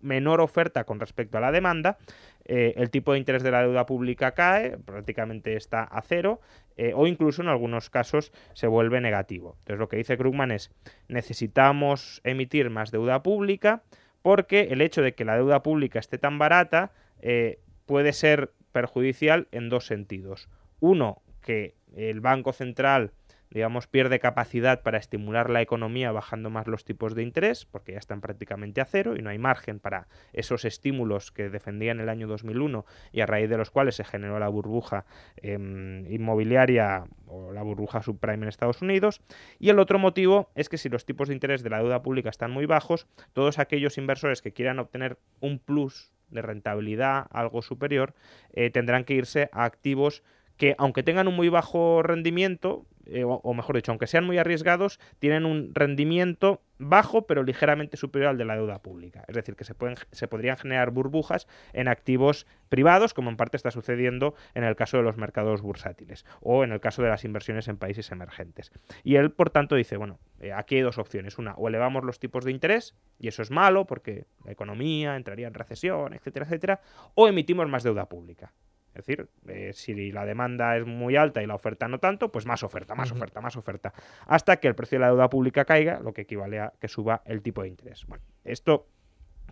menor 0.00 0.40
oferta 0.40 0.84
con 0.84 1.00
respecto 1.00 1.38
a 1.38 1.40
la 1.40 1.52
demanda, 1.52 1.98
eh, 2.44 2.74
el 2.76 2.90
tipo 2.90 3.12
de 3.12 3.18
interés 3.18 3.42
de 3.42 3.50
la 3.50 3.62
deuda 3.62 3.86
pública 3.86 4.32
cae, 4.32 4.78
prácticamente 4.78 5.56
está 5.56 5.82
a 5.82 6.02
cero, 6.02 6.40
eh, 6.76 6.92
o 6.94 7.06
incluso 7.06 7.42
en 7.42 7.48
algunos 7.48 7.90
casos 7.90 8.32
se 8.52 8.66
vuelve 8.66 9.00
negativo. 9.00 9.56
Entonces 9.60 9.78
lo 9.78 9.88
que 9.88 9.96
dice 9.96 10.16
Krugman 10.16 10.50
es, 10.50 10.70
necesitamos 11.08 12.20
emitir 12.24 12.70
más 12.70 12.90
deuda 12.90 13.22
pública 13.22 13.82
porque 14.22 14.68
el 14.70 14.80
hecho 14.80 15.02
de 15.02 15.14
que 15.14 15.24
la 15.24 15.36
deuda 15.36 15.62
pública 15.62 15.98
esté 15.98 16.18
tan 16.18 16.38
barata 16.38 16.92
eh, 17.20 17.60
puede 17.86 18.12
ser 18.12 18.52
perjudicial 18.72 19.48
en 19.52 19.68
dos 19.68 19.86
sentidos. 19.86 20.48
Uno, 20.80 21.22
que 21.40 21.74
el 21.94 22.20
Banco 22.20 22.52
Central 22.52 23.12
digamos, 23.50 23.86
pierde 23.86 24.18
capacidad 24.18 24.82
para 24.82 24.98
estimular 24.98 25.50
la 25.50 25.62
economía 25.62 26.12
bajando 26.12 26.50
más 26.50 26.66
los 26.66 26.84
tipos 26.84 27.14
de 27.14 27.22
interés, 27.22 27.64
porque 27.64 27.92
ya 27.92 27.98
están 27.98 28.20
prácticamente 28.20 28.80
a 28.80 28.84
cero 28.84 29.14
y 29.16 29.22
no 29.22 29.30
hay 29.30 29.38
margen 29.38 29.78
para 29.78 30.08
esos 30.32 30.64
estímulos 30.64 31.32
que 31.32 31.48
defendían 31.48 32.00
el 32.00 32.08
año 32.08 32.26
2001 32.26 32.84
y 33.12 33.20
a 33.20 33.26
raíz 33.26 33.48
de 33.48 33.56
los 33.56 33.70
cuales 33.70 33.96
se 33.96 34.04
generó 34.04 34.38
la 34.38 34.48
burbuja 34.48 35.04
em, 35.36 36.06
inmobiliaria 36.12 37.04
o 37.26 37.52
la 37.52 37.62
burbuja 37.62 38.02
subprime 38.02 38.44
en 38.44 38.48
Estados 38.48 38.82
Unidos. 38.82 39.20
Y 39.58 39.70
el 39.70 39.78
otro 39.78 39.98
motivo 39.98 40.50
es 40.54 40.68
que 40.68 40.78
si 40.78 40.88
los 40.88 41.04
tipos 41.04 41.28
de 41.28 41.34
interés 41.34 41.62
de 41.62 41.70
la 41.70 41.78
deuda 41.78 42.02
pública 42.02 42.30
están 42.30 42.50
muy 42.50 42.66
bajos, 42.66 43.06
todos 43.32 43.58
aquellos 43.58 43.98
inversores 43.98 44.42
que 44.42 44.52
quieran 44.52 44.78
obtener 44.78 45.18
un 45.40 45.58
plus 45.58 46.12
de 46.30 46.42
rentabilidad 46.42 47.26
algo 47.30 47.62
superior, 47.62 48.14
eh, 48.52 48.70
tendrán 48.70 49.04
que 49.04 49.14
irse 49.14 49.48
a 49.52 49.64
activos 49.64 50.22
que, 50.56 50.74
aunque 50.78 51.02
tengan 51.02 51.28
un 51.28 51.36
muy 51.36 51.48
bajo 51.48 52.02
rendimiento, 52.02 52.86
eh, 53.06 53.24
o, 53.24 53.54
mejor 53.54 53.76
dicho, 53.76 53.92
aunque 53.92 54.06
sean 54.06 54.24
muy 54.24 54.38
arriesgados, 54.38 54.98
tienen 55.18 55.44
un 55.44 55.72
rendimiento 55.74 56.60
bajo 56.78 57.26
pero 57.26 57.42
ligeramente 57.42 57.96
superior 57.96 58.30
al 58.30 58.38
de 58.38 58.44
la 58.44 58.56
deuda 58.56 58.82
pública. 58.82 59.24
Es 59.28 59.34
decir, 59.34 59.54
que 59.56 59.64
se, 59.64 59.74
pueden, 59.74 59.96
se 60.12 60.28
podrían 60.28 60.56
generar 60.56 60.90
burbujas 60.90 61.46
en 61.72 61.88
activos 61.88 62.46
privados, 62.68 63.14
como 63.14 63.30
en 63.30 63.36
parte 63.36 63.56
está 63.56 63.70
sucediendo 63.70 64.34
en 64.54 64.64
el 64.64 64.76
caso 64.76 64.96
de 64.96 65.02
los 65.04 65.16
mercados 65.16 65.62
bursátiles 65.62 66.26
o 66.40 66.64
en 66.64 66.72
el 66.72 66.80
caso 66.80 67.02
de 67.02 67.08
las 67.08 67.24
inversiones 67.24 67.68
en 67.68 67.76
países 67.76 68.10
emergentes. 68.10 68.72
Y 69.04 69.16
él, 69.16 69.30
por 69.30 69.50
tanto, 69.50 69.76
dice, 69.76 69.96
bueno, 69.96 70.18
eh, 70.40 70.52
aquí 70.52 70.76
hay 70.76 70.82
dos 70.82 70.98
opciones. 70.98 71.38
Una, 71.38 71.54
o 71.54 71.68
elevamos 71.68 72.04
los 72.04 72.18
tipos 72.18 72.44
de 72.44 72.50
interés, 72.50 72.94
y 73.18 73.28
eso 73.28 73.42
es 73.42 73.50
malo 73.50 73.86
porque 73.86 74.26
la 74.44 74.52
economía 74.52 75.16
entraría 75.16 75.46
en 75.46 75.54
recesión, 75.54 76.12
etcétera, 76.12 76.44
etcétera, 76.44 76.80
o 77.14 77.28
emitimos 77.28 77.68
más 77.68 77.84
deuda 77.84 78.08
pública. 78.08 78.52
Es 78.96 79.04
decir, 79.06 79.28
eh, 79.48 79.72
si 79.74 80.10
la 80.10 80.24
demanda 80.24 80.76
es 80.76 80.86
muy 80.86 81.16
alta 81.16 81.42
y 81.42 81.46
la 81.46 81.54
oferta 81.54 81.86
no 81.86 81.98
tanto, 81.98 82.32
pues 82.32 82.46
más 82.46 82.62
oferta, 82.62 82.94
más 82.94 83.12
oferta, 83.12 83.40
más 83.42 83.56
oferta. 83.56 83.92
Hasta 84.26 84.56
que 84.56 84.68
el 84.68 84.74
precio 84.74 84.96
de 84.96 85.00
la 85.00 85.08
deuda 85.08 85.28
pública 85.28 85.66
caiga, 85.66 86.00
lo 86.00 86.14
que 86.14 86.22
equivale 86.22 86.60
a 86.60 86.72
que 86.80 86.88
suba 86.88 87.22
el 87.26 87.42
tipo 87.42 87.62
de 87.62 87.68
interés. 87.68 88.06
Bueno, 88.06 88.24
esto 88.42 88.88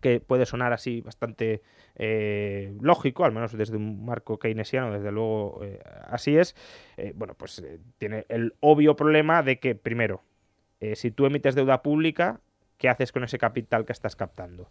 que 0.00 0.20
puede 0.20 0.46
sonar 0.46 0.72
así 0.72 1.02
bastante 1.02 1.62
eh, 1.94 2.74
lógico, 2.80 3.24
al 3.24 3.32
menos 3.32 3.56
desde 3.56 3.76
un 3.76 4.04
marco 4.04 4.38
keynesiano, 4.38 4.92
desde 4.92 5.12
luego 5.12 5.60
eh, 5.62 5.78
así 6.08 6.36
es, 6.36 6.56
bueno, 7.14 7.34
pues 7.34 7.62
tiene 7.98 8.24
el 8.28 8.54
obvio 8.60 8.96
problema 8.96 9.42
de 9.42 9.58
que, 9.58 9.74
primero, 9.74 10.22
si 10.94 11.10
tú 11.10 11.26
emites 11.26 11.54
deuda 11.54 11.82
pública, 11.82 12.40
¿qué 12.78 12.88
haces 12.88 13.12
con 13.12 13.24
ese 13.24 13.38
capital 13.38 13.84
que 13.84 13.92
estás 13.92 14.16
captando? 14.16 14.70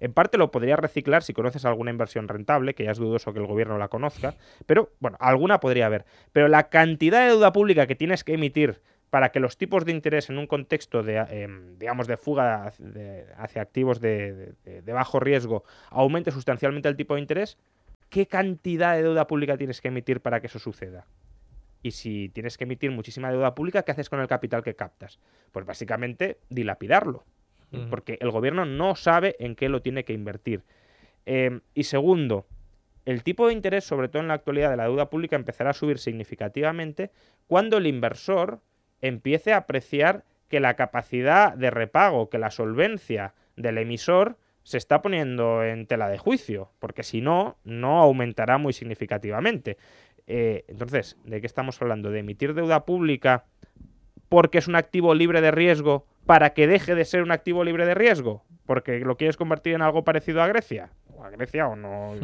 En 0.00 0.14
parte 0.14 0.38
lo 0.38 0.50
podrías 0.50 0.78
reciclar 0.78 1.22
si 1.22 1.34
conoces 1.34 1.64
alguna 1.64 1.90
inversión 1.90 2.26
rentable, 2.26 2.74
que 2.74 2.84
ya 2.84 2.90
es 2.90 2.98
dudoso 2.98 3.32
que 3.32 3.38
el 3.38 3.46
gobierno 3.46 3.78
la 3.78 3.88
conozca, 3.88 4.34
pero 4.66 4.90
bueno, 4.98 5.16
alguna 5.20 5.60
podría 5.60 5.86
haber. 5.86 6.06
Pero 6.32 6.48
la 6.48 6.68
cantidad 6.68 7.20
de 7.20 7.28
deuda 7.28 7.52
pública 7.52 7.86
que 7.86 7.94
tienes 7.94 8.24
que 8.24 8.34
emitir 8.34 8.80
para 9.10 9.30
que 9.30 9.40
los 9.40 9.58
tipos 9.58 9.84
de 9.84 9.92
interés 9.92 10.30
en 10.30 10.38
un 10.38 10.46
contexto 10.46 11.02
de, 11.02 11.18
em, 11.18 11.78
digamos, 11.78 12.06
de 12.06 12.16
fuga 12.16 12.72
hacia 13.36 13.62
activos 13.62 14.00
de, 14.00 14.54
de, 14.64 14.92
bajo 14.92 15.20
riesgo 15.20 15.64
aumente 15.90 16.30
sustancialmente 16.30 16.88
el 16.88 16.96
tipo 16.96 17.14
de 17.14 17.20
interés, 17.20 17.58
¿qué 18.08 18.26
cantidad 18.26 18.94
de 18.94 19.02
deuda 19.02 19.26
pública 19.26 19.56
tienes 19.56 19.80
que 19.80 19.88
emitir 19.88 20.20
para 20.20 20.40
que 20.40 20.46
eso 20.46 20.58
suceda? 20.58 21.06
Y 21.82 21.90
si 21.90 22.28
tienes 22.28 22.56
que 22.56 22.64
emitir 22.64 22.90
muchísima 22.90 23.32
deuda 23.32 23.54
pública, 23.54 23.82
¿qué 23.82 23.92
haces 23.92 24.08
con 24.08 24.20
el 24.20 24.28
capital 24.28 24.62
que 24.62 24.76
captas? 24.76 25.18
Pues 25.50 25.66
básicamente 25.66 26.38
dilapidarlo 26.48 27.24
porque 27.88 28.18
el 28.20 28.30
gobierno 28.30 28.64
no 28.64 28.96
sabe 28.96 29.36
en 29.38 29.54
qué 29.54 29.68
lo 29.68 29.82
tiene 29.82 30.04
que 30.04 30.12
invertir. 30.12 30.64
Em, 31.26 31.60
y 31.74 31.84
segundo, 31.84 32.46
el 33.04 33.22
tipo 33.22 33.46
de 33.46 33.52
interés, 33.52 33.84
sobre 33.84 34.08
todo 34.08 34.22
en 34.22 34.28
la 34.28 34.34
actualidad 34.34 34.70
de 34.70 34.76
la 34.76 34.84
deuda 34.84 35.10
pública, 35.10 35.36
empezará 35.36 35.70
a 35.70 35.74
subir 35.74 35.98
significativamente 35.98 37.10
cuando 37.46 37.78
el 37.78 37.86
inversor 37.86 38.60
empiece 39.00 39.52
a 39.52 39.58
apreciar 39.58 40.24
que 40.48 40.60
la 40.60 40.74
capacidad 40.74 41.54
de 41.54 41.70
repago, 41.70 42.28
que 42.28 42.38
la 42.38 42.50
solvencia 42.50 43.34
del 43.56 43.78
emisor 43.78 44.36
se 44.62 44.78
está 44.78 45.00
poniendo 45.00 45.64
en 45.64 45.86
tela 45.86 46.08
de 46.08 46.18
juicio, 46.18 46.72
porque 46.78 47.02
si 47.02 47.20
no, 47.20 47.56
no 47.64 48.00
aumentará 48.00 48.58
muy 48.58 48.72
significativamente. 48.72 49.78
Eh, 50.26 50.64
entonces, 50.68 51.16
¿de 51.24 51.40
qué 51.40 51.46
estamos 51.46 51.80
hablando? 51.80 52.10
¿De 52.10 52.20
emitir 52.20 52.54
deuda 52.54 52.84
pública 52.84 53.46
porque 54.30 54.58
es 54.58 54.68
un 54.68 54.76
activo 54.76 55.12
libre 55.12 55.40
de 55.42 55.50
riesgo 55.50 56.06
para 56.24 56.50
que 56.50 56.68
deje 56.68 56.94
de 56.94 57.04
ser 57.04 57.22
un 57.22 57.32
activo 57.32 57.64
libre 57.64 57.84
de 57.84 57.94
riesgo, 57.94 58.44
porque 58.64 59.00
lo 59.00 59.16
quieres 59.16 59.36
convertir 59.36 59.74
en 59.74 59.82
algo 59.82 60.04
parecido 60.04 60.40
a 60.40 60.46
Grecia, 60.46 60.90
o 61.16 61.24
a 61.24 61.30
Grecia 61.30 61.66
o 61.66 61.74
no, 61.74 62.14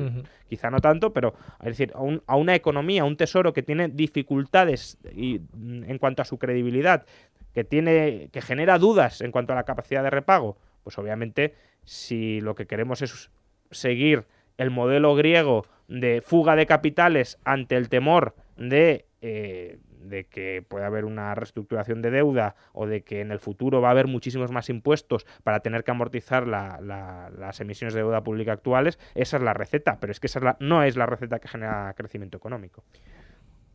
quizá 0.49 0.71
no 0.71 0.79
tanto, 0.79 1.13
pero 1.13 1.35
es 1.59 1.67
decir, 1.77 1.93
a, 1.95 2.37
una 2.37 2.55
economía, 2.55 3.03
a 3.03 3.05
un 3.05 3.17
tesoro 3.17 3.53
que 3.53 3.65
tiene 3.65 3.89
dificultades 3.89 4.99
y, 5.13 5.41
mm, 5.53 5.91
en 5.91 5.99
cuanto 5.99 6.23
a 6.23 6.25
su 6.25 6.39
credibilidad, 6.39 7.05
que 7.53 7.65
tiene, 7.65 8.29
que 8.33 8.41
genera 8.41 8.79
dudas 8.79 9.21
en 9.21 9.33
cuanto 9.33 9.53
a 9.53 9.57
la 9.57 9.65
capacidad 9.65 10.05
de 10.05 10.11
repago, 10.11 10.59
pues 10.85 10.97
obviamente 10.99 11.55
si 11.83 12.41
lo 12.41 12.55
que 12.55 12.67
queremos 12.67 13.03
es 13.03 13.31
seguir 13.73 14.27
el 14.59 14.71
modelo 14.71 15.17
griego 15.17 15.67
de 15.89 16.21
fuga 16.21 16.55
de 16.55 16.67
capitales 16.67 17.39
ante 17.45 17.77
el 17.77 17.89
temor 17.89 18.37
de 18.57 19.07
eh, 19.23 19.79
de 20.09 20.25
que 20.25 20.65
puede 20.67 20.85
haber 20.85 21.05
una 21.05 21.35
reestructuración 21.35 22.03
de 22.03 22.11
deuda 22.11 22.55
o 22.73 22.87
de 22.87 23.03
que 23.03 23.21
en 23.21 23.33
el 23.33 23.39
futuro 23.39 23.81
va 23.81 23.89
a 23.89 23.91
haber 23.93 24.07
muchísimos 24.07 24.51
más 24.51 24.69
impuestos 24.69 25.27
para 25.43 25.61
tener 25.61 25.85
que 25.85 25.91
amortizar 25.91 26.47
las 26.47 27.61
emisiones 27.61 27.95
de 27.95 28.01
deuda 28.01 28.23
pública 28.23 28.53
actuales, 28.53 28.99
esa 29.15 29.37
es 29.37 29.43
la 29.43 29.55
receta, 29.55 29.99
pero 30.01 30.11
es 30.11 30.21
que 30.21 30.27
esa 30.27 30.57
no 30.61 30.83
es 30.83 30.97
la 30.97 31.07
receta 31.07 31.39
que 31.39 31.49
genera 31.49 31.95
crecimiento 31.95 32.37
económico. 32.37 32.85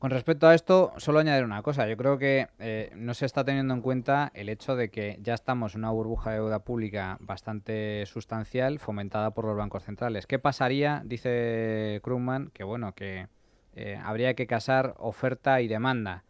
Con 0.01 0.09
respecto 0.09 0.47
a 0.47 0.55
esto, 0.55 0.93
solo 0.97 1.19
añadir 1.19 1.43
una 1.43 1.61
cosa. 1.61 1.87
Yo 1.87 1.95
creo 1.95 2.17
que 2.17 2.47
eh, 2.57 2.91
no 2.95 3.13
se 3.13 3.27
está 3.27 3.45
teniendo 3.45 3.75
en 3.75 3.81
cuenta 3.81 4.31
el 4.33 4.49
hecho 4.49 4.75
de 4.75 4.89
que 4.89 5.19
ya 5.21 5.35
estamos 5.35 5.75
en 5.75 5.81
una 5.81 5.91
burbuja 5.91 6.31
de 6.31 6.37
deuda 6.37 6.63
pública 6.63 7.17
bastante 7.19 8.03
sustancial, 8.07 8.79
fomentada 8.79 9.29
por 9.29 9.45
los 9.45 9.55
bancos 9.55 9.83
centrales. 9.83 10.25
¿Qué 10.25 10.39
pasaría, 10.39 11.03
dice 11.05 11.99
Krugman, 12.03 12.49
que 12.51 12.63
bueno, 12.63 12.95
que 12.95 13.27
eh, 13.73 13.99
habría 14.03 14.33
que 14.33 14.47
casar 14.47 14.95
oferta 14.97 15.61
y 15.61 15.67
demanda. 15.67 16.23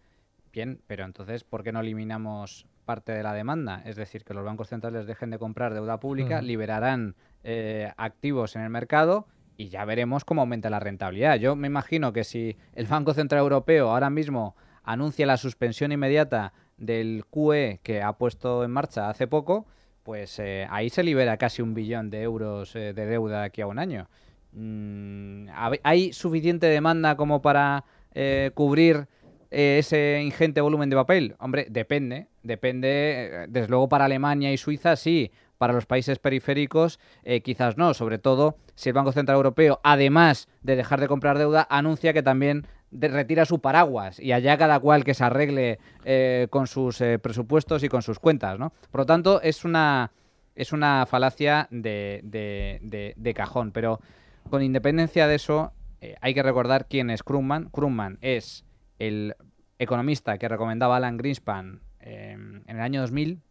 Bien, 0.51 0.81
pero 0.87 1.05
entonces, 1.05 1.43
¿por 1.43 1.63
qué 1.63 1.71
no 1.71 1.79
eliminamos 1.79 2.67
parte 2.85 3.13
de 3.13 3.23
la 3.23 3.33
demanda? 3.33 3.81
Es 3.85 3.95
decir, 3.95 4.23
que 4.23 4.33
los 4.33 4.43
bancos 4.43 4.67
centrales 4.67 5.07
dejen 5.07 5.29
de 5.29 5.39
comprar 5.39 5.73
deuda 5.73 5.99
pública, 5.99 6.41
liberarán 6.41 7.15
eh, 7.43 7.91
activos 7.97 8.55
en 8.55 8.63
el 8.63 8.69
mercado 8.69 9.27
y 9.57 9.69
ya 9.69 9.85
veremos 9.85 10.25
cómo 10.25 10.41
aumenta 10.41 10.69
la 10.69 10.79
rentabilidad. 10.79 11.37
Yo 11.37 11.55
me 11.55 11.67
imagino 11.67 12.11
que 12.13 12.23
si 12.23 12.57
el 12.73 12.87
Banco 12.87 13.13
Central 13.13 13.41
Europeo 13.41 13.91
ahora 13.91 14.09
mismo 14.09 14.55
anuncia 14.83 15.25
la 15.25 15.37
suspensión 15.37 15.91
inmediata 15.91 16.53
del 16.77 17.25
QE 17.29 17.79
que 17.83 18.01
ha 18.01 18.13
puesto 18.13 18.63
en 18.63 18.71
marcha 18.71 19.09
hace 19.09 19.27
poco, 19.27 19.67
pues 20.03 20.39
eh, 20.39 20.67
ahí 20.69 20.89
se 20.89 21.03
libera 21.03 21.37
casi 21.37 21.61
un 21.61 21.73
billón 21.73 22.09
de 22.09 22.23
euros 22.23 22.75
eh, 22.75 22.93
de 22.93 23.05
deuda 23.05 23.43
aquí 23.43 23.61
a 23.61 23.67
un 23.67 23.79
año. 23.79 24.09
Mm, 24.54 25.47
¿Hay 25.84 26.14
suficiente 26.14 26.68
demanda 26.68 27.16
como 27.16 27.41
para 27.41 27.86
eh, 28.14 28.52
cubrir 28.54 29.08
ese 29.49 30.22
ingente 30.24 30.62
volumen 30.62 30.89
de 30.89 30.95
papel? 30.95 31.36
Hombre, 31.39 31.68
depende. 31.70 32.28
Depende, 32.43 33.45
desde 33.49 33.68
luego 33.68 33.88
para 33.89 34.06
Alemania 34.06 34.52
y 34.52 34.58
Suiza 34.58 34.95
sí. 34.95 35.32
Para 35.58 35.74
los 35.74 35.86
países 35.86 36.18
periféricos 36.18 36.99
quizás 37.43 37.78
no. 37.78 37.93
Sobre 37.93 38.18
todo 38.18 38.58
si 38.74 38.89
el 38.89 38.93
Banco 38.93 39.12
Central 39.12 39.36
Europeo, 39.36 39.80
además 39.84 40.47
de 40.64 40.76
dejar 40.76 40.99
de 40.99 41.08
comprar 41.08 41.38
deuda, 41.38 41.68
anuncia 41.70 42.14
que 42.14 42.24
también 42.24 42.66
retira 42.91 43.45
su 43.45 43.60
paraguas 43.60 44.20
y 44.20 44.34
allá 44.34 44.58
cada 44.58 44.80
cual 44.80 45.04
que 45.04 45.14
se 45.14 45.24
arregle 45.24 45.80
eh, 46.04 46.47
con 46.49 46.68
sus 46.68 46.99
eh, 47.02 47.20
presupuestos 47.20 47.84
y 47.84 47.89
con 47.89 48.02
sus 48.02 48.20
cuentas, 48.20 48.60
¿no? 48.60 48.74
Por 48.91 49.02
lo 49.02 49.06
tanto, 49.06 49.41
es 49.41 49.64
una, 49.64 50.12
es 50.56 50.74
una 50.74 51.06
falacia 51.06 51.68
de, 51.72 52.22
de, 52.24 53.34
cajón, 53.34 53.72
pero 53.72 54.02
con 54.49 54.63
independencia 54.63 55.27
de 55.27 55.35
eso, 55.35 55.73
eh, 56.01 56.15
hay 56.21 56.33
que 56.33 56.43
recordar 56.43 56.87
quién 56.87 57.09
es 57.09 57.23
Krugman. 57.23 57.69
Krugman 57.69 58.17
es 58.21 58.65
el 58.99 59.35
economista 59.79 60.37
que 60.37 60.47
recomendaba 60.47 60.97
Alan 60.97 61.17
Greenspan 61.17 61.81
en 61.99 62.63
el 62.67 62.79
año 62.79 63.01
2000 63.01 63.41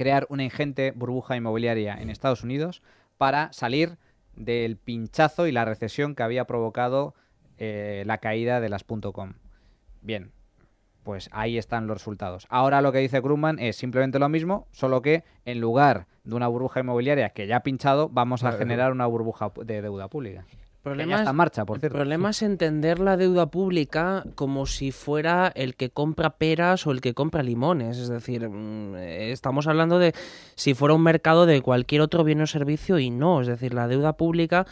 crear 0.00 0.26
una 0.30 0.44
ingente 0.44 0.92
burbuja 0.92 1.36
inmobiliaria 1.36 1.94
en 1.94 2.08
Estados 2.08 2.42
Unidos 2.42 2.82
para 3.18 3.52
salir 3.52 3.98
del 4.34 4.78
pinchazo 4.78 5.46
y 5.46 5.52
la 5.52 5.66
recesión 5.66 6.14
que 6.14 6.22
había 6.22 6.46
provocado 6.46 7.14
eh, 7.58 8.04
la 8.06 8.16
caída 8.16 8.62
de 8.62 8.70
las 8.70 8.82
.com. 8.84 9.34
Bien, 10.00 10.32
pues 11.10 11.28
ahí 11.32 11.58
están 11.58 11.88
los 11.88 11.96
resultados. 11.96 12.46
Ahora 12.50 12.80
lo 12.82 12.92
que 12.92 12.98
dice 12.98 13.20
Krugman 13.20 13.58
es 13.58 13.74
simplemente 13.74 14.20
lo 14.20 14.28
mismo, 14.28 14.68
solo 14.70 15.02
que 15.02 15.24
en 15.44 15.58
lugar 15.58 16.06
de 16.22 16.36
una 16.36 16.46
burbuja 16.46 16.78
inmobiliaria 16.78 17.30
que 17.30 17.48
ya 17.48 17.56
ha 17.56 17.62
pinchado, 17.64 18.08
vamos 18.08 18.44
a 18.44 18.52
generar 18.52 18.92
una 18.92 19.06
burbuja 19.06 19.50
de 19.64 19.82
deuda 19.82 20.06
pública. 20.06 20.44
Problema 20.84 21.16
está 21.16 21.30
en 21.30 21.36
marcha, 21.36 21.64
por 21.66 21.80
cierto. 21.80 21.96
El 21.96 22.00
problema 22.00 22.30
es 22.30 22.42
entender 22.42 23.00
la 23.00 23.16
deuda 23.16 23.46
pública 23.46 24.24
como 24.36 24.66
si 24.66 24.92
fuera 24.92 25.50
el 25.56 25.74
que 25.74 25.90
compra 25.90 26.30
peras 26.30 26.86
o 26.86 26.92
el 26.92 27.00
que 27.00 27.12
compra 27.12 27.42
limones. 27.42 27.98
Es 27.98 28.08
decir, 28.08 28.48
mm, 28.48 28.94
estamos 28.94 29.66
hablando 29.66 29.98
de 29.98 30.14
si 30.54 30.74
fuera 30.74 30.94
un 30.94 31.02
mercado 31.02 31.44
de 31.44 31.60
cualquier 31.60 32.02
otro 32.02 32.22
bien 32.22 32.40
o 32.40 32.46
servicio 32.46 33.00
y 33.00 33.10
no. 33.10 33.40
Es 33.40 33.48
decir, 33.48 33.74
la 33.74 33.88
deuda 33.88 34.12
pública 34.12 34.64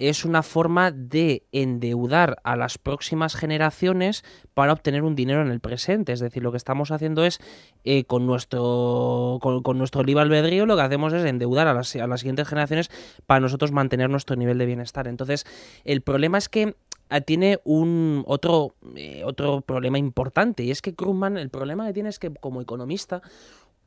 es 0.00 0.24
una 0.24 0.42
forma 0.42 0.90
de 0.90 1.44
endeudar 1.52 2.40
a 2.42 2.56
las 2.56 2.78
próximas 2.78 3.36
generaciones 3.36 4.24
para 4.54 4.72
obtener 4.72 5.02
un 5.02 5.14
dinero 5.14 5.42
en 5.42 5.48
el 5.48 5.60
presente. 5.60 6.12
Es 6.12 6.20
decir, 6.20 6.42
lo 6.42 6.50
que 6.50 6.56
estamos 6.56 6.90
haciendo 6.90 7.24
es, 7.24 7.38
eh, 7.84 8.04
con, 8.04 8.26
nuestro, 8.26 9.38
con, 9.42 9.78
nuestro 9.78 10.02
libre 10.02 10.22
albedrío, 10.22 10.64
lo 10.64 10.74
que 10.76 10.82
hacemos 10.82 11.12
es 11.12 11.24
endeudar 11.26 11.68
a 11.68 11.74
las, 11.74 11.94
a 11.96 12.06
las 12.06 12.20
siguientes 12.20 12.48
generaciones 12.48 12.90
para 13.26 13.40
nosotros 13.40 13.72
mantener 13.72 14.08
nuestro 14.08 14.36
nivel 14.36 14.56
de 14.56 14.66
bienestar. 14.66 15.06
Entonces, 15.06 15.44
el 15.84 16.00
problema 16.00 16.38
es 16.38 16.48
que 16.48 16.74
ah, 17.10 17.20
tiene 17.20 17.60
un 17.64 18.24
otro, 18.26 18.74
eh, 18.96 19.22
otro 19.26 19.60
problema 19.60 19.98
importante 19.98 20.62
y 20.62 20.70
es 20.70 20.80
que 20.80 20.94
Krugman, 20.94 21.36
el 21.36 21.50
problema 21.50 21.86
que 21.86 21.92
tiene 21.92 22.08
es 22.08 22.18
que 22.18 22.32
como 22.32 22.62
economista 22.62 23.20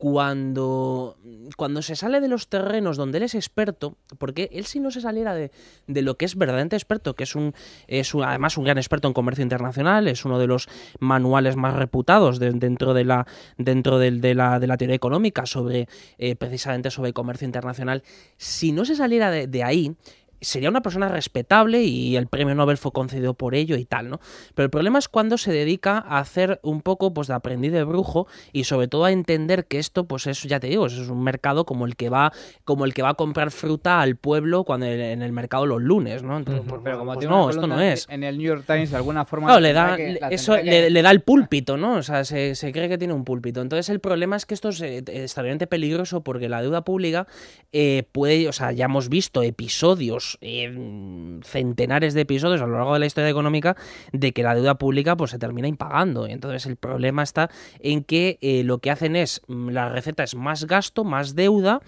cuando, 0.04 1.16
cuando 1.56 1.80
se 1.80 1.96
sale 1.96 2.20
de 2.20 2.28
los 2.28 2.48
terrenos 2.48 2.98
donde 2.98 3.16
él 3.16 3.24
es 3.24 3.34
experto, 3.34 3.96
porque 4.18 4.50
él 4.52 4.66
si 4.66 4.78
no 4.78 4.90
se 4.90 5.00
saliera 5.00 5.32
de, 5.32 5.50
de 5.86 6.02
lo 6.02 6.18
que 6.18 6.26
es 6.26 6.36
verdaderamente 6.36 6.76
experto, 6.76 7.14
que 7.14 7.24
es 7.24 7.34
un, 7.34 7.54
es 7.86 8.14
además 8.14 8.58
un 8.58 8.64
gran 8.64 8.76
experto 8.76 9.08
en 9.08 9.14
comercio 9.14 9.42
internacional, 9.42 10.06
es 10.06 10.26
uno 10.26 10.38
de 10.38 10.46
los 10.46 10.68
manuales 11.00 11.56
más 11.56 11.74
reputados 11.74 12.38
dentro 12.38 12.92
de 12.92 13.04
la 13.04 13.26
dentro 13.56 13.98
de, 13.98 14.34
la, 14.34 14.60
de 14.60 14.66
la 14.66 14.76
teoría 14.76 14.94
económica 14.94 15.46
sobre 15.46 15.88
eh, 16.18 16.36
precisamente 16.36 16.90
sobre 16.90 17.14
comercio 17.14 17.46
internacional, 17.46 18.02
si 18.36 18.72
no 18.72 18.84
se 18.84 18.96
saliera 18.96 19.30
de, 19.30 19.46
de 19.46 19.64
ahí, 19.64 19.96
sería 20.44 20.68
una 20.68 20.82
persona 20.82 21.08
respetable 21.08 21.82
y 21.82 22.16
el 22.16 22.26
premio 22.26 22.54
Nobel 22.54 22.76
fue 22.76 22.92
concedido 22.92 23.34
por 23.34 23.54
ello 23.54 23.76
y 23.76 23.84
tal, 23.84 24.10
¿no? 24.10 24.20
Pero 24.54 24.64
el 24.64 24.70
problema 24.70 24.98
es 24.98 25.08
cuando 25.08 25.38
se 25.38 25.52
dedica 25.52 25.98
a 25.98 26.18
hacer 26.18 26.60
un 26.62 26.82
poco 26.82 27.12
pues 27.12 27.28
de 27.28 27.34
aprendiz 27.34 27.72
de 27.72 27.84
brujo 27.84 28.26
y 28.52 28.64
sobre 28.64 28.88
todo 28.88 29.04
a 29.04 29.12
entender 29.12 29.66
que 29.66 29.78
esto 29.78 30.04
pues 30.06 30.26
es, 30.26 30.42
ya 30.42 30.60
te 30.60 30.68
digo, 30.68 30.86
es 30.86 30.96
un 31.08 31.22
mercado 31.22 31.64
como 31.64 31.86
el 31.86 31.96
que 31.96 32.08
va 32.08 32.32
como 32.64 32.84
el 32.84 32.94
que 32.94 33.02
va 33.02 33.10
a 33.10 33.14
comprar 33.14 33.50
fruta 33.50 34.00
al 34.00 34.16
pueblo 34.16 34.64
cuando 34.64 34.86
en 34.86 35.22
el 35.22 35.32
mercado 35.32 35.66
los 35.66 35.82
lunes, 35.82 36.22
¿no? 36.22 36.36
Entonces, 36.36 36.64
pues, 36.68 36.80
pero 36.84 36.98
como 36.98 37.14
pues 37.14 37.28
no, 37.28 37.50
esto 37.50 37.66
no 37.66 37.80
es. 37.80 38.06
En 38.08 38.22
el 38.22 38.38
New 38.38 38.46
York 38.46 38.64
Times 38.66 38.90
de 38.90 38.96
alguna 38.96 39.24
forma 39.24 39.58
le 39.60 39.72
da 39.72 39.96
eso 40.30 40.56
le, 40.56 41.02
da 41.02 41.10
el 41.10 41.20
púlpito, 41.20 41.76
¿no? 41.76 41.94
O 41.96 42.02
sea, 42.02 42.24
se, 42.24 42.54
cree 42.72 42.88
que 42.88 42.98
tiene 42.98 43.14
un 43.14 43.24
púlpito. 43.24 43.60
Entonces 43.60 43.88
el 43.88 44.00
problema 44.00 44.36
es 44.36 44.46
que 44.46 44.54
esto 44.54 44.68
es 44.68 44.80
extremadamente 44.80 45.66
peligroso 45.66 46.22
porque 46.22 46.48
la 46.48 46.62
deuda 46.62 46.84
pública 46.84 47.26
eh, 47.72 48.04
puede, 48.12 48.48
o 48.48 48.52
sea, 48.52 48.72
ya 48.72 48.86
hemos 48.86 49.08
visto 49.08 49.42
episodios 49.42 50.33
eh, 50.40 51.40
centenares 51.42 52.14
de 52.14 52.22
episodios 52.22 52.60
a 52.60 52.66
lo 52.66 52.76
largo 52.76 52.94
de 52.94 53.00
la 53.00 53.06
historia 53.06 53.30
económica 53.30 53.76
de 54.12 54.32
que 54.32 54.42
la 54.42 54.54
deuda 54.54 54.76
pública 54.76 55.16
pues 55.16 55.30
se 55.30 55.38
termina 55.38 55.68
impagando. 55.68 56.26
Entonces 56.26 56.66
el 56.66 56.76
problema 56.76 57.22
está 57.22 57.50
en 57.80 58.04
que 58.04 58.38
eh, 58.40 58.62
lo 58.64 58.78
que 58.78 58.90
hacen 58.90 59.16
es, 59.16 59.42
mm, 59.48 59.70
la 59.70 59.88
receta 59.88 60.22
es 60.22 60.34
más 60.34 60.66
gasto, 60.66 61.04
más 61.04 61.34
deuda 61.34 61.80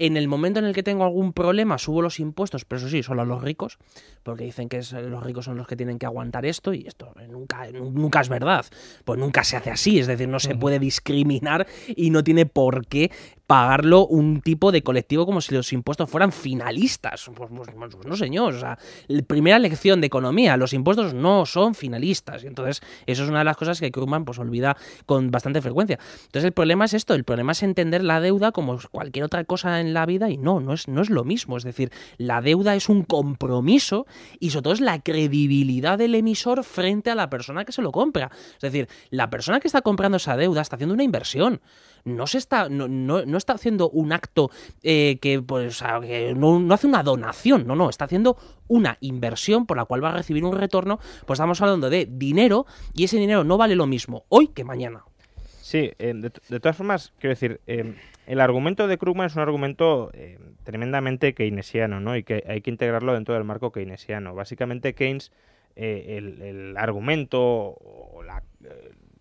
en 0.00 0.16
el 0.16 0.28
momento 0.28 0.58
en 0.58 0.64
el 0.64 0.74
que 0.74 0.82
tengo 0.82 1.04
algún 1.04 1.34
problema, 1.34 1.76
subo 1.76 2.00
los 2.00 2.20
impuestos, 2.20 2.64
pero 2.64 2.78
eso 2.78 2.88
sí, 2.88 3.02
solo 3.02 3.20
a 3.20 3.26
los 3.26 3.42
ricos, 3.42 3.76
porque 4.22 4.44
dicen 4.44 4.70
que 4.70 4.78
los 4.78 5.22
ricos 5.22 5.44
son 5.44 5.58
los 5.58 5.66
que 5.66 5.76
tienen 5.76 5.98
que 5.98 6.06
aguantar 6.06 6.46
esto, 6.46 6.72
y 6.72 6.86
esto 6.86 7.12
nunca, 7.28 7.70
nunca 7.70 8.22
es 8.22 8.30
verdad. 8.30 8.64
Pues 9.04 9.18
nunca 9.20 9.44
se 9.44 9.58
hace 9.58 9.70
así, 9.70 9.98
es 9.98 10.06
decir, 10.06 10.26
no 10.26 10.40
se 10.40 10.54
puede 10.54 10.78
discriminar 10.78 11.66
y 11.88 12.08
no 12.08 12.24
tiene 12.24 12.46
por 12.46 12.86
qué 12.86 13.10
pagarlo 13.46 14.06
un 14.06 14.42
tipo 14.42 14.70
de 14.70 14.82
colectivo 14.82 15.26
como 15.26 15.40
si 15.40 15.52
los 15.54 15.72
impuestos 15.72 16.08
fueran 16.08 16.30
finalistas. 16.30 17.28
Pues, 17.34 17.50
pues, 17.52 17.89
pues, 17.96 18.06
no, 18.06 18.16
señor. 18.16 18.54
O 18.54 18.60
sea, 18.60 18.78
la 19.08 19.22
primera 19.22 19.58
lección 19.58 20.00
de 20.00 20.06
economía, 20.06 20.56
los 20.56 20.72
impuestos 20.72 21.14
no 21.14 21.46
son 21.46 21.74
finalistas. 21.74 22.44
Y 22.44 22.46
entonces, 22.46 22.80
eso 23.06 23.24
es 23.24 23.28
una 23.28 23.40
de 23.40 23.44
las 23.44 23.56
cosas 23.56 23.80
que 23.80 23.90
Krugman 23.90 24.24
pues, 24.24 24.38
olvida 24.38 24.76
con 25.06 25.30
bastante 25.30 25.60
frecuencia. 25.60 25.98
Entonces, 26.26 26.44
el 26.44 26.52
problema 26.52 26.84
es 26.84 26.94
esto: 26.94 27.14
el 27.14 27.24
problema 27.24 27.52
es 27.52 27.62
entender 27.62 28.02
la 28.02 28.20
deuda 28.20 28.52
como 28.52 28.78
cualquier 28.90 29.24
otra 29.24 29.44
cosa 29.44 29.80
en 29.80 29.94
la 29.94 30.06
vida 30.06 30.30
y 30.30 30.36
no, 30.36 30.60
no 30.60 30.72
es, 30.72 30.88
no 30.88 31.02
es 31.02 31.10
lo 31.10 31.24
mismo. 31.24 31.56
Es 31.56 31.64
decir, 31.64 31.90
la 32.18 32.40
deuda 32.40 32.74
es 32.74 32.88
un 32.88 33.04
compromiso 33.04 34.06
y 34.38 34.50
sobre 34.50 34.62
todo 34.62 34.72
es 34.74 34.80
la 34.80 35.00
credibilidad 35.00 35.98
del 35.98 36.14
emisor 36.14 36.64
frente 36.64 37.10
a 37.10 37.14
la 37.14 37.30
persona 37.30 37.64
que 37.64 37.72
se 37.72 37.82
lo 37.82 37.92
compra. 37.92 38.30
Es 38.54 38.60
decir, 38.60 38.88
la 39.10 39.30
persona 39.30 39.60
que 39.60 39.68
está 39.68 39.82
comprando 39.82 40.16
esa 40.16 40.36
deuda 40.36 40.62
está 40.62 40.76
haciendo 40.76 40.94
una 40.94 41.04
inversión 41.04 41.60
no 42.04 42.26
se 42.26 42.38
está, 42.38 42.68
no, 42.68 42.88
no, 42.88 43.36
está 43.36 43.54
haciendo 43.54 43.90
un 43.90 44.12
acto 44.12 44.50
eh, 44.82 45.18
que, 45.20 45.40
pues, 45.42 45.82
no, 46.36 46.58
no, 46.60 46.74
hace 46.74 46.86
una 46.86 47.02
donación, 47.02 47.66
no, 47.66 47.76
no, 47.76 47.90
está 47.90 48.04
haciendo 48.04 48.36
una 48.68 48.98
inversión 49.00 49.66
por 49.66 49.76
la 49.76 49.84
cual 49.84 50.02
va 50.04 50.10
a 50.10 50.14
recibir 50.14 50.44
un 50.44 50.56
retorno, 50.56 50.98
pues 51.26 51.38
estamos 51.38 51.60
hablando 51.60 51.90
de 51.90 52.06
dinero 52.10 52.66
y 52.94 53.04
ese 53.04 53.18
dinero 53.18 53.44
no 53.44 53.56
vale 53.56 53.76
lo 53.76 53.86
mismo 53.86 54.24
hoy 54.28 54.48
que 54.48 54.64
mañana. 54.64 55.04
Sí, 55.60 55.92
eh, 55.98 56.14
de, 56.14 56.60
todas 56.60 56.76
formas, 56.76 57.12
quiero 57.18 57.32
decir, 57.32 57.60
eh, 57.66 57.94
el 58.26 58.40
argumento 58.40 58.88
de 58.88 58.98
Krugman 58.98 59.26
es 59.26 59.36
un 59.36 59.42
argumento 59.42 60.10
tremendamente 60.64 61.32
keynesiano, 61.34 62.00
¿no? 62.00 62.16
Y 62.16 62.24
que 62.24 62.44
hay 62.48 62.60
que 62.60 62.70
integrarlo 62.70 63.14
dentro 63.14 63.34
del 63.34 63.44
marco 63.44 63.70
keynesiano. 63.70 64.34
Básicamente, 64.34 64.94
Keynes, 64.94 65.30
el, 65.76 66.74
argumento 66.76 67.40
o 67.40 68.22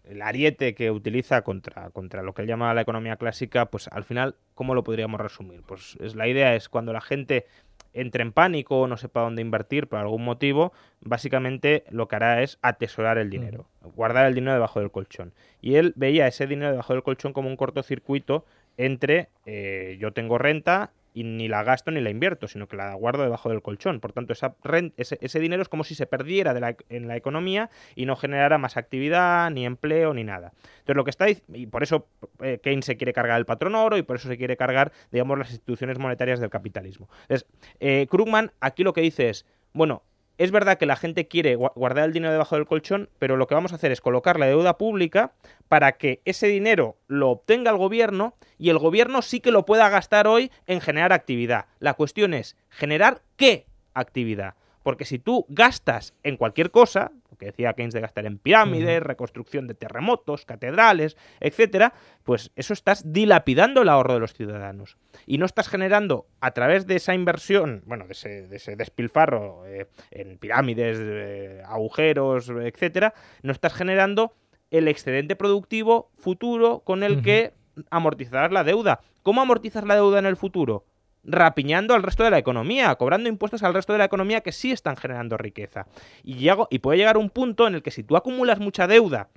el 0.10 0.22
ariete 0.22 0.74
que 0.74 0.92
utiliza 0.92 1.44
contra, 1.44 1.92
contra 1.92 2.24
lo 2.24 2.34
que 2.34 2.42
él 2.42 2.48
llama 2.48 2.74
la 2.74 2.82
economía 2.82 3.16
clásica, 3.18 3.68
pues 3.68 3.88
al 3.88 4.04
final, 4.04 4.36
¿cómo 4.56 4.74
lo 4.74 4.84
podríamos 4.84 5.22
resumir? 5.22 5.62
Pues 5.68 5.98
es, 6.00 6.16
la 6.16 6.28
idea 6.28 6.56
es 6.56 6.68
cuando 6.68 6.94
la 6.94 7.02
gente 7.02 7.46
entre 7.94 8.24
en 8.24 8.32
pánico 8.32 8.82
o 8.82 8.88
no 8.88 8.98
sepa 8.98 9.22
dónde 9.22 9.42
invertir 9.42 9.88
por 9.88 10.00
algún 10.00 10.24
motivo, 10.24 10.74
básicamente 11.02 11.84
lo 11.90 12.08
que 12.08 12.16
hará 12.16 12.42
es 12.44 12.60
atesorar 12.62 13.18
el 13.18 13.30
dinero, 13.30 13.68
guardar 13.96 14.28
el 14.28 14.36
dinero 14.36 14.54
debajo 14.54 14.80
del 14.80 14.92
colchón. 14.92 15.34
Y 15.62 15.76
él 15.76 15.94
veía 15.96 16.28
ese 16.28 16.48
dinero 16.48 16.72
debajo 16.72 16.94
del 16.94 17.04
colchón 17.04 17.34
como 17.34 17.50
un 17.50 17.56
cortocircuito 17.56 18.46
entre 18.78 19.30
eh, 19.46 19.98
yo 20.00 20.14
tengo 20.14 20.38
renta 20.38 20.92
y 21.20 21.24
ni 21.26 21.50
la 21.50 21.64
gasto 21.64 21.92
ni 21.92 22.00
la 22.00 22.10
invierto, 22.10 22.48
sino 22.48 22.70
que 22.70 22.78
la 22.78 22.94
guardo 22.94 23.24
debajo 23.24 23.50
del 23.50 23.62
colchón. 23.62 24.00
Por 24.00 24.14
tanto, 24.14 24.32
esa 24.32 24.56
ese, 24.96 25.40
dinero 25.42 25.62
es 25.62 25.68
como 25.68 25.84
si 25.84 25.94
se 25.94 26.06
perdiera 26.06 26.56
en 26.88 27.08
la 27.10 27.18
economía 27.18 27.70
y 27.94 28.06
no 28.06 28.16
generara 28.16 28.58
más 28.58 28.78
actividad, 28.78 29.52
ni 29.52 29.66
empleo, 29.66 30.14
ni 30.14 30.24
nada. 30.24 30.54
Entonces, 30.80 30.96
lo 30.96 31.04
que 31.04 31.10
está 31.10 31.26
y 31.30 31.66
por 31.66 31.84
eso 31.84 32.08
eh, 32.42 32.60
Keynes 32.64 32.86
se 32.86 32.96
quiere 32.96 33.12
cargar 33.12 33.38
el 33.38 33.46
patrón 33.46 33.76
oro 33.76 33.98
y 33.98 34.02
por 34.02 34.16
eso 34.16 34.30
se 34.30 34.38
quiere 34.38 34.56
cargar, 34.56 34.94
digamos, 35.12 35.38
las 35.38 35.50
instituciones 35.50 36.00
monetarias 36.00 36.40
del 36.40 36.50
capitalismo. 36.50 37.10
Entonces, 37.24 37.46
eh, 37.82 38.08
Krugman 38.10 38.54
aquí 38.62 38.86
lo 38.86 38.94
que 38.94 39.02
dice 39.02 39.28
es, 39.28 39.46
bueno, 39.74 40.04
es 40.40 40.52
verdad 40.52 40.78
que 40.78 40.86
la 40.86 40.96
gente 40.96 41.28
quiere 41.28 41.56
guardar 41.56 42.06
el 42.06 42.14
dinero 42.14 42.32
debajo 42.32 42.56
del 42.56 42.66
colchón, 42.66 43.10
pero 43.20 43.36
lo 43.36 43.46
que 43.46 43.56
vamos 43.56 43.74
a 43.74 43.76
hacer 43.76 43.92
es 43.92 44.00
colocar 44.00 44.40
la 44.40 44.48
deuda 44.48 44.78
pública 44.78 45.34
para 45.68 45.92
que 45.98 46.22
ese 46.24 46.48
dinero 46.48 46.96
lo 47.08 47.30
obtenga 47.30 47.72
el 47.72 47.78
gobierno 47.78 48.36
y 48.58 48.70
el 48.70 48.80
gobierno 48.80 49.22
sí 49.22 49.42
que 49.42 49.52
lo 49.52 49.66
pueda 49.66 49.90
gastar 49.90 50.28
hoy 50.28 50.50
en 50.66 50.80
generar 50.80 51.12
actividad. 51.12 51.66
La 51.80 51.94
cuestión 51.94 52.34
es, 52.34 52.56
¿generar 52.70 53.22
qué 53.36 53.66
actividad? 53.94 54.56
Porque 54.82 55.04
si 55.04 55.20
tú 55.20 55.46
gastas 55.50 56.14
en 56.24 56.38
cualquier 56.38 56.72
cosa, 56.72 57.12
que 57.40 57.48
decía 57.48 57.74
Keynes 57.74 57.94
de 57.94 58.02
gastar 58.02 58.26
en 58.26 58.38
pirámides, 58.38 59.02
reconstrucción 59.02 59.66
de 59.66 59.74
terremotos, 59.74 60.46
catedrales, 60.46 61.18
etcétera, 61.40 61.94
pues 62.24 62.52
eso 62.56 62.74
estás 62.74 63.12
dilapidando 63.12 63.82
el 63.82 63.90
ahorro 63.90 64.14
de 64.14 64.20
los 64.20 64.34
ciudadanos. 64.34 64.98
Y 65.26 65.38
no 65.38 65.46
estás 65.46 65.70
generando 65.70 66.28
a 66.42 66.52
través 66.52 66.86
de 66.86 66.98
esa 66.98 67.16
inversión, 67.16 67.82
bueno, 67.86 68.06
de 68.06 68.14
ese, 68.14 68.76
despilfarro 68.76 69.66
eh, 69.66 69.88
en 70.12 70.38
pirámides, 70.38 70.98
eh, 71.02 71.64
agujeros, 71.66 72.50
etcétera, 72.50 73.14
no 73.42 73.52
estás 73.52 73.74
generando 73.74 74.34
el 74.70 74.88
excedente 74.88 75.36
productivo 75.36 76.12
futuro 76.18 76.82
con 76.82 77.04
el 77.04 77.24
que 77.24 77.54
amortizarás 77.90 78.52
la 78.52 78.64
deuda. 78.64 79.00
¿Cómo 79.24 79.42
amortizas 79.42 79.86
la 79.86 79.96
deuda 79.96 80.20
en 80.20 80.26
el 80.26 80.36
futuro? 80.36 80.86
Rapiñando 81.30 81.94
al 81.94 82.04
resto 82.04 82.24
de 82.24 82.32
la 82.32 82.38
economía, 82.38 82.96
cobrando 82.96 83.30
impuestos 83.30 83.64
al 83.64 83.74
resto 83.74 83.94
de 83.94 84.00
la 84.00 84.06
economía 84.06 84.42
que 84.42 84.52
sí 84.52 84.72
están 84.72 84.98
generando 84.98 85.38
riqueza. 85.38 85.88
Y, 86.24 86.36
llego, 86.36 86.68
y 86.70 86.80
puede 86.80 86.98
llegar 86.98 87.18
un 87.18 87.30
punto 87.30 87.68
en 87.68 87.76
el 87.76 87.84
que 87.84 87.92
si 87.92 88.04
tú 88.04 88.18
acumulas 88.18 88.60
mucha 88.60 88.88
deuda 88.88 89.30